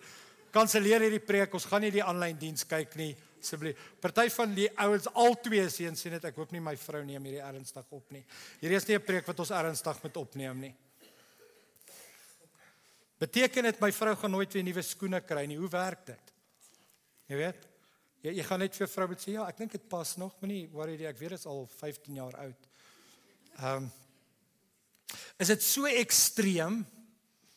Kanselleer 0.52 1.02
hierdie 1.02 1.26
preek. 1.26 1.54
Ons 1.54 1.66
gaan 1.66 1.82
nie 1.82 1.92
die 1.92 2.04
aanlyn 2.04 2.38
diens 2.38 2.64
kyk 2.64 2.96
nie 2.96 3.16
asseblief. 3.46 3.78
Party 4.02 4.30
van 4.34 4.56
die 4.56 4.68
ouens 4.82 5.08
al 5.14 5.38
twee 5.44 5.66
seuns 5.70 6.02
sê 6.02 6.12
net 6.14 6.26
ek 6.26 6.40
hoop 6.40 6.54
nie 6.56 6.64
my 6.64 6.76
vrou 6.80 7.04
neem 7.06 7.28
hierdie 7.30 7.44
ernstig 7.44 7.94
op 7.94 8.12
nie. 8.16 8.24
Hierdie 8.62 8.80
is 8.80 8.88
nie 8.88 8.96
'n 8.96 9.06
preek 9.06 9.28
wat 9.28 9.40
ons 9.40 9.52
ernstig 9.52 10.04
moet 10.04 10.18
opneem 10.18 10.60
nie. 10.60 10.76
Beteken 13.20 13.64
dit 13.64 13.82
my 13.82 13.92
vrou 13.92 14.16
gaan 14.16 14.32
nooit 14.32 14.54
weer 14.54 14.64
nuwe 14.64 14.82
skoene 14.82 15.22
kry 15.22 15.46
nie? 15.46 15.58
Hoe 15.58 15.70
werk 15.70 16.06
dit? 16.06 16.34
Jy 17.30 17.36
weet? 17.36 17.68
Jy 18.24 18.34
jy 18.36 18.44
gaan 18.44 18.60
net 18.60 18.76
vir 18.76 18.88
vrou 18.88 19.08
moet 19.08 19.22
sê 19.22 19.32
ja, 19.32 19.48
ek 19.48 19.58
dink 19.58 19.72
dit 19.72 19.90
pas 19.90 20.18
nog, 20.18 20.34
moenie 20.42 20.68
worry 20.72 20.98
nie. 20.98 21.08
Ek 21.08 21.18
weet 21.18 21.30
dit 21.30 21.40
is 21.40 21.46
al 21.46 21.68
15 21.68 22.16
jaar 22.16 22.36
oud. 22.36 22.68
Ehm 23.60 23.84
um, 23.84 23.92
is 25.40 25.48
dit 25.48 25.64
so 25.64 25.86
ekstreem 25.86 26.84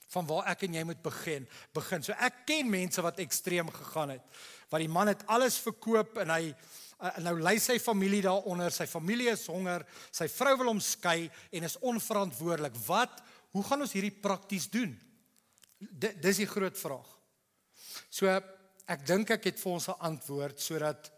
van 0.09 0.27
waar 0.29 0.49
ek 0.53 0.65
en 0.67 0.79
jy 0.79 0.85
moet 0.89 1.01
begin. 1.05 1.47
Begin. 1.77 2.05
So 2.05 2.17
ek 2.17 2.45
ken 2.49 2.71
mense 2.71 3.03
wat 3.05 3.21
ekstreem 3.21 3.69
gegaan 3.73 4.17
het. 4.17 4.25
Wat 4.73 4.81
die 4.81 4.93
man 4.93 5.11
het 5.13 5.25
alles 5.29 5.59
verkoop 5.61 6.17
en 6.25 6.33
hy 6.33 6.43
uh, 6.53 7.13
nou 7.25 7.37
lei 7.41 7.59
sy 7.61 7.79
familie 7.83 8.23
daaronder. 8.25 8.73
Sy 8.75 8.89
familie 8.91 9.33
is 9.35 9.47
honger. 9.51 9.85
Sy 10.15 10.31
vrou 10.33 10.57
wil 10.63 10.73
hom 10.73 10.81
skei 10.85 11.29
en 11.53 11.69
is 11.69 11.79
onverantwoordelik. 11.85 12.79
Wat? 12.89 13.21
Hoe 13.53 13.65
gaan 13.65 13.85
ons 13.85 13.95
hierdie 13.97 14.15
prakties 14.15 14.69
doen? 14.73 14.97
D 15.79 16.15
dis 16.23 16.43
die 16.43 16.51
groot 16.51 16.77
vraag. 16.79 17.09
So 18.11 18.31
ek 18.33 19.05
dink 19.07 19.31
ek 19.37 19.51
het 19.51 19.61
vir 19.61 19.73
ons 19.73 19.89
'n 19.89 20.01
antwoord 20.01 20.61
sodat 20.61 21.13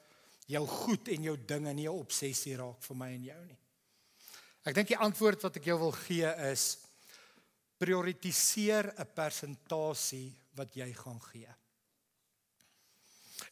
jou 0.51 0.67
goed 0.67 1.09
en 1.09 1.23
jou 1.23 1.37
dinge 1.37 1.73
nie 1.75 1.89
'n 1.89 2.01
obsessie 2.01 2.57
raak 2.57 2.83
vir 2.83 2.97
my 2.97 3.11
en 3.15 3.25
jou 3.25 3.45
nie. 3.47 3.59
Ek 4.65 4.75
dink 4.77 4.91
die 4.93 5.01
antwoord 5.01 5.41
wat 5.47 5.57
ek 5.57 5.71
jou 5.71 5.79
wil 5.81 5.95
gee 6.05 6.29
is 6.51 6.77
prioritiseer 7.81 8.93
'n 8.93 9.09
persentasie 9.15 10.37
wat 10.55 10.75
jy 10.77 10.93
gaan 10.93 11.21
gee. 11.33 11.49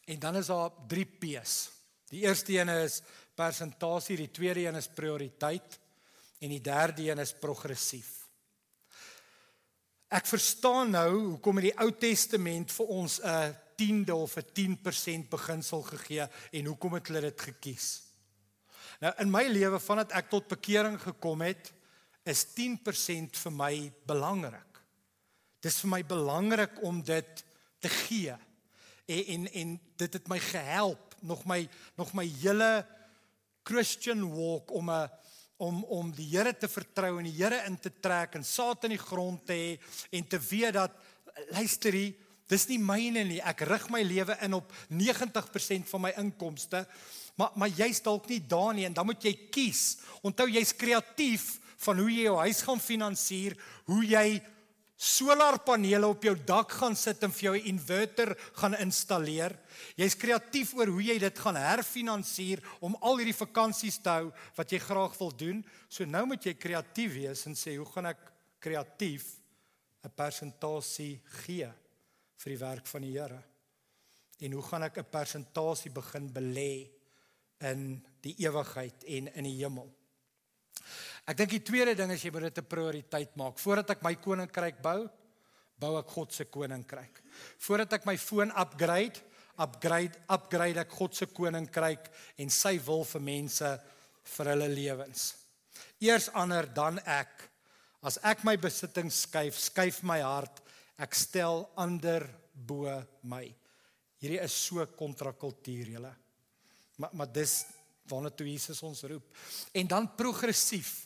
En 0.05 0.19
dan 0.19 0.35
is 0.35 0.47
daar 0.47 0.71
3 0.87 1.05
P's. 1.05 1.71
Die 2.09 2.21
eerste 2.21 2.53
een 2.53 2.69
is 2.69 3.01
persentasie, 3.35 4.17
die 4.17 4.31
tweede 4.31 4.67
een 4.67 4.75
is 4.75 4.87
prioriteit 4.87 5.79
en 6.39 6.49
die 6.49 6.61
derde 6.61 7.09
een 7.09 7.19
is 7.19 7.33
progressief. 7.33 8.27
Ek 10.09 10.25
verstaan 10.25 10.89
nou 10.91 11.09
hoekom 11.33 11.57
in 11.57 11.69
die 11.69 11.77
Ou 11.77 11.91
Testament 11.91 12.71
vir 12.71 12.85
ons 12.85 13.19
'n 13.21 13.55
10de 13.77 14.15
of 14.15 14.37
'n 14.37 14.45
10% 14.53 15.29
beginsel 15.29 15.81
gegee 15.81 16.27
en 16.51 16.65
hoekom 16.65 16.93
het 16.93 17.07
hulle 17.07 17.21
dit 17.21 17.41
gekies. 17.41 18.08
Nou 18.99 19.13
in 19.23 19.31
my 19.31 19.45
lewe 19.47 19.79
vandat 19.79 20.13
ek 20.19 20.31
tot 20.31 20.49
bekering 20.51 20.97
gekom 20.99 21.41
het, 21.45 21.71
is 22.27 22.43
10% 22.53 23.39
vir 23.39 23.55
my 23.55 23.73
belangrik. 24.07 24.81
Dis 25.63 25.79
vir 25.83 25.93
my 25.95 26.01
belangrik 26.07 26.81
om 26.87 27.01
dit 27.03 27.43
te 27.79 27.91
gee. 28.05 28.35
En 29.09 29.23
en, 29.35 29.47
en 29.61 29.75
dit 29.97 30.13
het 30.13 30.27
my 30.29 30.39
gehelp 30.39 31.15
nog 31.25 31.45
my 31.49 31.63
nog 31.97 32.13
my 32.13 32.25
hele 32.41 32.85
Christian 33.63 34.21
walk 34.31 34.71
om 34.71 34.91
'n 34.91 35.09
om 35.57 35.83
om 35.83 36.11
die 36.15 36.29
Here 36.31 36.53
te 36.57 36.67
vertrou 36.67 37.17
en 37.19 37.27
die 37.27 37.43
Here 37.43 37.63
in 37.67 37.79
te 37.79 37.91
trek 37.99 38.35
en 38.35 38.43
saad 38.43 38.83
in 38.83 38.95
die 38.95 39.05
grond 39.05 39.45
te 39.45 39.53
hê 39.53 39.79
en 40.11 40.27
te 40.27 40.39
weet 40.39 40.73
dat 40.73 40.91
luister 41.51 41.93
hier 41.93 42.13
dis 42.47 42.67
nie 42.67 42.79
myne 42.79 43.23
nie 43.23 43.41
ek 43.41 43.65
rig 43.67 43.89
my 43.89 44.01
lewe 44.01 44.37
in 44.41 44.53
op 44.53 44.71
90% 44.89 45.89
van 45.91 46.01
my 46.01 46.13
inkomste 46.17 46.87
Maar 47.39 47.55
maar 47.55 47.71
jy's 47.71 48.01
dalk 48.03 48.27
nie 48.27 48.41
daar 48.43 48.73
nie 48.75 48.85
en 48.85 48.93
dan 48.93 49.07
moet 49.07 49.23
jy 49.23 49.33
kies. 49.53 49.97
Onthou 50.21 50.49
jy's 50.51 50.75
kreatief 50.75 51.55
van 51.85 51.99
hoe 52.01 52.11
jy 52.11 52.25
jou 52.27 52.39
huis 52.43 52.61
gaan 52.67 52.81
finansier, 52.83 53.55
hoe 53.87 54.03
jy 54.03 54.41
solarpanele 54.99 56.09
op 56.11 56.25
jou 56.27 56.33
dak 56.43 56.73
gaan 56.75 56.95
sit 56.99 57.23
en 57.23 57.31
vir 57.31 57.45
jou 57.45 57.55
'n 57.55 57.69
inverter 57.71 58.35
gaan 58.59 58.75
installeer. 58.75 59.55
Jy's 59.95 60.15
kreatief 60.15 60.73
oor 60.75 60.87
hoe 60.87 61.03
jy 61.03 61.17
dit 61.19 61.39
gaan 61.39 61.55
herfinansier 61.55 62.59
om 62.81 62.97
al 63.01 63.17
hierdie 63.17 63.45
vakansies 63.45 63.97
te 63.97 64.09
hou 64.09 64.33
wat 64.55 64.71
jy 64.71 64.79
graag 64.79 65.17
wil 65.17 65.31
doen. 65.31 65.65
So 65.87 66.05
nou 66.05 66.25
moet 66.25 66.43
jy 66.43 66.53
kreatief 66.53 67.13
wees 67.13 67.45
en 67.45 67.55
sê, 67.55 67.77
"Hoe 67.77 67.85
gaan 67.85 68.05
ek 68.07 68.31
kreatief 68.59 69.39
'n 70.03 70.09
persentasie 70.09 71.21
gee 71.45 71.71
vir 72.37 72.49
die 72.49 72.65
werk 72.65 72.85
van 72.87 73.01
die 73.01 73.17
Here?" 73.17 73.43
En 74.41 74.51
hoe 74.51 74.63
gaan 74.63 74.83
ek 74.83 74.97
'n 74.97 75.05
persentasie 75.09 75.91
begin 75.91 76.29
belê? 76.33 76.98
In 77.67 77.99
die 78.23 78.35
ewigheid 78.45 79.03
en 79.07 79.29
in 79.33 79.47
die 79.47 79.57
hemel. 79.59 79.89
Ek 81.29 81.37
dink 81.37 81.51
die 81.53 81.63
tweede 81.65 81.95
ding 81.97 82.11
is 82.13 82.23
jy 82.23 82.31
moet 82.33 82.47
dit 82.49 82.59
'n 82.59 82.69
prioriteit 82.69 83.35
maak. 83.35 83.59
Voordat 83.59 83.91
ek 83.91 84.03
my 84.03 84.15
koninkryk 84.15 84.81
bou, 84.81 85.09
bou 85.79 85.97
ek 85.99 86.07
God 86.07 86.33
se 86.33 86.45
koninkryk. 86.45 87.21
Voordat 87.59 87.93
ek 87.93 88.05
my 88.05 88.17
foon 88.17 88.51
upgrade, 88.51 89.21
upgrade 89.57 90.17
upgrade 90.29 90.77
ek 90.77 90.89
God 90.89 91.15
se 91.15 91.25
koninkryk 91.25 92.09
en 92.37 92.49
sy 92.49 92.79
wil 92.79 93.03
vir 93.03 93.21
mense 93.21 93.79
vir 94.23 94.45
hulle 94.45 94.69
lewens. 94.69 95.35
Eers 96.01 96.29
ander 96.33 96.65
dan 96.65 96.99
ek. 97.05 97.49
As 98.01 98.17
ek 98.23 98.43
my 98.43 98.55
besittings 98.55 99.25
skuif, 99.25 99.57
skuif 99.59 100.03
my 100.03 100.21
hart. 100.21 100.61
Ek 100.97 101.13
stel 101.15 101.69
ander 101.77 102.25
bo 102.53 102.87
my. 103.23 103.45
Hierdie 104.19 104.41
is 104.43 104.53
so 104.53 104.85
kontrakultuur 104.85 105.93
julle. 105.95 106.15
Maar 106.99 107.13
maar 107.15 107.31
dis 107.31 107.63
waarna 108.09 108.31
toe 108.33 108.47
Jesus 108.49 108.81
ons 108.83 109.05
roep. 109.07 109.37
En 109.71 109.87
dan 109.87 110.09
progressief. 110.15 111.05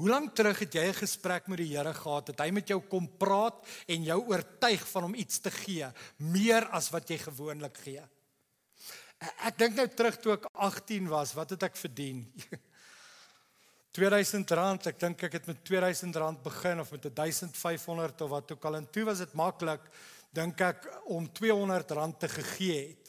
Hoe 0.00 0.08
lank 0.08 0.34
terug 0.34 0.58
het 0.58 0.74
jy 0.74 0.86
'n 0.88 1.02
gesprek 1.02 1.46
met 1.46 1.58
die 1.58 1.76
Here 1.76 1.94
gehad 1.94 2.26
dat 2.26 2.38
hy 2.38 2.50
met 2.50 2.68
jou 2.68 2.80
kom 2.80 3.08
praat 3.18 3.66
en 3.86 4.02
jou 4.04 4.20
oortuig 4.28 4.88
van 4.88 5.02
hom 5.02 5.14
iets 5.14 5.38
te 5.38 5.50
gee, 5.50 5.86
meer 6.16 6.64
as 6.72 6.90
wat 6.90 7.08
jy 7.08 7.18
gewoonlik 7.18 7.76
gee? 7.76 8.02
Ek 9.44 9.58
dink 9.58 9.74
nou 9.76 9.88
terug 9.88 10.16
toe 10.16 10.32
ek 10.32 10.46
18 10.52 11.08
was, 11.08 11.34
wat 11.34 11.50
het 11.50 11.62
ek 11.62 11.76
verdien? 11.76 12.32
2000 13.92 14.50
rand, 14.50 14.86
ek 14.86 14.98
dink 15.00 15.22
ek 15.22 15.32
het 15.32 15.46
met 15.46 15.64
2000 15.64 16.16
rand 16.16 16.42
begin 16.42 16.80
of 16.80 16.90
met 16.90 17.02
1500 17.14 18.20
of 18.20 18.30
wat 18.30 18.52
ook 18.52 18.64
al 18.64 18.76
en 18.76 18.90
toe 18.90 19.04
was 19.04 19.18
dit 19.18 19.32
maklik 19.32 19.80
dink 20.32 20.60
ek 20.60 20.86
om 21.10 21.26
200 21.32 21.90
rand 21.90 22.18
te 22.20 22.28
gegee 22.28 22.88
het. 22.88 22.99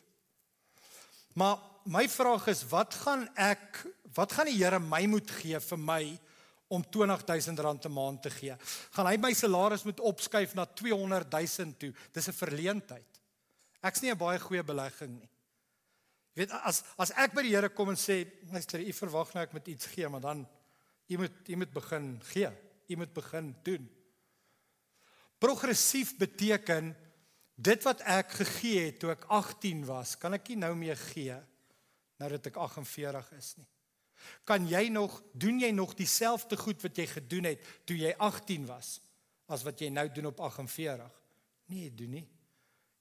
Maar 1.34 1.57
my 1.84 2.09
vraag 2.09 2.47
is 2.51 2.63
wat 2.69 2.93
gaan 3.03 3.27
ek 3.36 3.86
wat 4.15 4.34
gaan 4.36 4.49
die 4.49 4.59
Here 4.59 4.79
my 4.79 5.05
moet 5.07 5.29
gee 5.39 5.59
vir 5.59 5.79
my 5.79 6.03
om 6.71 6.84
20000 6.84 7.59
rand 7.59 7.86
'n 7.86 7.91
maand 7.91 8.21
te 8.21 8.29
gee? 8.29 8.55
Gaan 8.91 9.07
hy 9.07 9.17
my 9.17 9.34
salaris 9.34 9.84
moet 9.84 9.99
opskuif 9.99 10.53
na 10.53 10.65
200000 10.65 11.79
toe? 11.79 11.93
Dis 12.11 12.27
'n 12.27 12.34
verleentheid. 12.34 13.21
Ek's 13.82 14.01
nie 14.01 14.11
'n 14.11 14.17
baie 14.17 14.39
goeie 14.39 14.63
belegging 14.63 15.19
nie. 15.19 15.29
Jy 16.34 16.45
weet 16.45 16.51
as 16.51 16.84
as 16.97 17.11
ek 17.11 17.34
by 17.34 17.41
die 17.41 17.55
Here 17.55 17.69
kom 17.69 17.89
en 17.89 17.95
sê, 17.95 18.25
luister, 18.51 18.79
u 18.79 18.93
verwag 18.93 19.34
nou 19.34 19.43
ek 19.43 19.53
moet 19.53 19.67
iets 19.67 19.86
gee, 19.86 20.07
maar 20.09 20.21
dan 20.21 20.47
u 21.07 21.17
moet 21.17 21.49
u 21.49 21.55
moet 21.55 21.73
begin 21.73 22.21
gee. 22.23 22.51
U 22.88 22.95
moet 22.95 23.13
begin 23.13 23.55
doen. 23.63 23.89
Progressief 25.39 26.17
beteken 26.17 26.95
dit 27.62 27.84
wat 27.86 28.01
ek 28.09 28.34
gegee 28.41 28.88
het 28.88 28.99
toe 29.01 29.12
ek 29.14 29.28
18 29.30 29.86
was, 29.86 30.16
kan 30.18 30.34
ek 30.38 30.51
nie 30.51 30.62
nou 30.64 30.74
meer 30.78 30.99
gee 31.12 31.38
nou 32.22 32.30
dat 32.30 32.51
ek 32.51 32.57
48 32.62 33.32
is 33.38 33.53
nie. 33.57 33.68
Kan 34.45 34.68
jy 34.70 34.84
nog 34.93 35.16
doen 35.34 35.57
jy 35.62 35.72
nog 35.74 35.95
dieselfde 35.97 36.57
goed 36.57 36.84
wat 36.86 36.97
jy 36.97 37.07
gedoen 37.09 37.49
het 37.49 37.64
toe 37.89 37.97
jy 37.97 38.12
18 38.22 38.68
was 38.70 38.99
as 39.51 39.66
wat 39.66 39.82
jy 39.82 39.89
nou 39.89 40.05
doen 40.14 40.30
op 40.30 40.43
48? 40.45 41.18
Nee, 41.74 41.89
doen 41.89 42.14
nie. 42.20 42.28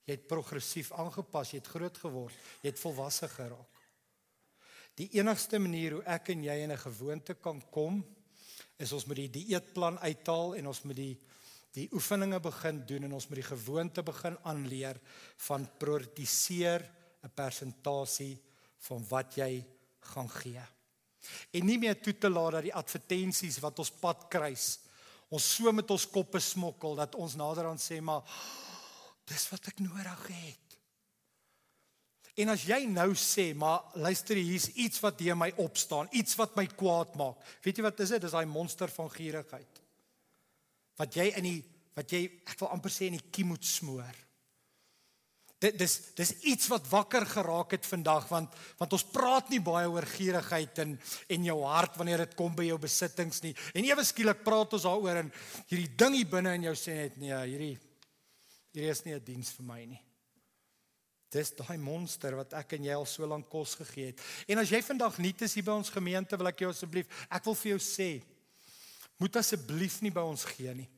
Jy 0.07 0.17
het 0.17 0.25
progressief 0.27 0.89
aangepas, 0.97 1.53
jy 1.53 1.61
het 1.61 1.69
groot 1.69 1.97
geword, 2.01 2.39
jy 2.63 2.71
het 2.71 2.81
volwasse 2.81 3.29
geraak. 3.29 3.83
Die 4.97 5.07
enigste 5.19 5.59
manier 5.61 5.99
hoe 5.99 6.05
ek 6.09 6.33
en 6.33 6.43
jy 6.43 6.57
in 6.65 6.71
'n 6.71 6.77
gewoonte 6.77 7.33
kan 7.35 7.61
kom 7.71 8.03
is 8.77 8.91
ons 8.91 9.05
moet 9.05 9.15
die 9.15 9.29
dieetplan 9.29 9.99
uithaal 9.99 10.55
en 10.55 10.67
ons 10.67 10.81
moet 10.83 10.95
die 10.95 11.19
die 11.75 11.87
oefeninge 11.95 12.39
begin 12.43 12.81
doen 12.85 13.07
en 13.07 13.13
ons 13.13 13.27
moet 13.29 13.39
die 13.39 13.47
gewoonte 13.47 14.03
begin 14.03 14.37
aanleer 14.43 14.99
van 15.47 15.67
prioritiseer 15.79 16.83
'n 17.23 17.31
persentasie 17.35 18.37
van 18.87 19.05
wat 19.09 19.35
jy 19.35 19.65
gaan 19.99 20.29
gee. 20.29 20.63
En 21.51 21.65
nie 21.65 21.77
meer 21.77 22.01
toe 22.01 22.17
te 22.17 22.29
laat 22.29 22.51
dat 22.51 22.63
die 22.63 22.75
advertensies 22.75 23.59
wat 23.59 23.79
ons 23.79 23.91
pad 23.91 24.25
kruis 24.29 24.79
ons 25.31 25.47
so 25.55 25.71
met 25.71 25.91
ons 25.93 26.07
koppe 26.11 26.41
smokkel 26.43 26.97
dat 26.99 27.15
ons 27.15 27.37
naderhand 27.39 27.79
sê 27.79 28.01
maar 28.03 28.25
dis 29.31 29.45
wat 29.51 29.69
ek 29.71 29.79
nodig 29.79 30.25
het. 30.27 30.77
En 32.41 32.51
as 32.51 32.63
jy 32.67 32.85
nou 32.87 33.11
sê, 33.15 33.51
maar 33.55 33.91
luister 33.99 34.39
hier's 34.39 34.69
iets 34.79 34.99
wat 35.03 35.19
hier 35.19 35.37
my 35.37 35.51
opstaan, 35.61 36.09
iets 36.15 36.35
wat 36.39 36.55
my 36.55 36.65
kwaad 36.65 37.15
maak. 37.19 37.39
Weet 37.63 37.79
jy 37.79 37.85
wat 37.85 37.99
is 38.03 38.13
dit? 38.15 38.23
Dis 38.23 38.35
daai 38.35 38.47
monster 38.49 38.91
van 38.91 39.11
gierigheid. 39.11 39.80
Wat 40.97 41.15
jy 41.15 41.31
in 41.37 41.47
die 41.47 41.61
wat 41.95 42.11
jy 42.11 42.25
ek 42.47 42.59
wil 42.61 42.71
amper 42.71 42.93
sê 42.93 43.09
in 43.09 43.17
die 43.19 43.31
kiem 43.33 43.51
moet 43.51 43.65
smoor. 43.67 44.19
Dit 45.61 45.75
dis 45.77 45.97
dis 46.17 46.31
iets 46.49 46.69
wat 46.71 46.87
wakker 46.89 47.25
geraak 47.29 47.75
het 47.75 47.85
vandag 47.85 48.29
want 48.31 48.55
want 48.79 48.95
ons 48.97 49.07
praat 49.13 49.51
nie 49.53 49.61
baie 49.61 49.89
oor 49.91 50.07
gierigheid 50.09 50.79
en 50.85 50.95
en 51.35 51.49
jou 51.51 51.57
hart 51.69 51.99
wanneer 51.99 52.25
dit 52.25 52.37
kom 52.39 52.55
by 52.57 52.65
jou 52.69 52.79
besittings 52.81 53.43
nie. 53.45 53.53
En 53.75 53.85
ewe 53.85 54.05
skielik 54.07 54.45
praat 54.45 54.73
ons 54.77 54.87
daaroor 54.87 55.21
en 55.25 55.33
hierdie 55.69 55.91
ding 55.99 56.17
hier 56.17 56.31
binne 56.31 56.55
in 56.57 56.69
jou 56.71 56.77
sê 56.79 56.97
net 57.03 57.19
nee, 57.21 57.43
hierdie 57.51 57.75
hierdie 58.71 58.93
is 58.95 59.05
nie 59.05 59.13
'n 59.13 59.25
diens 59.25 59.51
vir 59.57 59.67
my 59.67 59.85
nie. 59.85 60.01
Dis 61.31 61.53
daai 61.55 61.77
monster 61.77 62.35
wat 62.35 62.53
ek 62.59 62.73
en 62.75 62.83
jy 62.83 62.95
al 62.95 63.05
so 63.05 63.27
lank 63.27 63.47
kos 63.49 63.75
gegee 63.79 64.11
het. 64.11 64.19
En 64.51 64.59
as 64.59 64.71
jy 64.71 64.81
vandag 64.83 65.19
nie 65.19 65.35
is 65.39 65.53
hier 65.53 65.63
by 65.63 65.71
ons 65.71 65.89
gemeente, 65.89 66.37
wil 66.37 66.47
ek 66.47 66.59
jou 66.59 66.69
asseblief, 66.69 67.07
ek 67.31 67.45
wil 67.45 67.55
vir 67.55 67.69
jou 67.71 67.79
sê, 67.79 68.09
moet 69.21 69.37
asseblief 69.37 69.99
nie 70.01 70.13
by 70.13 70.23
ons 70.25 70.47
gee 70.49 70.73
nie. 70.73 70.89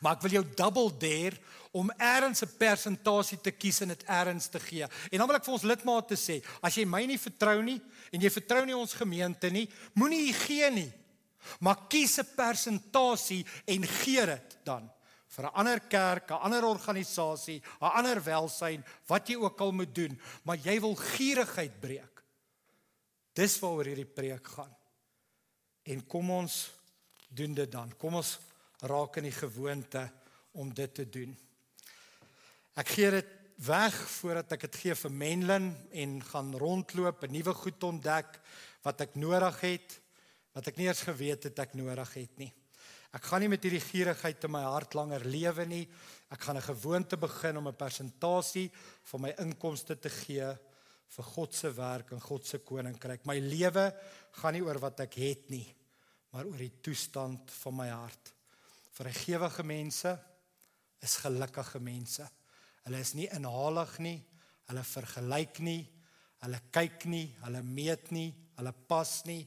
Maar 0.00 0.18
ek 0.18 0.24
wil 0.26 0.34
jou 0.36 0.44
double 0.58 0.90
dare 1.00 1.38
om 1.72 1.88
eers 1.96 2.42
'n 2.42 2.56
persentasie 2.58 3.40
te 3.40 3.50
kies 3.50 3.80
en 3.80 3.88
dit 3.88 4.02
eers 4.04 4.48
te 4.48 4.60
gee. 4.60 4.84
En 5.10 5.18
dan 5.18 5.26
wil 5.26 5.36
ek 5.36 5.44
vir 5.44 5.54
ons 5.54 5.62
lidmate 5.62 6.16
sê, 6.16 6.42
as 6.62 6.74
jy 6.74 6.84
my 6.84 7.06
nie 7.06 7.18
vertrou 7.18 7.62
nie 7.62 7.80
en 8.12 8.20
jy 8.20 8.30
vertrou 8.30 8.64
nie 8.66 8.76
ons 8.76 8.92
gemeente 8.92 9.50
nie, 9.50 9.68
moenie 9.94 10.32
gee 10.32 10.70
nie. 10.70 10.92
Maar 11.60 11.88
kies 11.88 12.18
'n 12.18 12.34
persentasie 12.36 13.46
en 13.66 13.84
gee 13.84 14.26
dit 14.26 14.58
dan 14.64 14.90
vir 15.28 15.44
'n 15.44 15.54
ander 15.54 15.80
kerk, 15.80 16.30
'n 16.30 16.42
ander 16.42 16.64
organisasie, 16.64 17.62
'n 17.80 17.96
ander 17.96 18.22
welsyn, 18.22 18.84
wat 19.06 19.28
jy 19.28 19.36
ook 19.36 19.60
al 19.60 19.72
moet 19.72 19.94
doen, 19.94 20.20
maar 20.44 20.56
jy 20.56 20.80
wil 20.80 20.94
gierigheid 20.94 21.80
breek. 21.80 22.22
Dis 23.32 23.58
waaroor 23.58 23.84
hierdie 23.84 24.14
preek 24.14 24.46
gaan. 24.46 24.76
En 25.82 26.06
kom 26.06 26.30
ons 26.30 26.70
doen 27.30 27.54
dit 27.54 27.70
dan. 27.72 27.92
Kom 27.98 28.18
ons 28.20 28.38
raak 28.90 29.16
in 29.20 29.28
die 29.28 29.36
gewoonte 29.36 30.04
om 30.58 30.74
dit 30.74 30.94
te 30.94 31.06
doen. 31.08 31.34
Ek 32.80 32.88
gee 32.96 33.10
dit 33.10 33.36
weg 33.60 33.96
voordat 34.16 34.54
ek 34.56 34.64
dit 34.68 34.78
gee 34.84 34.94
vir 34.96 35.12
Menlyn 35.12 35.68
en 35.92 36.20
gaan 36.24 36.54
rondloop, 36.56 37.24
'n 37.24 37.32
nuwe 37.32 37.54
goed 37.54 37.82
ontdek 37.84 38.40
wat 38.82 39.00
ek 39.00 39.14
nodig 39.14 39.60
het, 39.60 40.00
wat 40.54 40.66
ek 40.66 40.76
nie 40.76 40.88
eens 40.88 41.02
geweet 41.02 41.44
het 41.44 41.58
ek 41.58 41.74
nodig 41.74 42.14
het 42.14 42.38
nie. 42.38 42.52
Ek 43.12 43.24
gaan 43.26 43.40
nie 43.40 43.50
met 43.50 43.62
hierdie 43.62 43.82
gierigheid 43.82 44.44
in 44.44 44.52
my 44.54 44.62
hart 44.62 44.94
langer 44.94 45.24
lewe 45.24 45.66
nie. 45.66 45.88
Ek 46.30 46.40
gaan 46.40 46.56
'n 46.56 46.62
gewoonte 46.62 47.16
begin 47.16 47.56
om 47.56 47.68
'n 47.68 47.76
persentasie 47.76 48.70
van 49.02 49.20
my 49.20 49.34
inkomste 49.38 49.98
te 49.98 50.08
gee 50.08 50.56
vir 51.08 51.24
God 51.24 51.54
se 51.54 51.72
werk 51.74 52.12
en 52.12 52.20
God 52.20 52.46
se 52.46 52.58
koninkryk. 52.58 53.26
My 53.26 53.38
lewe 53.38 53.94
gaan 54.32 54.52
nie 54.52 54.62
oor 54.62 54.78
wat 54.78 55.00
ek 55.00 55.14
het 55.14 55.50
nie, 55.50 55.66
maar 56.30 56.46
oor 56.46 56.58
die 56.58 56.80
toestand 56.82 57.50
van 57.62 57.76
my 57.76 57.88
hart. 57.88 58.32
Vrygewige 58.94 59.64
mense 59.66 60.12
is 61.02 61.16
gelukkige 61.24 61.80
mense. 61.80 62.26
Hulle 62.84 63.00
is 63.00 63.14
nie 63.14 63.28
inhalig 63.34 63.98
nie, 63.98 64.18
hulle 64.70 64.84
vergelyk 64.84 65.58
nie, 65.64 65.82
hulle 66.44 66.60
kyk 66.72 67.04
nie, 67.10 67.26
hulle 67.42 67.62
meet 67.62 68.10
nie, 68.14 68.30
hulle 68.56 68.72
pas 68.72 69.24
nie. 69.26 69.42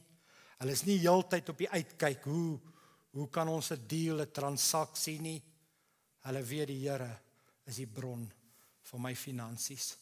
Hulle 0.60 0.72
is 0.72 0.84
nie 0.86 1.00
heeltyd 1.02 1.48
op 1.50 1.58
die 1.58 1.70
uitkyk 1.70 2.28
hoe 2.30 2.60
Hoe 3.14 3.28
kan 3.30 3.48
ons 3.48 3.70
'n 3.70 3.86
deal, 3.86 4.20
'n 4.20 4.32
transaksie 4.32 5.20
nie? 5.20 5.42
Hulle 6.26 6.42
weet 6.42 6.66
die 6.66 6.88
Here 6.88 7.20
is 7.64 7.76
die 7.76 7.86
bron 7.86 8.32
van 8.82 9.00
my 9.00 9.14
finansies. 9.14 9.96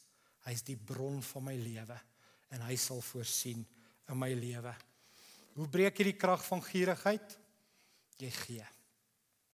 Hy 0.44 0.52
is 0.52 0.62
die 0.62 0.76
bron 0.76 1.22
van 1.22 1.44
my 1.44 1.54
lewe 1.54 2.00
en 2.48 2.60
hy 2.60 2.76
sal 2.76 3.00
voorsien 3.00 3.66
in 4.08 4.18
my 4.18 4.32
lewe. 4.32 4.74
Hoe 5.54 5.68
breek 5.68 5.98
jy 5.98 6.10
die 6.10 6.18
krag 6.18 6.44
van 6.46 6.62
gierigheid? 6.64 7.38
Jy 8.20 8.30
gee. 8.30 8.66